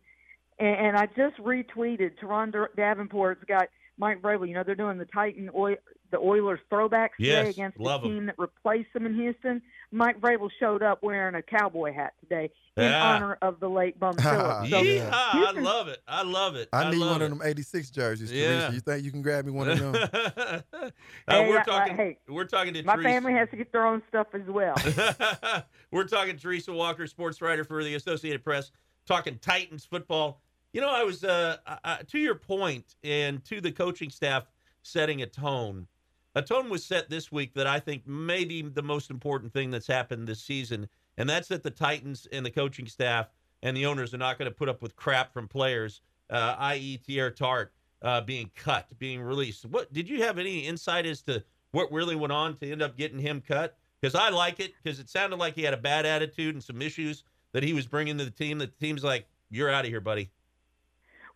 [0.60, 4.48] And, and I just retweeted Teron Dar- Davenport's got Mike Vrabel.
[4.48, 5.76] You know they're doing the Titan Oil,
[6.11, 8.14] the Oilers throwbacks today Yes, against love the 'em.
[8.15, 9.61] team that replaced them in Houston.
[9.91, 13.03] Mike Vrabel showed up wearing a cowboy hat today in Yeah.
[13.15, 14.69] honor of the late Bum Phillips.
[14.69, 15.99] So Yeehaw, I love it.
[16.07, 16.69] I love it.
[16.74, 17.26] I need one it.
[17.26, 18.61] of them '86 jerseys, Yeah.
[18.68, 18.74] Teresa.
[18.74, 19.95] You think you can grab me one of them?
[21.30, 21.95] Uh, Hey, we're I- I- talking.
[21.95, 23.10] hey, we're talking to My Teresa.
[23.10, 24.76] family has to get their own stuff as well.
[25.91, 28.72] We're talking Teresa Walker, sports writer for the Associated Press,
[29.06, 30.41] talking Titans football.
[30.78, 31.58] You know, I was uh,
[32.08, 34.45] to your point and to the coaching staff
[34.84, 35.88] setting a tone.
[36.36, 39.72] A tone was set this week that I think may be the most important thing
[39.72, 40.88] that's happened this season,
[41.18, 43.32] and that's that the Titans and the coaching staff
[43.64, 47.02] and the owners are not going to put up with crap from players, uh, i.e.,
[47.10, 47.74] Teair Tart
[48.04, 49.66] uh, being cut, being released.
[49.66, 52.95] What did you have any insight as to what really went on to end up
[52.95, 53.76] getting him cut?
[53.99, 56.84] Because I like it because it sounded like he had a bad attitude and some
[56.84, 57.24] issues
[57.54, 58.60] that he was bringing to the team.
[58.60, 60.30] That the team's like, "You're out of here, buddy."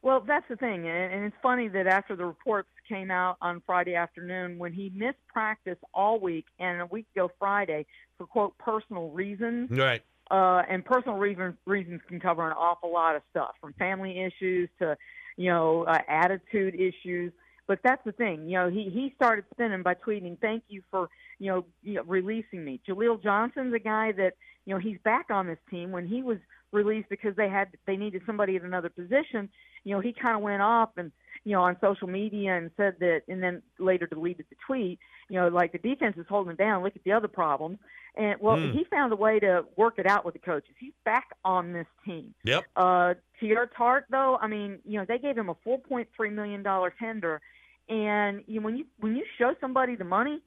[0.04, 3.62] Well, that's the thing, and, and it's funny that after the reports came out on
[3.68, 7.86] Friday afternoon, when he missed practice all week and a week ago Friday
[8.18, 10.02] for quote personal reasons, Right.
[10.32, 14.70] uh, and personal reason, reasons can cover an awful lot of stuff, from family issues
[14.80, 14.98] to,
[15.38, 17.32] you know, uh, attitude issues.
[17.68, 21.10] But that's the thing, you know, he he started spinning by tweeting, "Thank you for,
[21.38, 24.34] you know, you know releasing me." Jaleel Johnson's a guy that,
[24.66, 25.92] you know, he's back on this team.
[25.92, 26.40] When he was
[26.72, 29.50] released because they had they needed somebody at another position,
[29.84, 31.12] you know, he kind of went off and
[31.44, 35.00] you know on social media and said that, and then later deleted the tweet.
[35.30, 36.84] You know, like the defense is holding down.
[36.84, 37.80] Look at the other problems.
[38.16, 38.72] And well, Hmm.
[38.72, 40.76] he found a way to work it out with the coaches.
[40.78, 42.34] He's back on this team.
[42.44, 42.66] Yep.
[42.76, 46.30] Uh, Teair Tart, though, I mean, you know, they gave him a four point three
[46.30, 47.40] million dollar tender,
[47.88, 50.42] and you know, when you when you show somebody the money,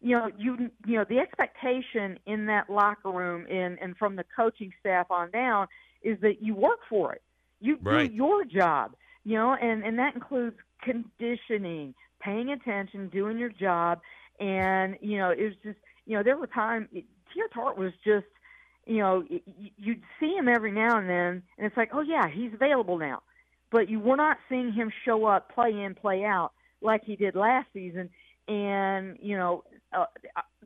[0.00, 4.24] you know, you you know, the expectation in that locker room and and from the
[4.34, 5.66] coaching staff on down
[6.02, 7.22] is that you work for it.
[7.60, 8.10] You Right.
[8.10, 8.94] do your job,
[9.24, 14.00] you know, and and that includes conditioning, paying attention, doing your job,
[14.38, 18.26] and you know, it was just you know, there were times Teair Tart was just
[18.86, 19.24] you know,
[19.76, 23.22] you'd see him every now and then, and it's like, oh yeah, he's available now.
[23.70, 27.36] But you were not seeing him show up, play in, play out like he did
[27.36, 28.10] last season.
[28.48, 30.06] And you know, uh,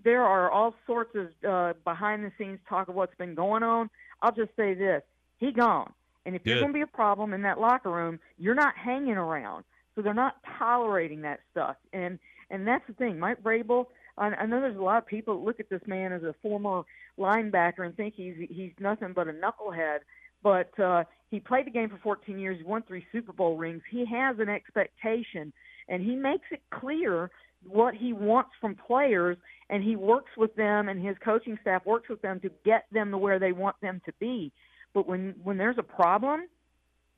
[0.03, 3.91] there are all sorts of uh, behind the scenes talk of what's been going on.
[4.23, 5.03] I'll just say this:
[5.39, 5.93] he gone.
[6.27, 9.17] And if you're going to be a problem in that locker room, you're not hanging
[9.17, 9.65] around.
[9.95, 11.77] So they're not tolerating that stuff.
[11.93, 12.19] And
[12.51, 13.19] and that's the thing.
[13.19, 13.87] Mike Vrabel.
[14.17, 16.35] I, I know there's a lot of people that look at this man as a
[16.41, 16.83] former
[17.19, 19.99] linebacker and think he's he's nothing but a knucklehead.
[20.43, 22.59] But uh, he played the game for 14 years.
[22.59, 23.83] He won three Super Bowl rings.
[23.91, 25.53] He has an expectation,
[25.89, 27.31] and he makes it clear
[27.69, 29.37] what he wants from players,
[29.71, 33.11] and he works with them, and his coaching staff works with them to get them
[33.11, 34.53] to where they want them to be.
[34.93, 36.43] But when when there's a problem,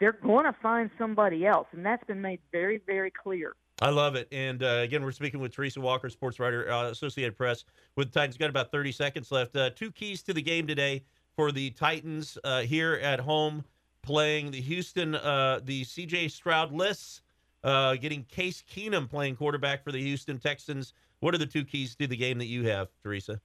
[0.01, 3.55] they're going to find somebody else, and that's been made very very clear.
[3.83, 4.27] I love it.
[4.33, 7.65] And uh, again, we're speaking with Teresa Walker, sports writer, uh, Associated Press.
[7.95, 9.55] With the Titans, got about 30 seconds left.
[9.55, 11.03] Uh, two keys to the game today
[11.35, 13.65] for the Titans uh, here at home,
[14.01, 17.21] playing the Houston, uh, the CJ Stroud lists,
[17.67, 20.95] uh, getting Case Keenum playing quarterback for the Houston Texans.
[21.19, 23.41] What are the two keys to the game that you have, Teresa?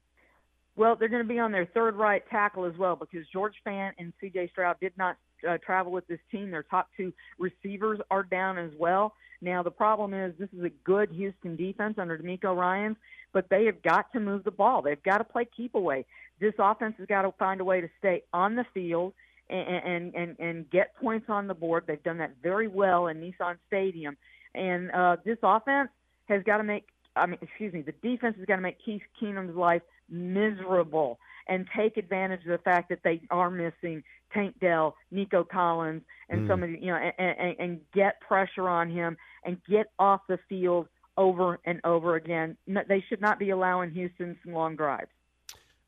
[0.75, 3.91] Well, they're going to be on their third right tackle as well because George Fant
[3.97, 4.49] and C.J.
[4.49, 5.17] Stroud did not
[5.47, 6.51] uh, travel with this team.
[6.51, 9.13] Their top two receivers are down as well.
[9.41, 12.97] Now the problem is this is a good Houston defense under DeMeco Ryans,
[13.33, 14.83] but they have got to move the ball.
[14.83, 16.05] They've got to play keep away.
[16.39, 19.13] This offense has got to find a way to stay on the field
[19.51, 21.83] and and and get points on the board.
[21.87, 24.17] They've done that very well in Nissan Stadium,
[24.55, 25.89] and uh, this offense
[26.25, 26.87] has got to make.
[27.15, 31.67] I mean, excuse me, the defense has got to make Keith Keenum's life miserable and
[31.75, 34.03] take advantage of the fact that they are missing
[34.33, 36.47] Tank Dell, Nico Collins, and Mm.
[36.47, 40.21] some of the, you know, and, and, and get pressure on him and get off
[40.27, 40.87] the field
[41.17, 42.55] over and over again.
[42.67, 45.09] They should not be allowing Houston some long drives.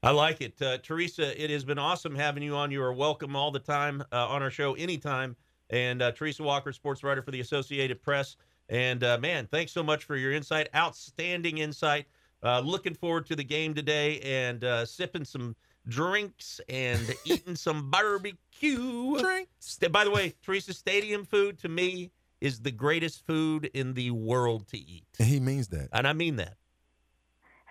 [0.04, 0.62] I like it.
[0.62, 2.72] Uh, Teresa, it has been awesome having you on.
[2.72, 5.34] You are welcome all the time uh, on our show, anytime.
[5.70, 8.36] And uh, Teresa Walker, sports writer for the Associated Press.
[8.68, 10.68] And uh, man, thanks so much for your insight.
[10.76, 12.06] Outstanding insight.
[12.44, 15.56] Uh, looking forward to the game today and uh, sipping some
[15.88, 19.18] drinks and eating some barbecue.
[19.20, 19.80] Drinks.
[19.90, 22.12] By the way, Teresa, stadium food to me
[22.42, 25.08] is the greatest food in the world to eat.
[25.18, 25.88] And he means that.
[25.94, 26.58] And I mean that.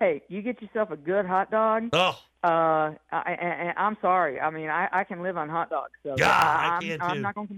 [0.02, 1.84] Hey, you get yourself a good hot dog.
[1.92, 2.18] Oh.
[2.42, 4.40] Uh, I, I, I'm sorry.
[4.40, 5.92] I mean, I, I can live on hot dogs.
[6.02, 7.20] So Yeah, I I'm, can I'm too.
[7.22, 7.48] not gonna.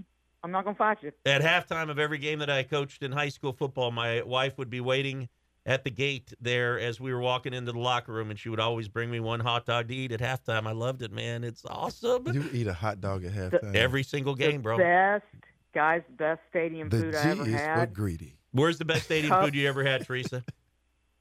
[0.43, 1.11] I'm not gonna fight you.
[1.25, 4.69] At halftime of every game that I coached in high school football, my wife would
[4.69, 5.27] be waiting
[5.65, 8.59] at the gate there as we were walking into the locker room, and she would
[8.59, 10.67] always bring me one hot dog to eat at halftime.
[10.67, 11.43] I loved it, man.
[11.43, 12.31] It's awesome.
[12.31, 13.75] You eat a hot dog at halftime.
[13.75, 14.77] Every single game, bro.
[14.77, 15.23] Best
[15.73, 17.93] guys, best stadium The food I G ever is for had.
[17.95, 18.37] greedy.
[18.51, 20.43] Where's the best stadium food you ever had, Teresa?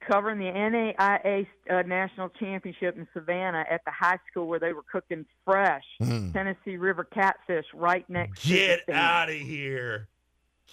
[0.06, 4.82] Covering the NAIA uh, national championship in Savannah at the high school where they were
[4.90, 6.32] cooking fresh Mm.
[6.32, 8.42] Tennessee River catfish right next.
[8.42, 10.08] to Get out of here.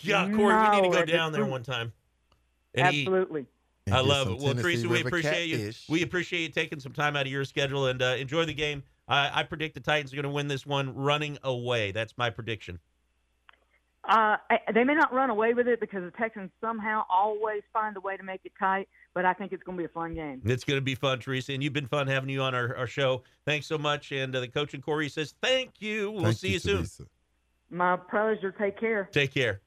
[0.01, 1.93] Yeah, Corey, we need to go down there one time.
[2.73, 3.07] and eat.
[3.07, 3.45] Absolutely.
[3.85, 4.37] And I love it.
[4.37, 5.71] Well, Tennessee Teresa, we River appreciate you.
[5.89, 8.83] We appreciate you taking some time out of your schedule and uh, enjoy the game.
[9.07, 11.91] I, I predict the Titans are going to win this one running away.
[11.91, 12.79] That's my prediction.
[14.03, 17.95] Uh, I- they may not run away with it because the Texans somehow always find
[17.97, 20.13] a way to make it tight, but I think it's going to be a fun
[20.13, 20.41] game.
[20.45, 22.87] It's going to be fun, Teresa, and you've been fun having you on our, our
[22.87, 23.23] show.
[23.45, 24.11] Thanks so much.
[24.11, 26.11] And uh, the coach and Corey says thank you.
[26.11, 26.77] We'll Thank see you, you, soon.
[26.77, 27.03] Teresa.
[27.69, 28.51] My pleasure.
[28.51, 29.09] Take care.
[29.11, 29.61] Take care.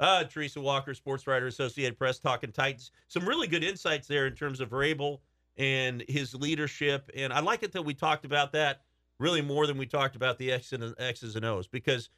[0.00, 2.92] Uh, Teresa Walker, sports writer, Associated Press, talking Titans.
[3.08, 5.18] Some really good insights there in terms of Vrabel
[5.56, 7.10] and his leadership.
[7.16, 8.82] And I like it that we talked about that
[9.18, 12.10] really more than we talked about the X and X's and O's because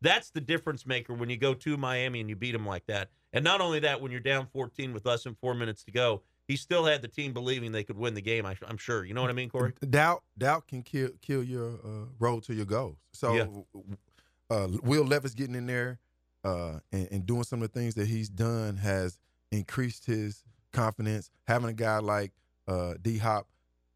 [0.00, 3.10] that's the difference maker when you go to Miami and you beat them like that.
[3.32, 6.22] And not only that, when you're down 14 with less than four minutes to go,
[6.48, 8.44] he still had the team believing they could win the game.
[8.44, 9.04] I, I'm sure.
[9.04, 9.72] You know what I mean, Corey?
[9.88, 12.98] Doubt doubt can kill kill your uh, road to your goals.
[13.12, 13.46] So Yeah.
[14.50, 15.98] uh, Will Levis getting in there
[16.44, 19.18] uh, and, and doing some of the things that he's done has
[19.50, 20.42] increased his
[20.72, 21.30] confidence.
[21.46, 22.32] Having a guy like
[22.68, 23.46] uh, D Hop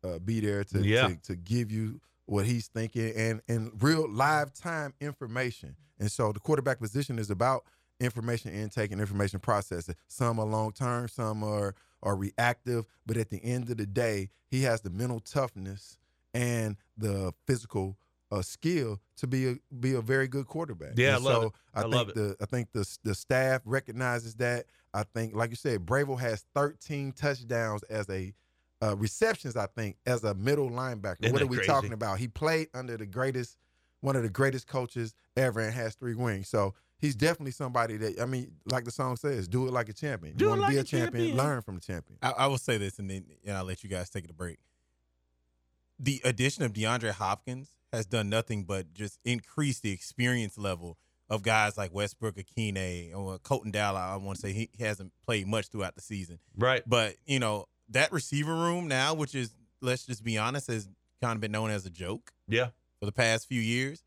[0.05, 1.09] uh, be there to, Yeah.
[1.09, 5.77] to to give you what he's thinking and and real live time information.
[5.99, 7.65] And so the quarterback position is about
[8.01, 9.94] information intake and information processing.
[10.09, 14.28] Some are long term, some are are reactive, but at the end of the day,
[14.48, 15.98] he has the mental toughness
[16.35, 17.97] and the physical
[18.31, 20.93] uh, skill to be a be a very good quarterback.
[20.97, 21.52] Yeah, And I love so it.
[21.74, 22.14] I, I think love it.
[22.14, 24.66] the I think the the staff recognizes that.
[24.94, 28.32] I think, like you said, Bravo has 13 touchdowns as a
[28.82, 29.56] uh, receptions.
[29.56, 31.16] I think as a middle linebacker.
[31.20, 31.68] Isn't what are we crazy?
[31.70, 32.18] talking about?
[32.18, 33.59] He played under the greatest,
[34.01, 36.48] one of the greatest coaches ever, and has three wings.
[36.48, 39.93] So he's definitely somebody that I mean, like the song says, do it like a
[39.93, 40.36] champion.
[40.36, 41.36] Do you it want to like be a a champion, champion.
[41.36, 42.18] learn from the champion.
[42.23, 44.35] I, I will say this, and then and I'll let you guys take it a
[44.35, 44.59] break.
[45.98, 50.98] The addition of DeAndre Hopkins has done nothing but just increase the experience level
[51.28, 53.94] of guys like Westbrook-Ikhine, or Colton Dow.
[53.94, 56.82] I want to say he hasn't played much throughout the season, right?
[56.86, 60.89] But you know that receiver room now, which is let's just be honest, has
[61.23, 62.32] kind of been known as a joke.
[62.48, 62.68] Yeah.
[63.01, 64.02] For the past few years,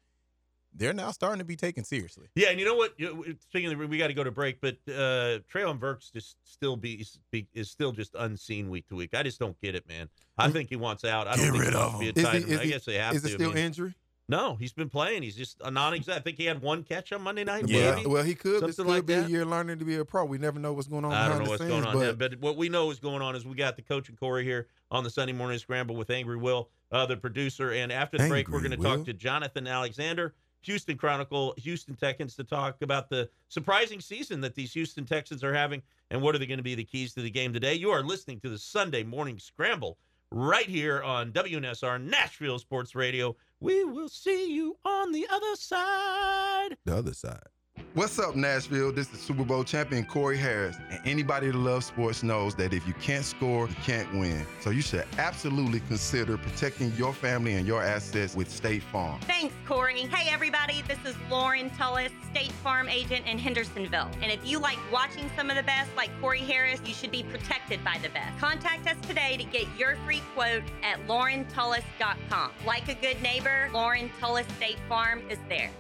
[0.74, 2.28] they're now starting to be taken seriously.
[2.36, 2.94] Yeah, and you know what?
[3.41, 7.06] Speaking of, we got to go to break, but uh Treylon Burks just still be,
[7.54, 9.14] is still just unseen week to week.
[9.14, 10.10] I just don't get it, man.
[10.38, 11.28] I think he wants out.
[11.28, 12.16] I don't Get think rid he of to be a him.
[12.18, 12.52] Is tight end.
[12.52, 13.28] is I guess they have is to.
[13.28, 13.94] it I still mean- injury?
[14.32, 15.24] No, he's been playing.
[15.24, 16.20] He's just a non-exact.
[16.20, 17.66] I think he had one catch on Monday night.
[17.68, 18.08] Well, maybe?
[18.08, 18.62] well, he could.
[18.62, 19.26] This Something could like be that.
[19.26, 20.24] a year learning to be a pro.
[20.24, 21.12] We never know what's going on.
[21.14, 23.24] I don't know what's scenes, going on, but yeah, but what we know is going
[23.24, 26.12] on is we got the coach and Corey here on the Sunday morning scramble with
[26.12, 29.66] Angry Will, uh, the producer, and after the break, we're going to talk to Jonathan
[29.66, 35.44] Alexander, Houston Chronicle, Houston Texans, to talk about the surprising season that these Houston Texans
[35.44, 35.81] are having,
[36.11, 37.73] and what are they going to be the keys to the game today.
[37.73, 39.98] You are listening to the Sunday morning scramble
[40.31, 43.36] right here on WNSR Nashville Sports Radio.
[43.60, 46.77] We will see you on the other side.
[46.86, 47.48] the other side.
[47.95, 48.91] What's up, Nashville?
[48.91, 50.78] This is Super Bowl champion Corey Harris.
[50.91, 54.45] And anybody that loves sports knows that if you can't score, you can't win.
[54.61, 59.20] So you should absolutely consider protecting your family and your assets with State Farm.
[59.22, 60.02] Thanks, Corey.
[60.02, 64.11] Hey, everybody, this is Lauren Tullis, State Farm agent in Hendersonville.
[64.22, 67.24] And if you like watching some of the best, like Corey Harris, you should be
[67.24, 68.38] protected by the best.
[68.38, 72.52] Contact us today to get your free quote at laurentullis.com.
[72.68, 75.72] Like a good neighbor, Lauren Tullis State Farm is there.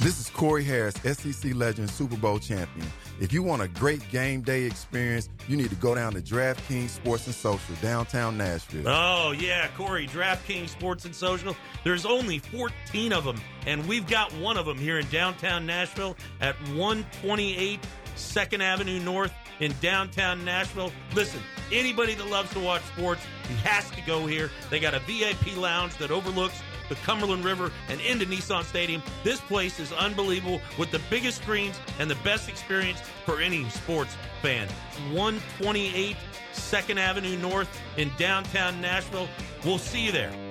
[0.00, 2.86] This is Corey Harris, SEC legend, Super Bowl champion.
[3.18, 6.90] If you want a great game day experience, you need to go down to DraftKings
[6.90, 8.86] Sports and Social, downtown Nashville.
[8.86, 11.56] Oh, yeah, Corey, DraftKings Sports and Social.
[11.82, 16.16] There's only 14 of them, and we've got one of them here in downtown Nashville
[16.40, 17.80] at 128
[18.14, 20.92] 2nd Avenue North in downtown Nashville.
[21.14, 21.40] Listen,
[21.72, 24.50] anybody that loves to watch sports, he has to go here.
[24.70, 29.02] They got a VIP lounge that overlooks the Cumberland River and into Nissan Stadium.
[29.24, 34.16] This place is unbelievable with the biggest screens and the best experience for any sports
[34.42, 34.68] fan.
[35.12, 36.16] 128
[36.52, 39.28] 2nd Avenue North in downtown Nashville.
[39.64, 40.47] We'll see you there.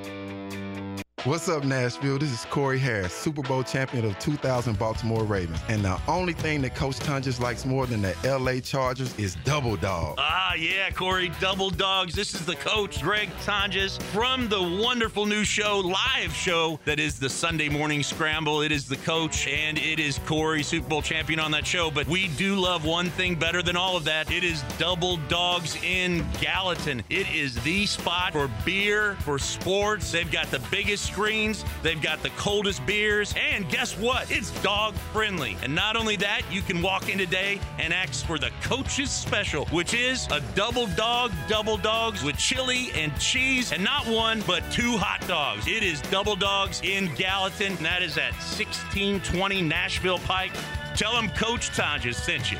[1.28, 2.18] What's up, Nashville?
[2.18, 5.60] This is Corey Harris, Super Bowl champion of 2000 Baltimore Ravens.
[5.68, 9.76] And the only thing that Coach Tonjes likes more than the LA Chargers is Double
[9.76, 10.16] Dog.
[10.20, 12.16] Ah, yeah, Corey, Double Dogs.
[12.16, 17.20] This is the coach, Greg Tonjes, from the wonderful new show, live show that is
[17.20, 18.62] the Sunday Morning Scramble.
[18.62, 21.92] It is the coach and it is Corey, Super Bowl champion on that show.
[21.92, 24.32] But we do love one thing better than all of that.
[24.32, 27.04] It is Double Dogs in Gallatin.
[27.10, 30.10] It is the spot for beer, for sports.
[30.10, 34.30] They've got the biggest screens, they've got the coldest beers, and guess what?
[34.30, 35.58] It's dog friendly.
[35.64, 39.66] And not only that, you can walk in today and ask for the coach's special,
[39.68, 44.62] which is a double dog, double dogs with chili and cheese, and not one, but
[44.72, 45.68] two hot dogs.
[45.68, 50.52] It is double dogs in Gallatin, and that is at 1620 Nashville Pike.
[50.96, 52.60] Tell them Coach Tonjes sent you.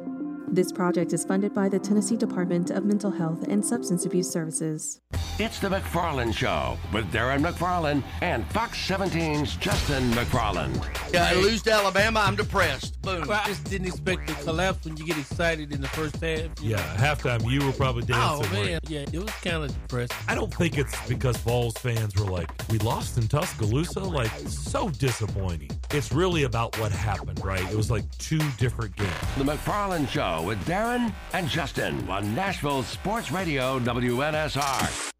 [0.53, 4.99] This project is funded by the Tennessee Department of Mental Health and Substance Abuse Services.
[5.39, 10.85] It's the McFarland Show with Darren McFarland and Fox 17's Justin McFarland.
[11.13, 13.01] Yeah, I lose to Alabama, I'm depressed.
[13.01, 13.27] Boom.
[13.27, 16.49] Well, I just didn't expect to collapse when you get excited in the first half.
[16.61, 18.45] Yeah, halftime you were probably dancing.
[18.45, 18.71] Oh dancing.
[18.71, 20.17] man, yeah, it was kind of depressing.
[20.27, 24.01] I don't think it's because Vols fans were like, we lost in Tuscaloosa.
[24.01, 25.71] Like, so disappointing.
[25.91, 27.67] It's really about what happened, right?
[27.71, 29.09] It was like two different games.
[29.37, 35.11] The McFarland Show with Darren and Justin on Nashville Sports Radio WNSR.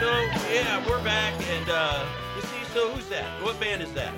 [0.00, 0.10] So,
[0.52, 2.04] yeah, we're back, and uh,
[2.36, 3.42] you see, so who's that?
[3.42, 4.12] What band is that?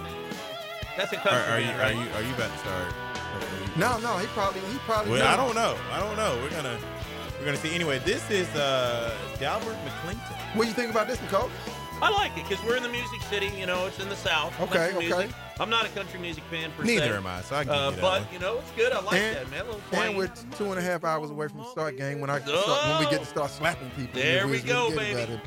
[0.97, 1.95] That's a Are, country are you band, are right?
[1.95, 3.08] you are you about to start?
[3.77, 5.13] No, no, he probably he probably.
[5.13, 5.27] Well, knew.
[5.29, 5.77] I don't know.
[5.93, 6.39] I don't know.
[6.43, 6.79] We're gonna
[7.39, 7.75] we're gonna see.
[7.75, 10.57] Anyway, this is uh Delbert McClinton.
[10.57, 11.51] What do you think about this, Nicole?
[12.01, 13.51] I like it because we're in the music city.
[13.59, 14.53] You know, it's in the South.
[14.61, 15.09] Okay, country okay.
[15.09, 15.31] music.
[15.61, 17.17] I'm not a country music fan per Neither se.
[17.17, 18.29] am I, so I can uh, you But one.
[18.33, 18.93] you know, it's good.
[18.93, 19.63] I like And- that, man.
[19.63, 22.31] A little And we're two and a half hours away from the start game when
[22.31, 24.21] I start, when we get to start slapping people.
[24.21, 25.41] There we're we go, baby.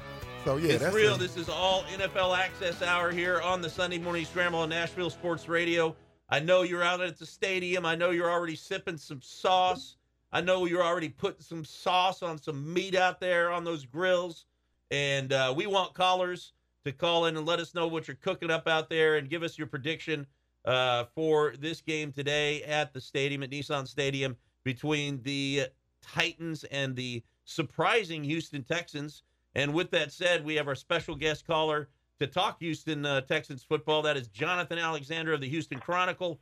[0.43, 1.13] So yeah, it's that's real.
[1.15, 1.19] it.
[1.19, 5.47] This is all NFL Access Hour here on the Sunday Morning Scramble on Nashville Sports
[5.47, 5.95] Radio.
[6.32, 7.86] I know you're out at the stadium.
[7.86, 9.98] I know you're already sipping some sauce.
[10.32, 14.45] I know you're already putting some sauce on some meat out there on those grills.
[14.91, 16.53] And uh, we want callers
[16.86, 19.44] to call in and let us know what you're cooking up out there and give
[19.44, 20.26] us your prediction
[20.64, 25.68] uh, for this game today at the stadium, at Nissan Stadium, between the
[26.02, 29.24] Titans and the surprising Houston Texans.
[29.53, 31.90] And with that said, we have our special guest caller
[32.22, 34.03] to talk Houston uh, Texans football.
[34.03, 36.39] That is Jonathan Alexander of the Houston Chronicle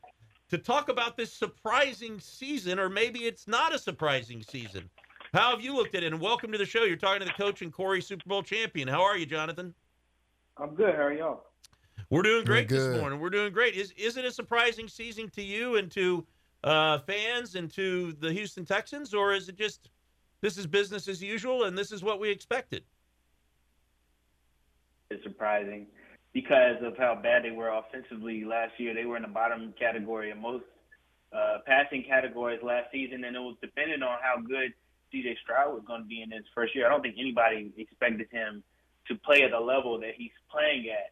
[0.49, 4.89] to talk about this surprising season, or maybe it's not a surprising season.
[5.33, 6.11] How have you looked at it?
[6.11, 6.83] And welcome to the show.
[6.83, 8.89] You're talking to the coach and Corey Super Bowl champion.
[8.89, 9.73] How are you, Jonathan?
[10.57, 10.95] I'm good.
[10.95, 11.45] How are y'all?
[12.09, 13.19] We're doing great this morning.
[13.19, 13.75] We're doing great.
[13.75, 16.25] Is is it a surprising season to you and to
[16.65, 19.91] uh, fans and to the Houston Texans, or is it just
[20.41, 22.83] this is business as usual and this is what we expected?
[25.09, 25.87] Is surprising
[26.33, 28.93] because of how bad they were offensively last year.
[28.93, 30.65] They were in the bottom category in most
[31.33, 34.73] uh, passing categories last season, and it was dependent on how good
[35.11, 35.37] C.J.
[35.41, 36.85] Stroud was going to be in his first year.
[36.85, 38.63] I don't think anybody expected him
[39.07, 41.09] to play at the level that he's playing at.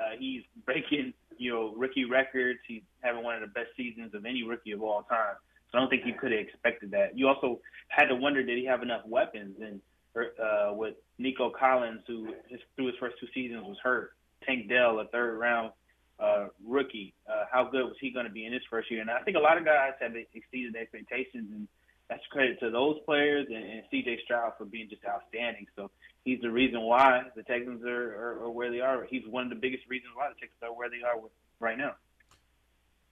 [0.00, 2.58] Uh, he's breaking, you know, rookie records.
[2.66, 5.36] He's having one of the best seasons of any rookie of all time.
[5.70, 7.18] So I don't think you could have expected that.
[7.18, 9.56] You also had to wonder did he have enough weapons?
[9.60, 9.80] And
[10.16, 14.12] uh, with Nico Collins, who his, through his first two seasons was hurt,
[14.44, 15.72] Tank Dell, a third round
[16.18, 19.00] uh, rookie, uh, how good was he going to be in his first year?
[19.00, 21.68] And I think a lot of guys have exceeded expectations, and
[22.08, 24.20] that's credit to those players and, and C.J.
[24.24, 25.66] Stroud for being just outstanding.
[25.76, 25.90] So
[26.24, 29.06] he's the reason why the Texans are, are, are where they are.
[29.10, 31.20] He's one of the biggest reasons why the Texans are where they are
[31.60, 31.94] right now.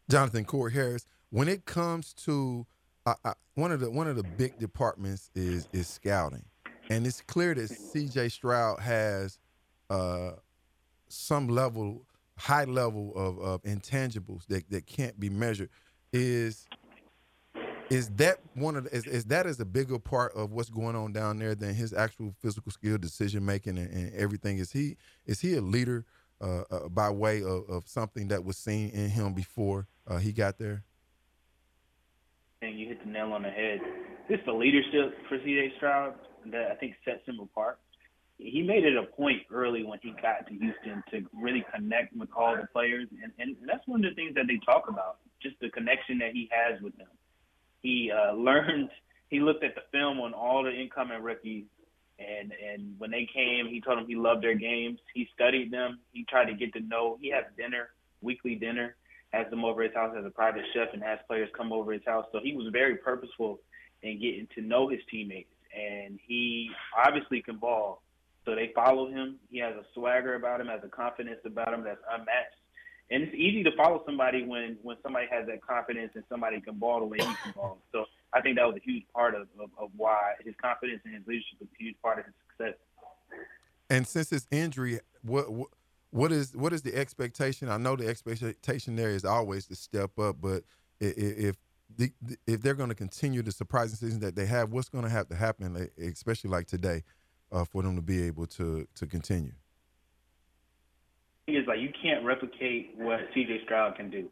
[0.08, 2.66] Jonathan Corey Harris, when it comes to
[3.06, 6.44] uh, uh, one of the one of the big departments is is scouting,
[6.90, 8.28] and it's clear that C.J.
[8.28, 9.38] Stroud has
[9.90, 10.32] uh,
[11.08, 12.06] some level,
[12.36, 15.70] high level of, of intangibles that, that can't be measured.
[16.12, 16.66] Is
[17.90, 20.96] is that one of the, is, is that is a bigger part of what's going
[20.96, 24.58] on down there than his actual physical skill, decision making, and, and everything?
[24.58, 24.96] Is he
[25.26, 26.04] is he a leader
[26.40, 30.32] uh, uh, by way of, of something that was seen in him before uh, he
[30.32, 30.82] got there?
[32.62, 33.80] And you hit the nail on the head.
[34.28, 35.74] This the leadership for C.J.
[35.76, 36.14] Stroud
[36.52, 37.78] that I think sets him apart.
[38.38, 42.28] He made it a point early when he got to Houston to really connect with
[42.36, 45.54] all the players, and, and that's one of the things that they talk about, just
[45.60, 47.06] the connection that he has with them
[47.84, 48.90] he uh, learned.
[49.28, 51.64] He looked at the film on all the incoming rookies,
[52.18, 54.98] and and when they came, he told them he loved their games.
[55.14, 56.00] He studied them.
[56.12, 57.18] He tried to get to know.
[57.20, 57.90] He has dinner,
[58.20, 58.96] weekly dinner,
[59.32, 62.02] has them over his house as a private chef, and has players come over his
[62.04, 62.26] house.
[62.32, 63.60] So he was very purposeful
[64.02, 68.02] in getting to know his teammates, and he obviously can ball.
[68.44, 69.36] So they follow him.
[69.50, 72.56] He has a swagger about him, has a confidence about him that's unmatched
[73.10, 76.74] and it's easy to follow somebody when when somebody has that confidence and somebody can
[76.74, 77.78] ball the way he can ball.
[77.92, 81.14] So I think that was a huge part of, of, of why his confidence and
[81.14, 82.74] his leadership was a huge part of his success.
[83.90, 85.68] And since his injury, what, what
[86.10, 87.68] what is what is the expectation?
[87.68, 90.64] I know the expectation there is always to step up, but
[91.00, 91.56] if
[91.96, 92.12] the,
[92.46, 95.28] if they're going to continue the surprising season that they have, what's going to have
[95.28, 97.02] to happen, especially like today,
[97.52, 99.52] uh, for them to be able to to continue?
[101.46, 104.30] is like you can't replicate what CJ Stroud can do.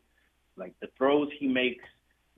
[0.56, 1.84] Like the throws he makes,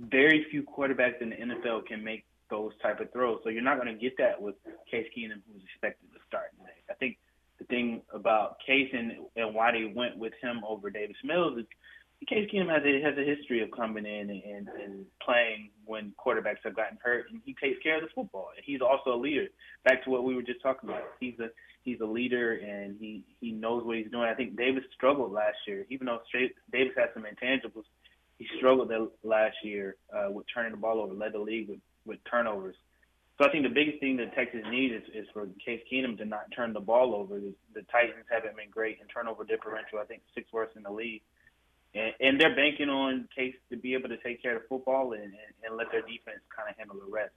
[0.00, 3.40] very few quarterbacks in the NFL can make those type of throws.
[3.44, 4.56] So you're not going to get that with
[4.90, 6.76] Case Keenum, who's expected to start today.
[6.90, 7.18] I think
[7.58, 11.66] the thing about Case and, and why they went with him over Davis Mills is
[12.28, 16.64] Case Keenum has a has a history of coming in and, and playing when quarterbacks
[16.64, 18.48] have gotten hurt, and he takes care of the football.
[18.62, 19.46] He's also a leader.
[19.84, 21.48] Back to what we were just talking about, he's a
[21.82, 24.24] he's a leader and he he knows what he's doing.
[24.24, 27.84] I think Davis struggled last year, even though straight, Davis had some intangibles.
[28.38, 28.90] He struggled
[29.22, 32.76] last year uh, with turning the ball over, led the league with with turnovers.
[33.38, 36.24] So I think the biggest thing that Texas needs is, is for Case Keenum to
[36.24, 37.40] not turn the ball over.
[37.40, 39.98] The, the Titans haven't been great in turnover differential.
[39.98, 41.22] I think sixth worst in the league,
[41.94, 45.22] and, and they're banking on Case to be able to take care of football and,
[45.22, 45.34] and,
[45.66, 47.32] and let their defense kind of handle the rest.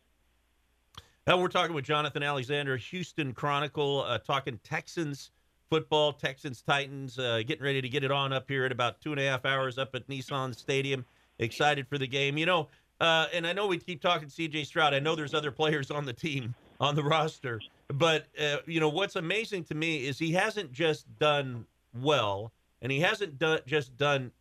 [1.25, 5.31] Now we're talking with Jonathan Alexander, Houston Chronicle, uh, talking Texans
[5.69, 9.11] football, Texans Titans, uh, getting ready to get it on up here in about two
[9.11, 11.05] and a half hours up at Nissan Stadium.
[11.39, 12.69] Excited for the game, you know.
[12.99, 14.63] Uh, and I know we keep talking C.J.
[14.63, 14.93] Stroud.
[14.93, 17.59] I know there's other players on the team on the roster,
[17.89, 22.51] but uh, you know what's amazing to me is he hasn't just done well,
[22.81, 24.31] and he hasn't done just done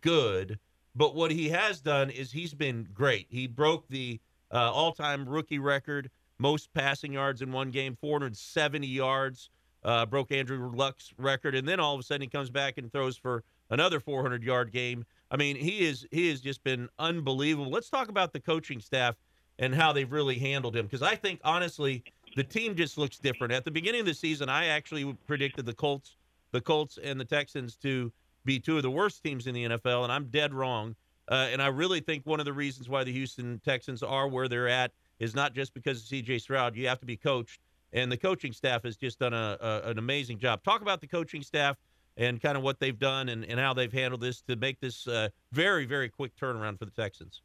[0.00, 0.58] good,
[0.94, 3.26] but what he has done is he's been great.
[3.30, 4.20] He broke the
[4.52, 6.10] uh, all-time rookie record
[6.40, 9.50] most passing yards in one game, 470 yards,
[9.84, 12.90] uh, broke Andrew Luck's record, and then all of a sudden he comes back and
[12.90, 15.04] throws for another 400 yard game.
[15.30, 17.70] I mean, he is he has just been unbelievable.
[17.70, 19.16] Let's talk about the coaching staff
[19.58, 22.02] and how they've really handled him because I think honestly
[22.36, 23.52] the team just looks different.
[23.52, 26.16] At the beginning of the season, I actually predicted the Colts,
[26.52, 28.10] the Colts and the Texans to
[28.50, 30.96] be two of the worst teams in the NFL, and I'm dead wrong.
[31.28, 34.48] Uh, and I really think one of the reasons why the Houston Texans are where
[34.48, 34.90] they're at
[35.20, 36.74] is not just because of CJ Stroud.
[36.74, 37.60] You have to be coached,
[37.92, 40.64] and the coaching staff has just done a, a, an amazing job.
[40.64, 41.76] Talk about the coaching staff
[42.16, 45.06] and kind of what they've done and, and how they've handled this to make this
[45.06, 47.42] uh, very, very quick turnaround for the Texans.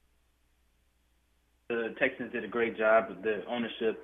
[1.70, 4.04] The Texans did a great job with the ownership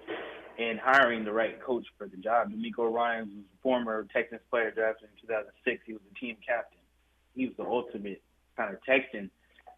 [0.60, 2.52] and hiring the right coach for the job.
[2.52, 5.82] DeMeco Ryan was a former Texans player drafted in 2006.
[5.88, 6.78] He was the team captain.
[7.36, 8.22] He was the ultimate
[8.58, 9.30] kind of Texan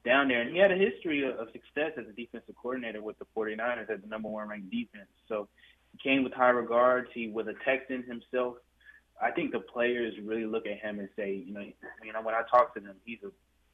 [0.06, 0.42] down there.
[0.42, 4.02] And he had a history of, success as a defensive coordinator with the 49ers as
[4.02, 5.10] the number one ranked defense.
[5.28, 5.48] So
[5.92, 7.10] he came with high regards.
[7.14, 8.56] He was a Texan himself.
[9.22, 12.36] I think the players really look at him and say, you know, you know, when
[12.36, 13.30] I talk to them, he's a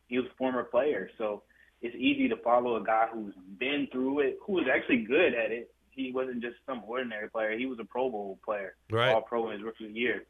[0.07, 1.43] he was a former player, so
[1.81, 5.51] it's easy to follow a guy who's been through it, who is actually good at
[5.51, 5.71] it.
[5.91, 9.13] He wasn't just some ordinary player; he was a Pro Bowl player, Right.
[9.13, 10.25] All Pro in his rookie year.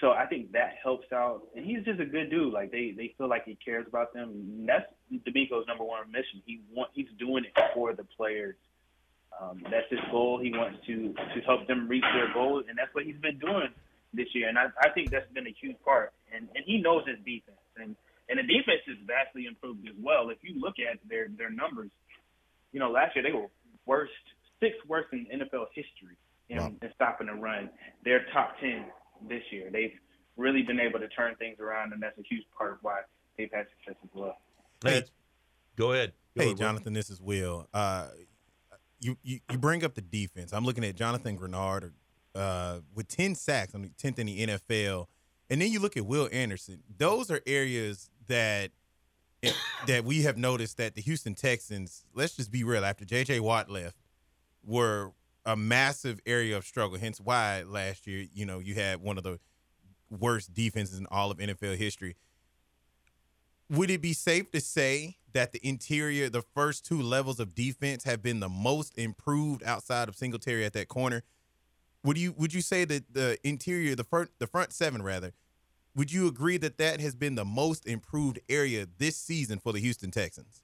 [0.00, 2.52] So I think that helps out, and he's just a good dude.
[2.52, 4.30] Like they they feel like he cares about them.
[4.30, 6.42] And that's DeMeco's number one mission.
[6.44, 8.56] He want he's doing it for the players.
[9.40, 10.40] Um, that's his goal.
[10.42, 13.68] He wants to to help them reach their goals, and that's what he's been doing
[14.12, 14.48] this year.
[14.48, 16.12] And I, I think that's been a huge part.
[16.34, 17.94] And and he knows his defense, and
[18.28, 20.30] and the defense is vastly improved as well.
[20.30, 21.90] If you look at their their numbers,
[22.72, 23.46] you know last year they were
[23.86, 24.12] worst,
[24.58, 26.18] sixth worst in NFL history
[26.48, 27.70] in, in stopping the run.
[28.04, 28.86] They're top ten
[29.28, 29.70] this year.
[29.72, 29.92] They've
[30.36, 33.00] really been able to turn things around, and that's a huge part of why
[33.36, 34.36] they've had success as well.
[34.84, 35.04] Hey,
[35.76, 36.12] go ahead.
[36.36, 37.68] Go hey, ahead, Jonathan, this is Will.
[37.72, 38.08] Uh,
[39.00, 40.52] you, you you bring up the defense.
[40.52, 41.92] I'm looking at Jonathan Greenard
[42.34, 45.06] uh, with 10 sacks on the 10th in the NFL,
[45.50, 46.82] and then you look at Will Anderson.
[46.98, 48.70] Those are areas that
[49.86, 52.04] that we have noticed that the Houston Texans.
[52.14, 52.84] Let's just be real.
[52.84, 53.40] After J.J.
[53.40, 53.96] Watt left,
[54.64, 55.12] were
[55.46, 56.98] a massive area of struggle.
[56.98, 59.38] Hence why last year, you know, you had one of the
[60.10, 62.16] worst defenses in all of NFL history.
[63.70, 68.04] Would it be safe to say that the interior, the first two levels of defense,
[68.04, 71.22] have been the most improved outside of Singletary at that corner?
[72.04, 75.32] Would you would you say that the interior, the front, the front seven rather,
[75.96, 79.80] would you agree that that has been the most improved area this season for the
[79.80, 80.62] Houston Texans?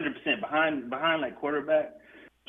[0.00, 1.94] hundred percent behind behind like quarterback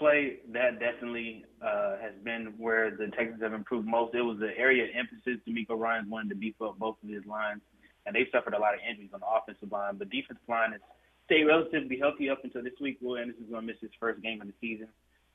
[0.01, 0.41] play.
[0.51, 4.15] That definitely uh, has been where the Texans have improved most.
[4.15, 5.37] It was the area of emphasis.
[5.47, 7.61] DeMeco Ryans wanted to beef up both of his lines,
[8.05, 9.95] and they've suffered a lot of injuries on the offensive line.
[10.01, 10.81] But defensive line has
[11.25, 12.97] stayed relatively healthy up until this week.
[12.99, 14.87] Will Anderson's going to miss his first game of the season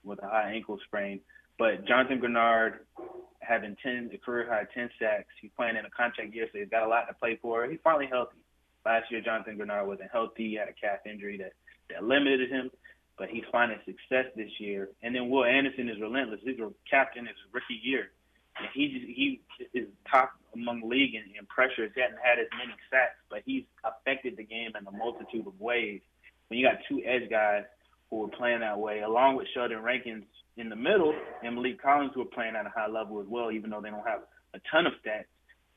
[0.02, 1.20] with a high ankle sprain.
[1.58, 2.82] But Jonathan Greenard
[3.40, 5.30] having ten a career high ten sacks.
[5.40, 7.66] He's playing in a contract year, so he's got a lot to play for.
[7.66, 8.42] He's finally healthy.
[8.84, 10.50] Last year, Jonathan Greenard wasn't healthy.
[10.50, 11.54] He had a calf injury that
[11.88, 12.70] that limited him,
[13.18, 14.90] but he's finding success this year.
[15.02, 16.40] And then Will Anderson is relentless.
[16.44, 18.10] He's a captain his rookie year,
[18.58, 21.90] and he he is top among league in, in pressures.
[21.94, 25.58] He hasn't had as many sacks, but he's affected the game in a multitude of
[25.60, 26.00] ways.
[26.48, 27.64] When you got two edge guys
[28.10, 30.24] who are playing that way, along with Sheldon Rankins
[30.56, 33.50] in the middle and Maliek Collins who are playing at a high level as well,
[33.50, 34.22] even though they don't have
[34.54, 35.24] a ton of stats,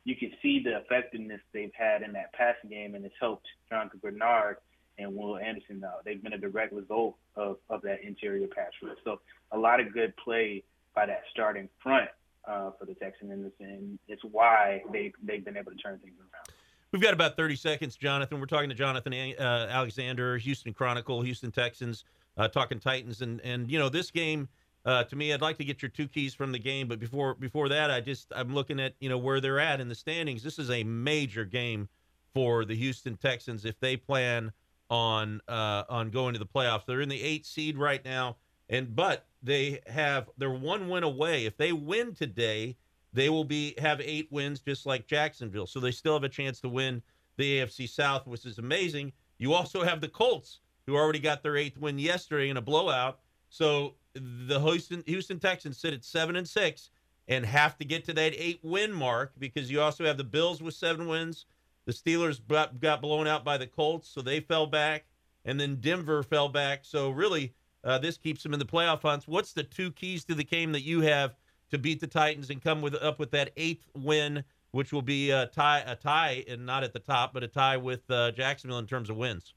[0.06, 3.99] you can see the effectiveness they've had in that passing game, and it's helped Jonathan
[4.03, 4.56] Greenard
[4.99, 5.95] and Will Anderson now.
[6.03, 8.97] They've been a direct result of, of that interior pass rush.
[9.03, 9.19] So
[9.51, 10.63] a lot of good play
[10.93, 12.09] by that starting front
[12.47, 16.55] uh, for the Texans, and it's why they they've been able to turn things around.
[16.91, 18.39] We've got about 30 seconds, Jonathan.
[18.39, 22.03] We're talking to Jonathan uh, Alexander, Houston Chronicle, Houston Texans,
[22.38, 24.47] uh, talking Titans, and and you know this game.
[24.85, 27.35] Uh, to me, I'd like to get your two keys from the game, but before
[27.35, 30.41] before that, I just I'm looking at you know where they're at in the standings.
[30.41, 31.88] This is a major game
[32.34, 34.51] for the Houston Texans if they plan
[34.90, 36.86] on uh, on going to the playoffs.
[36.86, 38.38] They're in the eight seed right now,
[38.70, 41.45] and but they have they're one win away.
[41.45, 42.78] If they win today,
[43.14, 45.68] they will be have eight wins just like Jacksonville.
[45.68, 47.02] So they still have a chance to win
[47.38, 49.14] the AFC South, which is amazing.
[49.38, 53.20] You also have the Colts, who already got their eighth win yesterday in a blowout.
[53.49, 56.90] So the Houston Houston Texans sit at seven and six
[57.28, 60.61] and have to get to that eight win mark because you also have the Bills
[60.61, 61.45] with seven wins.
[61.90, 62.40] The Steelers
[62.80, 65.06] got, blown out by the Colts, so they fell back,
[65.44, 66.82] and then Denver fell back.
[66.84, 69.28] So really, uh, this keeps them in the playoff hunts.
[69.28, 71.34] What's the two keys to the game that you have
[71.72, 75.32] to beat the Titans and come with up with that eighth win, which will be
[75.32, 78.78] a tie, a tie, and not at the top, but a tie with uh, Jacksonville
[78.78, 79.56] in terms of wins?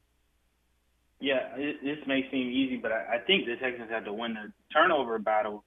[1.21, 4.33] Yeah, it, this may seem easy, but I, I think the Texans have to win
[4.33, 5.65] the turnover battle.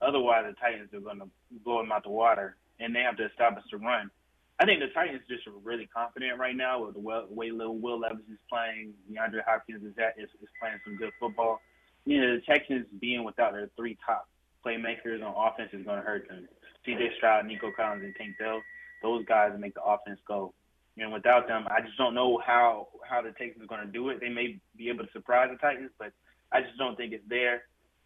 [0.00, 1.28] Otherwise, the Titans are going to
[1.62, 4.10] blow them out the water, and they have to establish the run.
[4.58, 8.00] I think the Titans just are really confident right now with the way Will, Will
[8.00, 8.94] Levis is playing.
[9.10, 11.60] DeAndre Hopkins is, at, is is playing some good football.
[12.06, 14.28] You know, the Texans being without their three top
[14.64, 16.48] playmakers on offense is going to hurt them.
[16.84, 17.10] C.J.
[17.16, 18.62] Stroud, Nico Collins, and Tank Dell,
[19.02, 20.54] those guys make the offense go.
[20.96, 24.08] And without them, I just don't know how how the Texans are going to do
[24.08, 24.20] it.
[24.20, 26.12] They may be able to surprise the Titans, but
[26.50, 27.64] I just don't think it's there.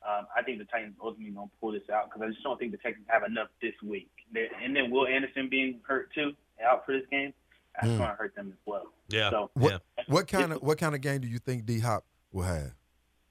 [0.08, 2.58] Um, I think the Titans ultimately going to pull this out because I just don't
[2.58, 4.10] think the Texans have enough this week.
[4.32, 6.32] They're, and then Will Anderson being hurt too,
[6.66, 7.34] out for this game,
[7.74, 7.98] that's Mm.
[7.98, 8.86] going to hurt them as well.
[9.08, 9.30] Yeah.
[9.30, 12.42] So What what kind of what kind of game do you think D Hop will
[12.44, 12.72] have?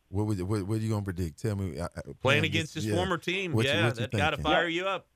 [0.09, 1.39] What would what, what are you gonna predict?
[1.41, 1.79] Tell me.
[1.79, 2.95] Uh, uh, Playing against his yeah.
[2.95, 4.51] former team, What yeah, what you that got to thinking?
[4.51, 5.07] fire you up.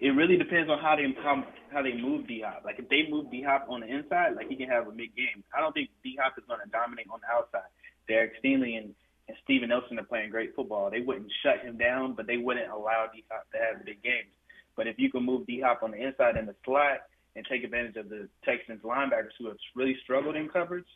[0.00, 2.62] it really depends on how they how, how they move D Hop.
[2.64, 5.14] Like if they move D Hop on the inside, like he can have a big
[5.16, 5.42] game.
[5.56, 7.68] I don't think D Hop is going to dominate on the outside.
[8.08, 8.94] Derek Stingley and
[9.28, 10.90] and Steven Nelson are playing great football.
[10.90, 14.32] They wouldn't shut him down, but they wouldn't allow D Hop to have big games.
[14.76, 17.02] But if you can move D Hop on the inside in the slot
[17.36, 20.86] and take advantage of the Texans linebackers who have really struggled in coverage,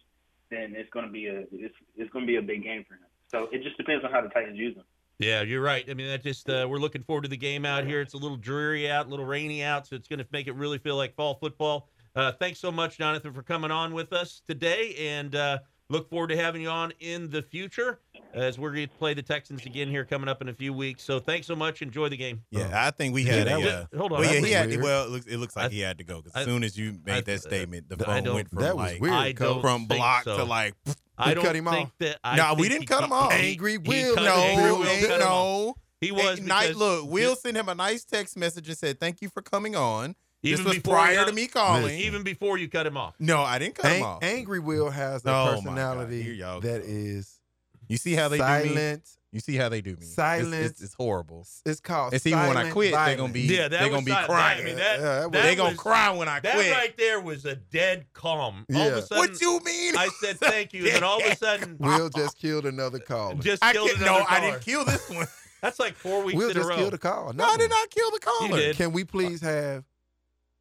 [0.51, 2.95] then it's going to be a it's, it's going to be a big game for
[2.95, 3.01] him.
[3.29, 4.85] So it just depends on how the Titans use him.
[5.19, 5.85] Yeah, you're right.
[5.89, 8.01] I mean, that just uh, we're looking forward to the game out here.
[8.01, 10.55] It's a little dreary out, a little rainy out, so it's going to make it
[10.55, 11.89] really feel like fall football.
[12.15, 15.59] Uh, thanks so much, Jonathan, for coming on with us today, and uh,
[15.93, 18.01] look forward to having you on in the future
[18.35, 21.03] as we're going to play the Texans again here coming up in a few weeks.
[21.05, 21.83] So thanks so much.
[21.83, 22.43] Enjoy the game.
[22.51, 23.69] Yeah, I think we had Yeah, a.
[23.69, 24.69] Uh, hold on, Well, yeah, he had.
[24.71, 24.83] Weird.
[24.83, 26.77] Well, it looks, it looks like I- he had to go because as soon as
[26.79, 29.61] you made I- that statement, the phone went from That was like weird, I don't
[29.61, 30.39] from think block so.
[30.39, 30.75] to like.
[31.19, 31.93] I don't cut him think off.
[31.99, 32.19] that.
[32.25, 33.33] I no, think we didn't he- cut him off.
[33.33, 34.17] he- Angry Will.
[34.17, 35.67] no, Angry Will ain't cut him off.
[35.67, 35.75] no.
[36.01, 38.99] He was Hey, night, because- look, Will sent him a nice text message and said,
[38.99, 41.97] "Thank you for coming on." Even this was prior you- to me calling.
[41.99, 43.15] Even before you cut him off.
[43.19, 44.23] no, I didn't cut him off.
[44.23, 46.69] Angry Will has a Oh, personality Here y'all go.
[46.69, 47.39] that is
[47.89, 48.49] You see how they do me?
[48.75, 49.09] silent.
[49.35, 49.97] You see how they do me?
[49.99, 50.55] It's- Silent.
[50.55, 51.47] It's, it's horrible.
[51.65, 52.13] It's called.
[52.13, 54.29] And see, when I silent quit, they're gonna be Yeah, that they're gonna be silent.
[54.29, 54.61] crying.
[54.61, 56.67] I mean, that- Yeah, that was- that they gonna was- cry when I That quit.
[56.69, 58.67] That right there was a dead calm.
[58.75, 58.99] All of Yeah.
[58.99, 59.97] a sudden, what do you mean?
[59.97, 63.37] I said thank you, and all of a sudden, Will just killed another caller.
[63.37, 65.27] just I killed can't, another no, I didn't kill this one.
[65.63, 66.77] That's like four weeks Will in a just row.
[66.77, 67.33] killed a call.
[67.33, 68.57] no, I did not kill the caller.
[68.59, 68.77] did.
[68.77, 69.85] Can we please have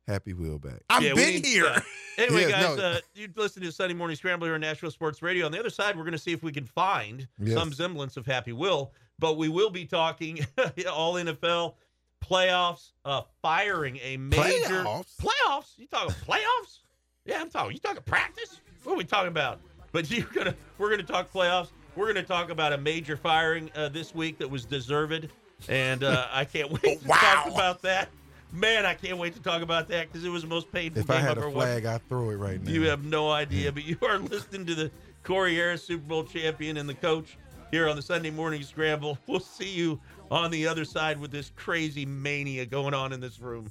[0.07, 0.81] Happy Will back?
[0.89, 1.65] I've Yeah, been need- here.
[1.67, 1.79] uh,
[2.17, 2.83] anyway, Yeah, guys, no.
[2.83, 5.45] uh, you listen to Sunday Morning Scramble here on Nashville Sports Radio.
[5.45, 7.53] On the other side, we're going to see if we can find Yes.
[7.57, 10.39] some semblance of Happy Will, but we will be talking
[10.91, 11.75] all NFL
[12.23, 15.15] playoffs, uh, firing a major Playoffs?
[15.17, 15.77] playoffs.
[15.77, 16.79] You talking playoffs?
[17.25, 17.73] Yeah, I'm talking.
[17.73, 18.59] You talking practice?
[18.83, 19.59] What are we talking about?
[19.91, 21.69] But you're gonna we're gonna talk playoffs.
[21.95, 25.27] We're gonna talk about a major firing uh, this week that was deserved,
[25.69, 28.09] and uh, I can't wait to talk about that.
[28.53, 31.07] Man, I can't wait to talk about that because it was the most painful If
[31.07, 31.67] game I had I've a ever watched.
[31.67, 32.69] flag, I'd throw it right now.
[32.71, 34.91] You have no idea, but you are listening to the
[35.23, 37.37] Corey Harris Super Bowl champion and the coach
[37.71, 39.17] here on the Sunday morning scramble.
[39.27, 43.39] We'll see you on the other side with this crazy mania going on in this
[43.39, 43.69] room.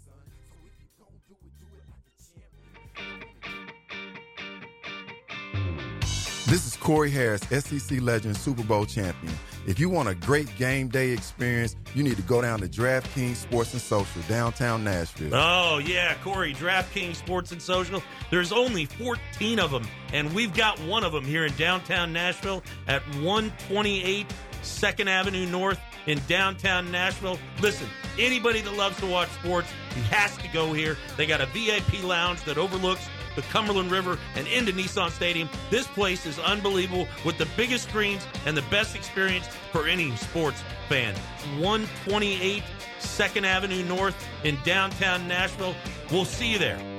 [6.47, 9.32] This is Corey Harris, SEC legend, Super Bowl champion.
[9.70, 13.36] If you want a great game day experience, you need to go down to DraftKings
[13.36, 15.32] Sports and Social, downtown Nashville.
[15.32, 18.02] Oh, yeah, Corey, DraftKings Sports and Social.
[18.32, 22.64] There's only 14 of them, and we've got one of them here in downtown Nashville
[22.88, 24.26] at 128
[24.64, 25.78] 2nd Avenue North
[26.09, 27.38] in downtown Nashville.
[27.60, 27.86] Listen,
[28.18, 29.70] anybody that loves to watch sports,
[30.10, 30.97] has to go here.
[31.16, 35.48] They got a VIP lounge that overlooks the Cumberland River and into Nissan Stadium.
[35.70, 40.62] This place is unbelievable with the biggest screens and the best experience for any sports
[40.89, 41.15] fan.
[41.59, 42.62] 128
[43.01, 45.74] 2nd Avenue North in downtown Nashville.
[46.11, 46.89] We'll see you there.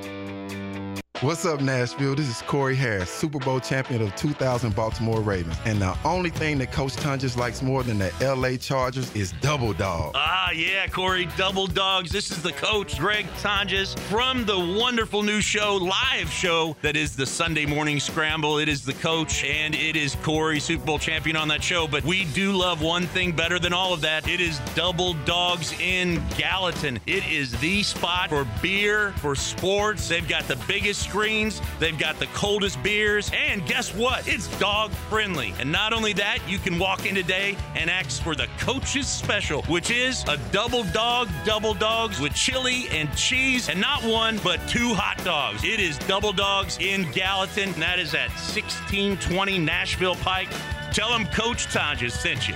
[1.22, 2.16] What's up, Nashville?
[2.16, 5.56] This is Corey Harris, Super Bowl champion of 2000 Baltimore Ravens.
[5.66, 9.72] And the only thing that Coach Tonjes likes more than the LA Chargers is Double
[9.72, 10.14] Dog.
[10.16, 12.12] Ah, yeah, Corey, Double Dogs.
[12.12, 17.16] This is the coach, Greg Tonjes, from the wonderful new show, live show that is
[17.16, 18.58] the Sunday Morning Scramble.
[18.58, 21.88] It is the coach and it is Corey, Super Bowl champion on that show.
[21.88, 24.28] But we do love one thing better than all of that.
[24.28, 27.00] It is Double Dogs in Gallatin.
[27.06, 30.08] It is the spot for beer, for sports.
[30.10, 34.26] They've got the biggest screens, they've got the coldest beers, and guess what?
[34.30, 35.54] It's dog friendly.
[35.60, 39.62] And not only that, you can walk in today and ask for the coach's special,
[39.64, 44.66] which is a double dog, double dogs with chili and cheese, and not one, but
[44.70, 45.66] two hot dogs.
[45.66, 50.48] It is double dogs in Gallatin, and that is at 1620 Nashville Pike.
[50.94, 52.56] Tell them Coach Tonjes sent you.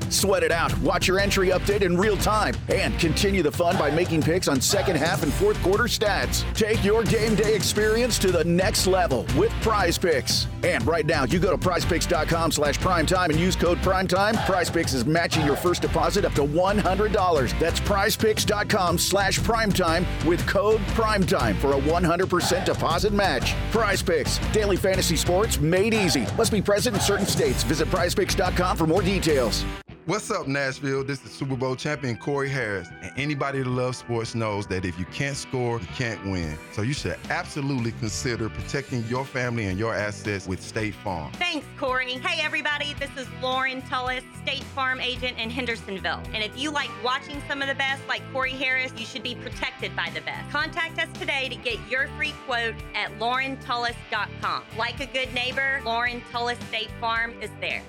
[0.11, 3.89] Sweat it out, watch your entry update in real time, and continue the fun by
[3.89, 6.43] making picks on second half and fourth quarter stats.
[6.53, 10.47] Take your game day experience to the next level with Prize Picks.
[10.63, 14.35] And right now, you go to prizepicks.com slash primetime and use code primetime.
[14.45, 17.57] Prize Picks is matching your first deposit up to $100.
[17.59, 23.55] That's prizepicks.com slash primetime with code primetime for a 100% deposit match.
[23.71, 26.27] Prize Picks, daily fantasy sports made easy.
[26.37, 27.63] Must be present in certain states.
[27.63, 29.63] Visit prizepicks.com for more details.
[30.07, 31.03] What's up, Nashville?
[31.03, 32.89] This is Super Bowl champion Corey Harris.
[33.03, 36.57] And anybody that loves sports knows that if you can't score, you can't win.
[36.71, 41.31] So you should absolutely consider protecting your family and your assets with State Farm.
[41.33, 42.13] Thanks, Corey.
[42.13, 46.23] Hey, everybody, this is Lauren Tullis, State Farm agent in Hendersonville.
[46.33, 49.35] And if you like watching some of the best, like Corey Harris, you should be
[49.35, 50.49] protected by the best.
[50.49, 54.63] Contact us today to get your free quote at laurentullis.com.
[54.79, 57.83] Like a good neighbor, Lauren Tullis State Farm is there.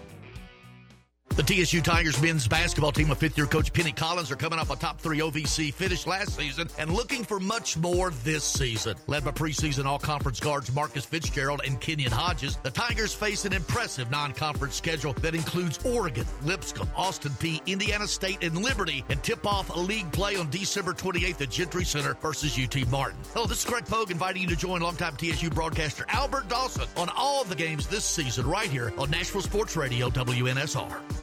[1.34, 4.68] The TSU Tigers men's basketball team of fifth year coach Penny Collins are coming off
[4.68, 8.96] a top three OVC finish last season and looking for much more this season.
[9.06, 13.54] Led by preseason all conference guards Marcus Fitzgerald and Kenyon Hodges, the Tigers face an
[13.54, 19.22] impressive non conference schedule that includes Oregon, Lipscomb, Austin Peay, Indiana State, and Liberty, and
[19.22, 23.18] tip off a league play on December 28th at Gentry Center versus UT Martin.
[23.32, 27.09] Hello, this is Greg Pogue inviting you to join longtime TSU broadcaster Albert Dawson on
[27.16, 31.22] all of the games this season right here on Nashville Sports Radio WNSR.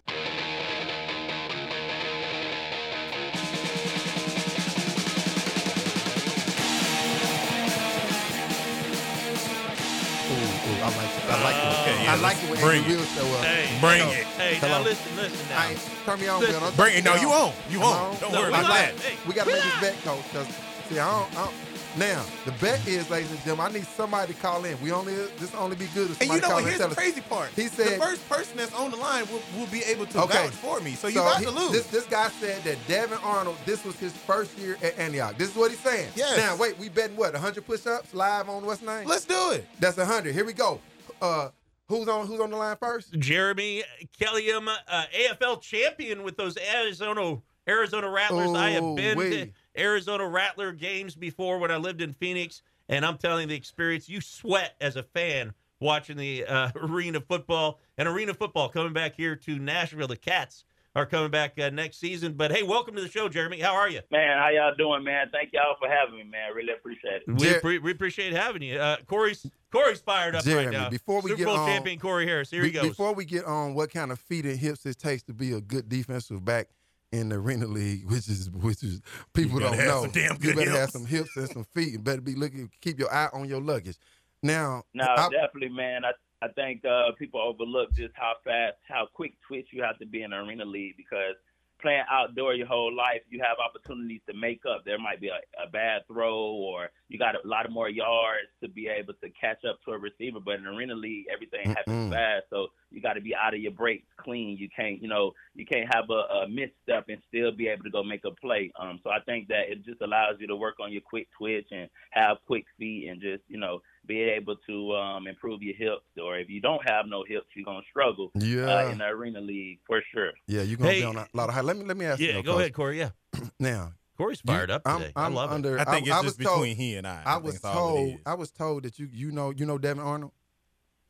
[10.82, 11.30] I like it.
[11.30, 11.82] I like it.
[11.82, 13.08] Okay, yeah, I like it when bring Andrew it.
[13.10, 13.40] Show up.
[13.40, 14.26] Uh, hey, Bring So, it.
[14.40, 14.78] Hey, Hello.
[14.80, 15.60] now listen, listen now.
[15.62, 16.60] Hey, turn me on, Listen.
[16.60, 16.72] Bill.
[16.72, 17.04] Bring it.
[17.04, 17.54] No, you on.
[17.70, 18.16] You on.
[18.20, 18.94] Don't No, worry about that.
[18.96, 20.24] Hey, We got to make this bet, coach.
[20.32, 20.48] Because
[20.88, 21.69] see, I don't, I don't.
[21.98, 24.80] Now the bet is, ladies and gentlemen, I need somebody to call in.
[24.82, 26.64] We only this only be good if somebody And you know call what?
[26.64, 26.80] in.
[26.80, 27.50] Here's the crazy part.
[27.56, 30.44] He said- the first person that's on the line will, will be able to Okay.
[30.46, 30.94] vouch for me.
[30.96, 31.72] So you about he- to lose.
[31.72, 35.38] This, this guy said that Devin Arnold, this was his first year at Antioch.
[35.38, 36.10] This is what he's saying.
[36.16, 36.38] Yes.
[36.38, 37.34] Now, wait, we betting what?
[37.34, 39.08] 100 push-ups live on what's name?
[39.08, 39.68] Let's do it.
[39.80, 40.34] That's 100.
[40.36, 40.80] Here we go.
[41.22, 41.50] Uh,
[41.88, 43.18] who's on Who's on the line first?
[43.18, 43.84] Jeremy
[44.22, 48.52] Kellyum, uh, AFL champion with those Arizona Arizona Rattlers.
[48.56, 49.54] I have been to Ooh-wee.
[49.78, 54.10] Arizona Rattler games before when I lived in Phoenix, and I'm telling you the experience.
[54.10, 59.16] You sweat as a fan watching the uh, arena football and arena football coming back
[59.16, 60.08] here to Nashville.
[60.08, 60.66] The Kats
[60.96, 62.34] are coming back uh, next season.
[62.34, 63.60] But hey, welcome to the show, Jeremy.
[63.60, 64.02] How are you?
[64.12, 65.28] Man, how y'all doing, man?
[65.32, 66.54] Thank y'all for having me, man.
[66.56, 67.28] Really appreciate it.
[67.28, 68.80] We, Jer- appre- we appreciate having you.
[68.80, 70.90] Uh, Corey's Corey's fired up Jeremy, right now.
[70.90, 72.50] before we Super get Bowl on- champion Corey Harris.
[72.50, 72.90] Here he goes.
[72.90, 75.62] Before we get on what kind of feet and hips it takes to be a
[75.62, 76.70] good defensive back
[77.12, 79.02] in the arena league, which is which is
[79.34, 80.04] people don't know.
[80.04, 81.94] some damn you good better have some hips and some feet.
[81.94, 82.70] You better be looking.
[82.82, 83.98] Keep your eye on your luggage.
[84.44, 86.06] Now, No, I- definitely, man.
[86.06, 86.12] I
[86.42, 90.22] I think uh, people overlook just how fast, how quick twitch you have to be
[90.24, 91.36] in an arena league because
[91.82, 94.84] playing outdoor your whole life, you have opportunities to make up.
[94.86, 98.50] There might be a, a bad throw, or you got a lot of more yards
[98.62, 100.40] to be able to catch up to a receiver.
[100.44, 102.12] But in arena league, everything happens Mm-mm.
[102.12, 104.58] fast, so you got to be out of your breaks clean.
[104.58, 107.90] You can't, you know, you can't have a, a misstep and still be able to
[107.90, 108.72] go make a play.
[108.80, 111.68] Um, so I think that it just allows you to work on your quick twitch
[111.72, 116.06] and have quick feet and just, you know, be able to um, improve your hips.
[116.22, 118.92] Or if you don't have no hips, you're gonna struggle uh, Yeah.
[118.92, 120.32] in the arena league for sure.
[120.48, 121.62] yeah, you're gonna Hey, be on a lot of high.
[121.62, 122.28] Let me let me ask you.
[122.28, 122.60] yeah, go Coach.
[122.62, 123.00] ahead, Corey.
[123.00, 123.10] Yeah,
[123.60, 125.14] Now, Corey's you- fired up I'm- today.
[125.16, 125.56] I'm I love it.
[125.56, 127.22] under, I think it's was just told- between he and I.
[127.26, 128.20] I think was that's all it told.
[128.26, 130.32] I was told that you you know you know Devin Arnold.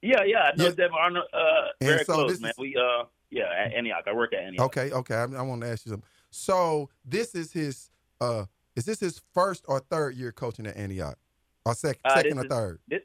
[0.01, 0.69] Yeah, yeah, I know Yeah.
[0.71, 2.51] Devin Arnold uh, very so close, man.
[2.51, 4.03] is- We uh, yeah, at Antioch.
[4.07, 4.65] I work at Antioch.
[4.65, 5.13] Okay, okay.
[5.15, 6.07] I, I want to ask you something.
[6.31, 7.89] So this is his.
[8.21, 8.45] uh
[8.75, 11.17] Is this his first or third year coaching at Antioch,
[11.65, 12.79] or sec- Uh, second or is- third?
[12.87, 13.01] This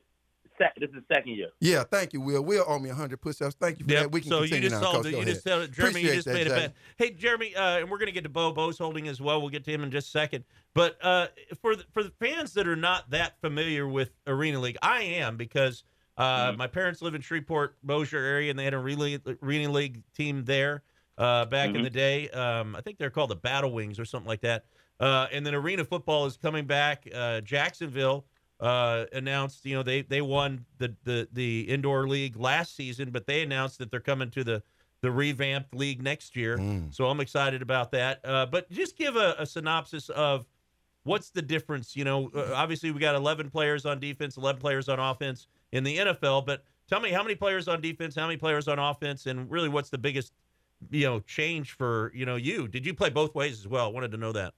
[0.59, 1.49] sec- this is second year.
[1.61, 2.43] Yeah, thank you, Will.
[2.45, 3.57] Will owe me 100 push-ups.
[3.61, 4.03] Thank you for Yep.
[4.03, 4.13] that.
[4.13, 5.07] We can so you continue just now, solved Coach.
[5.07, 5.11] it.
[5.13, 5.35] Go You ahead.
[5.35, 6.57] just said, Jeremy, you Appreciate just that, made a Jay.
[6.57, 6.75] bet.
[6.97, 9.41] Hey, Jeremy, uh, and we're going to get to Bo Bo's holding as well.
[9.41, 10.45] We'll get to him in just a second.
[10.75, 11.29] But uh,
[11.61, 15.37] for the, for the fans that are not that familiar with Arena League, I am
[15.37, 15.85] because
[16.17, 16.59] uh, Mm-hmm.
[16.59, 20.45] my parents live in Shreveport, Bossier area, and they had a Arena Arena League team
[20.45, 20.85] there
[21.19, 21.83] uh, back in Mhm.
[21.85, 22.29] the day.
[22.31, 24.65] Um, I think they're called the Battle Wings or something like that.
[25.01, 27.09] Uh, and then Arena Football is coming back.
[27.13, 28.27] Uh, Jacksonville
[28.65, 33.27] uh, announced, you know, they they won the, the the indoor league last season, but
[33.27, 34.63] they announced that they're coming to the
[35.03, 36.57] the revamped league next year.
[36.57, 36.93] Mm.
[36.95, 38.21] So I'm excited about that.
[38.25, 40.47] Uh, but just give a, a synopsis of
[41.03, 41.95] what's the difference.
[41.95, 45.85] You know, uh, obviously we got 11 players on defense, 11 players on offense in
[45.85, 49.27] the NFL, but tell me how many players on defense, how many players on offense,
[49.27, 50.33] and really what's the biggest
[50.91, 52.67] you know change for you know you?
[52.67, 53.85] Did you play both ways as well?
[53.85, 54.55] I wanted to know that.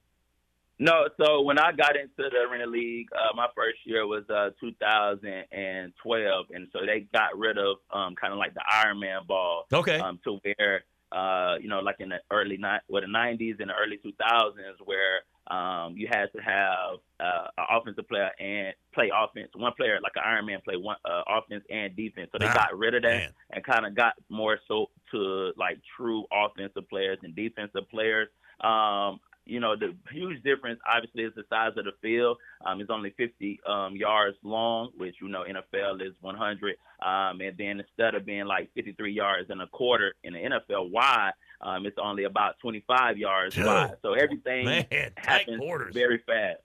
[0.79, 4.49] No, so when I got into the Arena League, uh, my first year was uh,
[4.61, 9.65] 2012, and so they got rid of um, kind of like the Iron Man ball.
[9.73, 9.99] Okay.
[9.99, 13.69] Um, to where, uh, you know, like in the early ni- well, the 90s and
[13.69, 14.53] the early 2000s,
[14.85, 19.49] where um, you had to have uh, an offensive player and play offense.
[19.55, 22.29] One player, like an Iron Man, play one uh, offense and defense.
[22.33, 23.29] So they Ah, got rid of that man.
[23.51, 28.27] and kind of got more so to like true offensive players and defensive players.
[28.61, 32.37] Um, you know, the huge difference obviously is the size of the field.
[32.65, 36.75] Um, it's only 50 um, yards long, which you know NFL is 100.
[37.05, 40.91] Um, and then instead of being like 53 yards and a quarter in the NFL
[40.91, 43.65] wide, um, it's only about 25 yards Dude.
[43.65, 43.95] wide.
[44.01, 45.93] So everything Man, happens quarters.
[45.93, 46.59] very fast.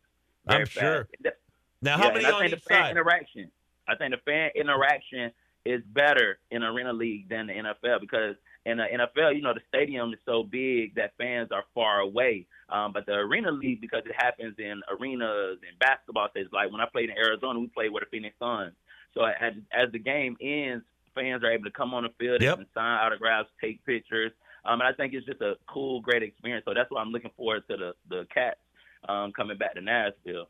[0.46, 1.08] I'm Very sure.
[1.22, 1.36] fast.
[1.80, 2.90] Now, Yeah, how many and I on each the fan side?
[2.90, 3.50] interaction?
[3.88, 5.32] I think the fan interaction
[5.64, 8.34] is better in arena league than the NFL because
[8.64, 12.46] in the NFL, you know, the stadium is so big that fans are far away.
[12.68, 16.80] Um, but the arena league, because it happens in arenas and basketball stadiums, like when
[16.80, 18.72] I played in Arizona, we played with the Phoenix Suns.
[19.14, 20.84] So as, as the game ends,
[21.14, 22.58] fans are able to come on the field Yep.
[22.58, 24.32] and sign autographs, take pictures.
[24.64, 26.64] Um, and I think it's just a cool, great experience.
[26.66, 28.60] So that's why I'm looking forward to the the Kats
[29.08, 30.48] um, coming back to Nashville.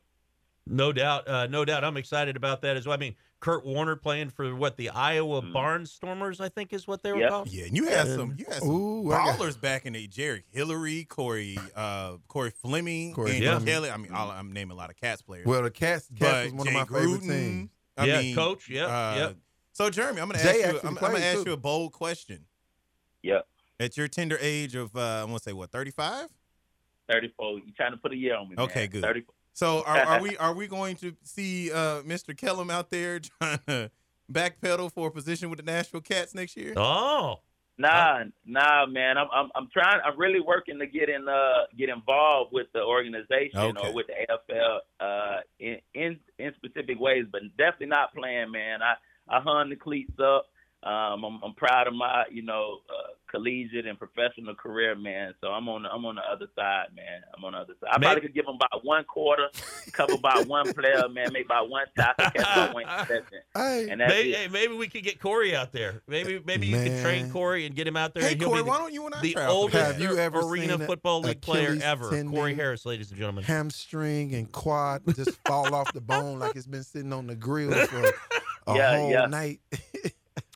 [0.66, 1.82] No doubt, uh, no doubt.
[1.82, 2.94] I'm excited about that as well.
[2.94, 5.52] I mean, Kurt Warner playing for what the Iowa Mm.
[5.52, 7.28] Barnstormers, I think, is what they were Yep.
[7.30, 7.48] called.
[7.48, 9.94] Yeah, and you had And- some you had some Ooh, I got- ballers back in
[9.94, 13.66] the Jerry Hillary, Corey, uh, Corey Fleming, Corey Andy Fleming.
[13.66, 13.90] Kelly.
[13.90, 15.44] I mean, all, I'm naming a lot of Kats players.
[15.44, 17.70] Well, the Kats, Kats but was one Jay of my favorite Gruden, teams.
[17.96, 19.36] I Yeah, mean, coach, yep, uh, yep.
[19.72, 20.78] So, Jeremy, I'm going to Jay ask you.
[20.80, 22.46] I'm, I'm going to played, ask you a bold question.
[23.22, 23.44] Yep.
[23.80, 26.28] At your tender age of, uh, I want to say what, 35?
[27.10, 27.58] 34.
[27.58, 28.54] You trying to put a year on me?
[28.54, 28.64] man.
[28.66, 29.02] Okay, good.
[29.02, 29.34] 34.
[29.52, 32.36] So, are, are we are we going to see uh, Mr.
[32.36, 33.90] Kellum out there trying to
[34.30, 36.74] backpedal for a position with the Nashville Kats next year?
[36.76, 37.36] Oh,
[37.78, 39.16] Nah, nah, man.
[39.16, 39.98] I'm I'm I'm trying.
[40.04, 43.88] I'm really working to get in uh get involved with the organization Okay.
[43.88, 48.80] or with the AFL uh in in in specific ways, but definitely not playing, man.
[48.82, 48.94] I
[49.28, 50.46] I hung the cleats up.
[50.84, 55.32] Um, I'm, I'm proud of my, you know, uh, collegiate and professional career, man.
[55.40, 57.22] So I'm on, the, I'm on the other side, man.
[57.36, 57.88] I'm on the other side.
[57.92, 59.46] I Maybe- probably could give them about one quarter,
[59.92, 61.32] cover by one player, man.
[61.32, 65.04] Make about one tackle, catch about one interception, Hey, and maybe, hey, maybe we could
[65.04, 66.02] get Corey out there.
[66.08, 68.24] Maybe maybe you could train Corey and get him out there.
[68.24, 69.78] Hey, and he'll Corey, be why don't you and I the try oldest?
[69.92, 72.10] Have you ever arena seen football league player ever.
[72.10, 72.34] tendon?
[72.34, 73.44] Corey Harris, ladies and gentlemen.
[73.44, 77.70] hamstring and quad just fall off the bone like it's been sitting on the grill
[77.86, 78.12] for a
[78.76, 79.26] Yeah, whole yeah.
[79.26, 79.60] night.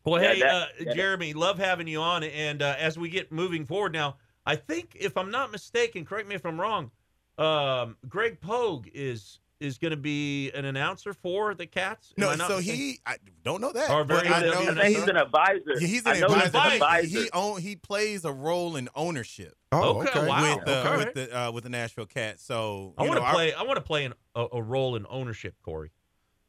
[0.06, 0.94] Well, Yeah, hey, that- uh, yeah.
[0.94, 2.22] Jeremy, love having you on.
[2.22, 4.16] And uh, as we get moving forward now,
[4.46, 6.90] I think, if I'm not mistaken, correct me if I'm wrong,
[7.38, 12.12] um, Greg Pogue is is going to be an announcer for the Kats.
[12.18, 12.74] Am No, I so mistaken?
[12.80, 13.90] he I don't know that.
[13.90, 15.62] Or very I good know I at he's an advisor.
[15.80, 17.06] Yeah, he's an know he's advisor.
[17.06, 20.26] He- He, own, he plays a role in ownership Oh, Okay, okay.
[20.28, 20.56] wow.
[20.58, 20.96] with uh, okay.
[21.04, 22.44] with the uh, with the Nashville Kats.
[22.44, 23.52] So I want to play.
[23.54, 25.90] I want to play an, a, a role in ownership, Corey.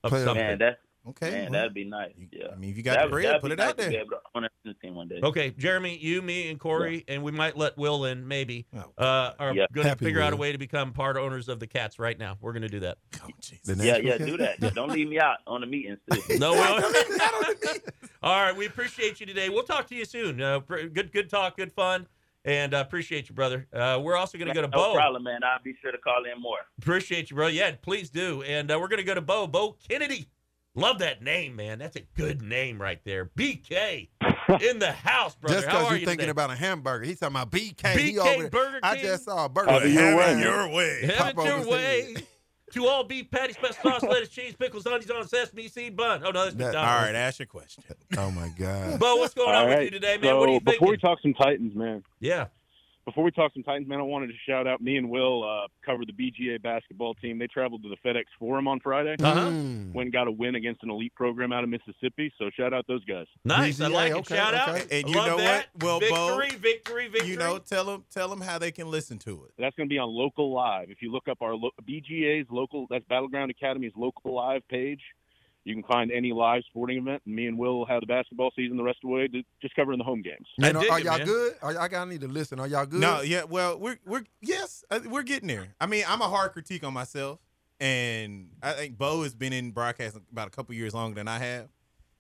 [0.04, 0.46] Of Play a- something.
[0.46, 0.78] Man, that's
[1.10, 2.12] Okay, man, well, that'd be nice.
[2.18, 2.48] you- yeah.
[2.52, 3.92] I mean, if you got That- the bread, that'd put it nice out there.
[3.92, 5.20] able to own a team one day.
[5.24, 8.28] Okay, Jeremy, you, me, and Corey, and we might let Will in.
[8.28, 9.68] Maybe Oh, uh, are Yeah.
[9.72, 12.18] going to Happy figure out a way to become part owners of the Kats right
[12.18, 12.38] now.
[12.42, 12.98] We're going to do that.
[13.24, 13.66] oh, Jesus.
[13.78, 14.60] The Yeah, yeah, do that.
[14.76, 16.22] Don't leave me out on the meetings too.
[16.40, 16.84] No, Will.
[18.24, 19.50] All right, we appreciate you today.
[19.50, 20.42] We'll talk to you soon.
[20.42, 22.08] Uh, pr- good, good talk, good fun,
[22.44, 23.68] and uh, appreciate you, brother.
[23.72, 24.94] Uh, we're also going to go to no Bo.
[24.96, 25.42] problem, man.
[25.44, 26.58] I'll be sure to call in more.
[26.80, 27.48] Appreciate you, bro.
[27.48, 28.42] Yeah, please do.
[28.44, 29.48] And uh, we're going to go to Bo.
[29.48, 30.28] Bo Kennedy.
[30.78, 31.80] Love that name, man.
[31.80, 33.26] That's a good name right there.
[33.26, 34.10] BK
[34.62, 35.56] in the house, brother.
[35.58, 36.30] Just How because are you're you thinking today?
[36.32, 37.98] about a hamburger, he's talking about BK.
[37.98, 38.50] he BK over there.
[38.52, 39.72] Burger I just saw a burger.
[39.72, 40.42] Have it your Have way.
[40.44, 41.06] your way.
[41.08, 42.16] Have Pop it your over way.
[42.74, 46.22] to all beef patties, special sauce, lettuce, cheese, pickles, onions on sesame seed bun.
[46.24, 47.16] Oh no, that's That- All McDonald's.
[47.16, 47.84] ask your question.
[48.16, 49.00] Oh my God.
[49.00, 50.30] Bo, what's going on All with you today, man?
[50.32, 52.48] So what are you before we talk some Titans, man, yeah.
[53.08, 55.68] Before we talk some Titans, man, I wanted to shout out me and Will uh,
[55.86, 57.40] covered the BGA basketball team.
[57.40, 59.16] They traveled to the FedEx Forum on Friday.
[59.18, 59.48] Uh-huh.
[59.48, 59.94] Mm.
[59.94, 62.34] Went and got a win against an elite program out of Mississippi.
[62.38, 63.26] So shout out those guys.
[63.46, 63.80] Nice.
[63.80, 64.16] I BGA, like it.
[64.18, 64.82] okay, Shout out.
[64.92, 65.68] And I you love know that.
[65.80, 65.84] what?
[65.84, 67.30] Well, Bo, victory, victory, victory.
[67.30, 69.54] You know, tell them tell them how they can listen to it.
[69.58, 70.90] That's going to be on Local Live.
[70.90, 75.00] If you look up our lo- BGA's local, that's Battleground Academy's local live page.
[75.68, 77.22] You can find any live sporting event.
[77.26, 79.44] And me and Will will have the basketball season the rest of the way, to-
[79.62, 80.48] just covering the home games.
[80.60, 81.28] I Man, are, are y'all man.
[81.28, 81.54] good?
[81.62, 82.60] Are I gotta need to listen.
[82.60, 83.02] Are y'all good?
[83.02, 85.68] No, yeah, well, we're we're yes, uh, we're getting there.
[85.82, 87.40] I mean, I'm a hard critique on myself,
[87.80, 91.40] and I think Bo has been in broadcasting about a couple years longer than I
[91.40, 91.68] have.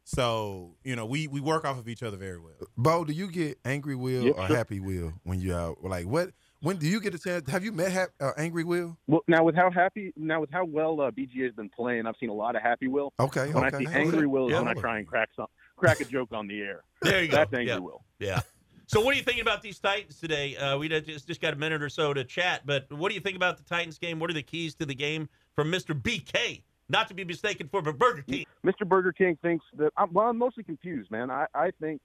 [0.03, 2.53] So you know, we we work off of each other very well.
[2.77, 4.55] Bo, do you get angry Will Yep, or sure.
[4.55, 5.83] happy Will when you out?
[5.83, 6.31] Like what?
[6.61, 7.47] When do you get a chance?
[7.49, 8.97] Have you met hap, uh, angry Will?
[9.07, 12.15] Well, now with how happy, now with how well uh, BGA has been playing, I've
[12.19, 13.13] seen a lot of happy Will.
[13.19, 13.75] Okay, When okay.
[13.75, 14.59] I see angry Will is Yeah.
[14.61, 16.83] when I try and crack some, crack a joke on the air.
[17.01, 17.37] There you go.
[17.37, 17.77] That's angry Yeah.
[17.77, 18.03] Will.
[18.19, 18.39] Yeah.
[18.87, 20.55] So, what are you thinking about these Titans today?
[20.55, 23.21] Uh, we just just got a minute or so to chat, but what do you
[23.21, 24.17] think about the Titans game?
[24.17, 25.93] What are the keys to the game from Mr.
[25.93, 26.63] BK?
[26.89, 28.45] Not to be mistaken for Burger King.
[28.65, 28.87] Mr.
[28.87, 29.91] Burger King thinks that.
[29.97, 31.29] I'm, well, I'm mostly confused, man.
[31.29, 32.01] I, I think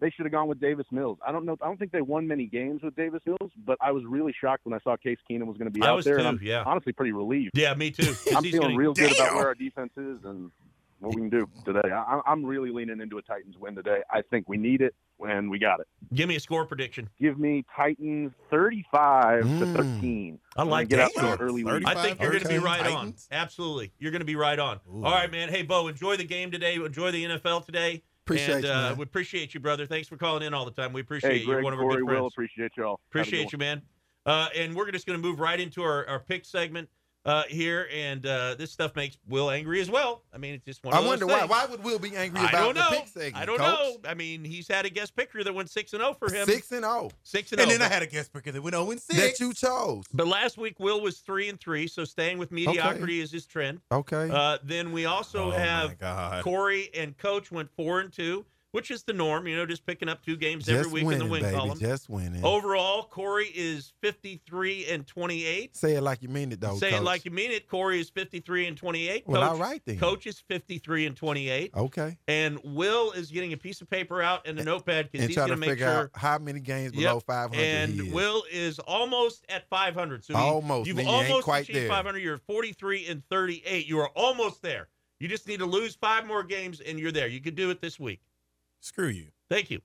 [0.00, 1.18] they should have gone with Davis Mills.
[1.26, 1.56] I don't know.
[1.62, 4.64] I don't think they won many games with Davis Mills, but I was really shocked
[4.64, 6.14] when I saw Case Keenum was going to be I out was there.
[6.16, 6.62] too, and I'm yeah.
[6.66, 7.50] honestly pretty relieved.
[7.54, 8.14] Yeah, me too.
[8.34, 10.50] I'm he's feeling gonna- real good about where our defense is and
[11.00, 11.90] what we can do today.
[11.90, 14.00] I, I'm really leaning into a Titans win today.
[14.10, 15.86] I think we need it, and we got it.
[16.12, 17.08] Give me a score prediction.
[17.18, 19.76] Give me Titans 35 to Mm.
[19.76, 20.38] 13.
[20.56, 21.04] I like get that.
[21.04, 21.84] out to an early lead.
[21.86, 23.14] I think you're going to be 35, right on.
[23.30, 23.92] Absolutely.
[23.98, 24.78] You're going to be right on.
[24.92, 25.04] Ooh.
[25.04, 25.48] All right, man.
[25.48, 26.74] Hey, Bo, enjoy the game today.
[26.74, 28.02] Enjoy the NFL today.
[28.26, 28.94] Appreciate and, you, uh.
[28.96, 29.86] We appreciate you, brother.
[29.86, 30.92] Thanks for calling in all the time.
[30.92, 31.46] We appreciate Hey, you.
[31.46, 32.20] Greg, You're one of our Corey, good friends.
[32.20, 32.86] Will, appreciate y'all.
[32.86, 33.82] Have a good Appreciate you, man.
[34.26, 36.88] Uh, and we're just going to move right into our, our pick segment
[37.24, 37.88] uh, here.
[37.92, 40.22] And uh, this stuff makes Will angry as well.
[40.32, 41.38] I mean, it's just one I those wonder why.
[41.40, 41.50] things.
[41.50, 42.90] Why would Will be angry I don't the know.
[42.98, 43.36] pick segment?
[43.36, 43.68] I don't coach?
[44.04, 44.10] know.
[44.10, 46.46] I mean, he's had a guest picker that went six and zero for him.
[46.46, 47.10] Six and zero.
[47.22, 47.62] Six and zero.
[47.64, 47.78] And zero.
[47.78, 49.18] then I had a guest picker that went 0 and 6.
[49.20, 50.04] That you chose.
[50.14, 53.80] But last week, Will was three and three, so staying with mediocrity is his trend.
[53.92, 54.30] Okay.
[54.32, 55.98] Uh, then we also Oh, have
[56.42, 59.46] Corey and Coach went four and two, which is the norm.
[59.46, 61.56] You know, just picking up two games every week winning, in the win baby.
[61.56, 61.78] column.
[61.78, 62.44] Just winning.
[62.44, 65.76] Overall, Corey is fifty-three and twenty-eight.
[65.76, 66.76] Say it like you mean it, though.
[66.76, 67.68] Say it like you mean it.
[67.68, 69.24] Corey is fifty-three and twenty-eight.
[69.26, 69.98] Well, Coach, all right then.
[69.98, 71.72] Coach is fifty-three and twenty-eight.
[71.74, 72.16] Okay.
[72.28, 75.50] And Will is getting a piece of paper out and a notepad because he's going
[75.50, 77.02] to make figure sure out how many games Yep.
[77.10, 78.12] below 500 And he is.
[78.14, 80.24] Will is almost at 500.
[80.24, 81.88] So he- Almost, you've you almost quite achieved there.
[81.88, 82.18] 500.
[82.18, 83.86] You're 43 and 38.
[83.86, 84.88] You are almost there.
[85.18, 87.28] You just need to lose five more games, and you're there.
[87.28, 88.20] You could do it this week.
[88.80, 89.26] Screw you.
[89.50, 89.80] Thank you.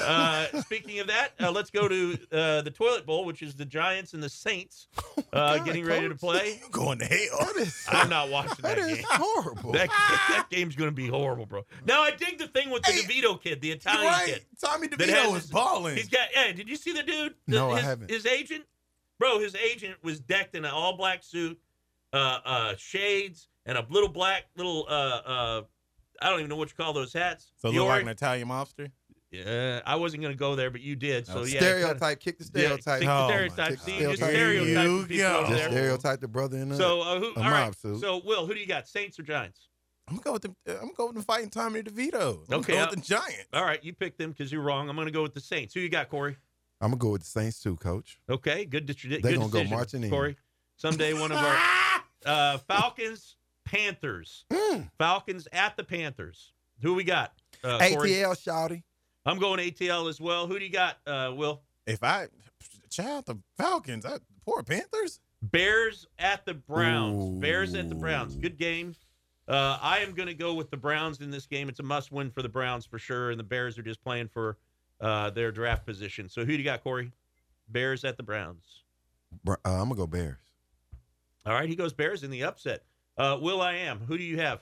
[0.00, 3.64] Uh, speaking of that, uh, let's go to uh, the toilet bowl, which is the
[3.64, 4.88] Giants and the Saints
[5.32, 6.60] uh, getting ready to play.
[6.66, 7.48] You going to hell.
[7.88, 9.04] I'm not watching that, That is game.
[9.08, 9.72] horrible.
[9.72, 11.64] That, that game's going to be horrible, bro.
[11.86, 14.26] Now I dig the thing with the DeVito kid, the Italian right.
[14.26, 14.44] kid.
[14.62, 15.96] Tommy that DeVito has was balling.
[15.96, 16.28] He's got.
[16.34, 17.34] Hey, did you see the dude?
[17.48, 18.10] The- No, I his, haven't.
[18.10, 18.64] His agent,
[19.18, 19.38] bro.
[19.38, 21.58] His agent was decked in an all black suit,
[22.12, 24.86] uh, uh, shades, and a little black little.
[26.20, 27.52] Uh, uh, I don't even know what you call those hats.
[27.56, 28.90] So The look like an Italian mobster?
[29.30, 31.26] Yeah, I wasn't gonna go there, but you did.
[31.26, 31.98] So Oh, yeah, stereotype.
[32.00, 33.00] kinda- kick the Yeah, stereotype.
[33.00, 33.68] kick the Oh, my stereotype.
[33.70, 33.80] God.
[33.80, 35.46] See, just stereotype you go.
[35.48, 37.26] Just stereotype the brother in a, So uh, who?
[37.26, 37.66] a all right.
[37.66, 38.00] mob suit.
[38.00, 38.88] So Will, who do you got?
[38.88, 39.68] Saints or Giants?
[40.08, 40.56] I'm going with them.
[40.68, 42.44] I'm going with them fighting Tommy DeVito.
[42.48, 43.48] I'm Okay, going I'll- with the Giants.
[43.52, 44.88] All right, you picked them because you're wrong.
[44.88, 45.74] I'm gonna go with the Saints.
[45.74, 46.36] Who you got, Corey?
[46.80, 48.18] I'm gonna go with the Saints too, Coach.
[48.30, 48.86] Okay, good.
[48.86, 50.10] Distri- They good gonna go decision, marching in.
[50.10, 50.36] Corey.
[50.76, 51.56] Someday one of our
[52.26, 53.36] uh, Falcons,
[53.66, 54.90] Panthers, Mm.
[54.98, 56.52] Falcons at the Panthers.
[56.82, 57.34] Who we got?
[57.62, 58.10] Uh, Corey?
[58.12, 58.82] ATL shouty.
[59.26, 60.46] I'm going ATL as well.
[60.46, 61.60] Who do you got, uh, Will?
[61.86, 62.28] If I
[62.90, 65.20] child the Falcons, I, poor Panthers.
[65.42, 67.36] Bears at the Browns.
[67.36, 67.40] Ooh.
[67.40, 68.36] Bears at the Browns.
[68.36, 68.94] Good game.
[69.48, 71.68] Uh, I am going to go with the Browns in this game.
[71.68, 74.28] It's a must win for the Browns for sure, and the Bears are just playing
[74.28, 74.56] for
[75.00, 76.28] uh, their draft position.
[76.28, 77.12] So who do you got, Corey?
[77.68, 78.82] Bears at the Browns.
[79.44, 80.38] Br- Uh, I'm gonna go Bears.
[81.44, 82.84] All right, he goes Bears in the upset.
[83.16, 84.00] Uh, Will I am.
[84.00, 84.60] Who do you have?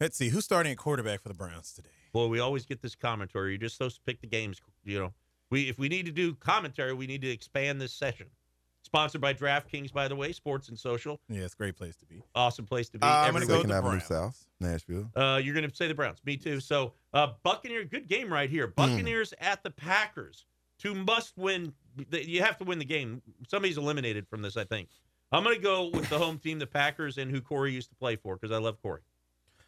[0.00, 1.88] Let's see who's starting at quarterback for the Browns today.
[2.12, 3.52] Boy, we always get this commentary.
[3.52, 4.60] You're just supposed to pick the games.
[4.84, 5.12] You know,
[5.50, 8.26] we if we need to do commentary, we need to expand this session.
[8.82, 11.18] Sponsored by DraftKings, by the way, sports and social.
[11.28, 12.22] Yeah, it's a great place to be.
[12.36, 13.04] Awesome place to be.
[13.04, 13.62] Uh, I'm gonna go week.
[13.64, 14.06] with the Avenue Browns.
[14.06, 15.10] South, Nashville.
[15.16, 16.18] Uh, you're going to say the Browns.
[16.24, 16.60] Me too.
[16.60, 18.68] So, uh, Buccaneer, good game right here.
[18.68, 20.44] Buccaneers at the Packers.
[20.78, 21.72] Two must win.
[22.12, 23.22] You have to win the game.
[23.48, 24.88] Somebody's eliminated from this, I think.
[25.32, 27.96] I'm going to go with the home team, the Packers, and who Corey used to
[27.96, 29.00] play for because I love Corey.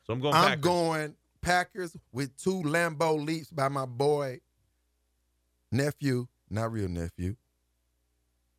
[0.07, 0.63] So I'm going I'm Packers.
[0.65, 4.41] going Packers with two Lambeau leaps by my boy
[5.73, 7.37] nephew, not real nephew,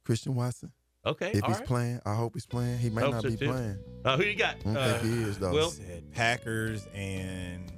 [0.06, 0.72] Christian Watson.
[1.06, 1.30] Okay.
[1.34, 1.66] If he's right.
[1.66, 2.78] playing, I hope he's playing.
[2.78, 3.48] He may Hope not so, be too.
[3.48, 3.80] playing.
[4.04, 4.56] Uh, who you got?
[4.58, 5.52] I don't Uh, think he is though.
[5.54, 5.70] Will?
[5.72, 7.72] Said Packers and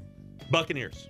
[0.49, 1.07] Buccaneers.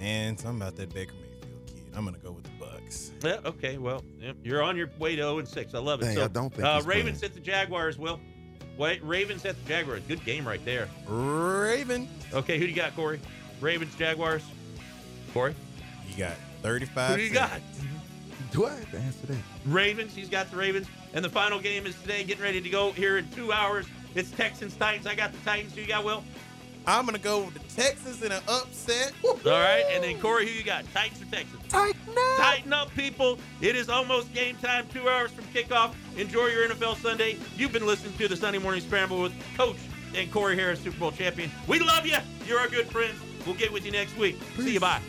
[0.00, 1.84] and something about that Baker Mayfield kid.
[1.94, 2.50] I'm gonna go with the
[2.94, 3.12] Bucks.
[3.22, 3.48] Yeah.
[3.48, 3.78] Okay.
[3.78, 5.74] Well, yep, you're on your way to 0 and 6.
[5.74, 6.06] I love it.
[6.06, 7.98] Dang, so, I don't think uh, he's Ravens at the Jaguars.
[7.98, 8.20] Will.
[8.76, 10.02] Wait, Ravens at the Jaguars.
[10.08, 10.88] Good game right there.
[11.06, 12.58] Raven, Okay.
[12.58, 13.20] Who do you got, Corey?
[13.60, 14.42] Ravens, Jaguars.
[15.32, 15.54] Corey.
[16.08, 17.10] you got 35.
[17.10, 17.60] Who do you got?
[18.50, 19.36] Do I have to answer that?
[19.66, 20.14] Ravens.
[20.14, 20.86] He's got the Ravens.
[21.12, 23.86] And the final game is today, getting ready to go here in two hours.
[24.14, 25.06] It's Texans Titans.
[25.06, 25.74] I got the Titans.
[25.74, 26.24] Who you got, Will?
[26.86, 29.12] I'm gonna go with the Texans in an upset.
[29.24, 29.84] All right.
[29.90, 30.84] And then Corey, who you got?
[30.92, 31.62] Titans or Texans?
[31.68, 32.36] Tighten up.
[32.36, 33.38] Tighten up, people.
[33.60, 34.86] It is almost game time.
[34.92, 35.94] Two hours from kickoff.
[36.16, 37.38] Enjoy your NFL Sunday.
[37.56, 39.76] You've been listening to the Sunday Morning Scramble with Coach
[40.14, 41.50] and Corey Harris, Super Bowl champion.
[41.66, 42.18] We love you.
[42.46, 43.18] You're our good friends.
[43.46, 44.38] We'll get with you next week.
[44.56, 44.80] See you.
[44.80, 45.00] Bye.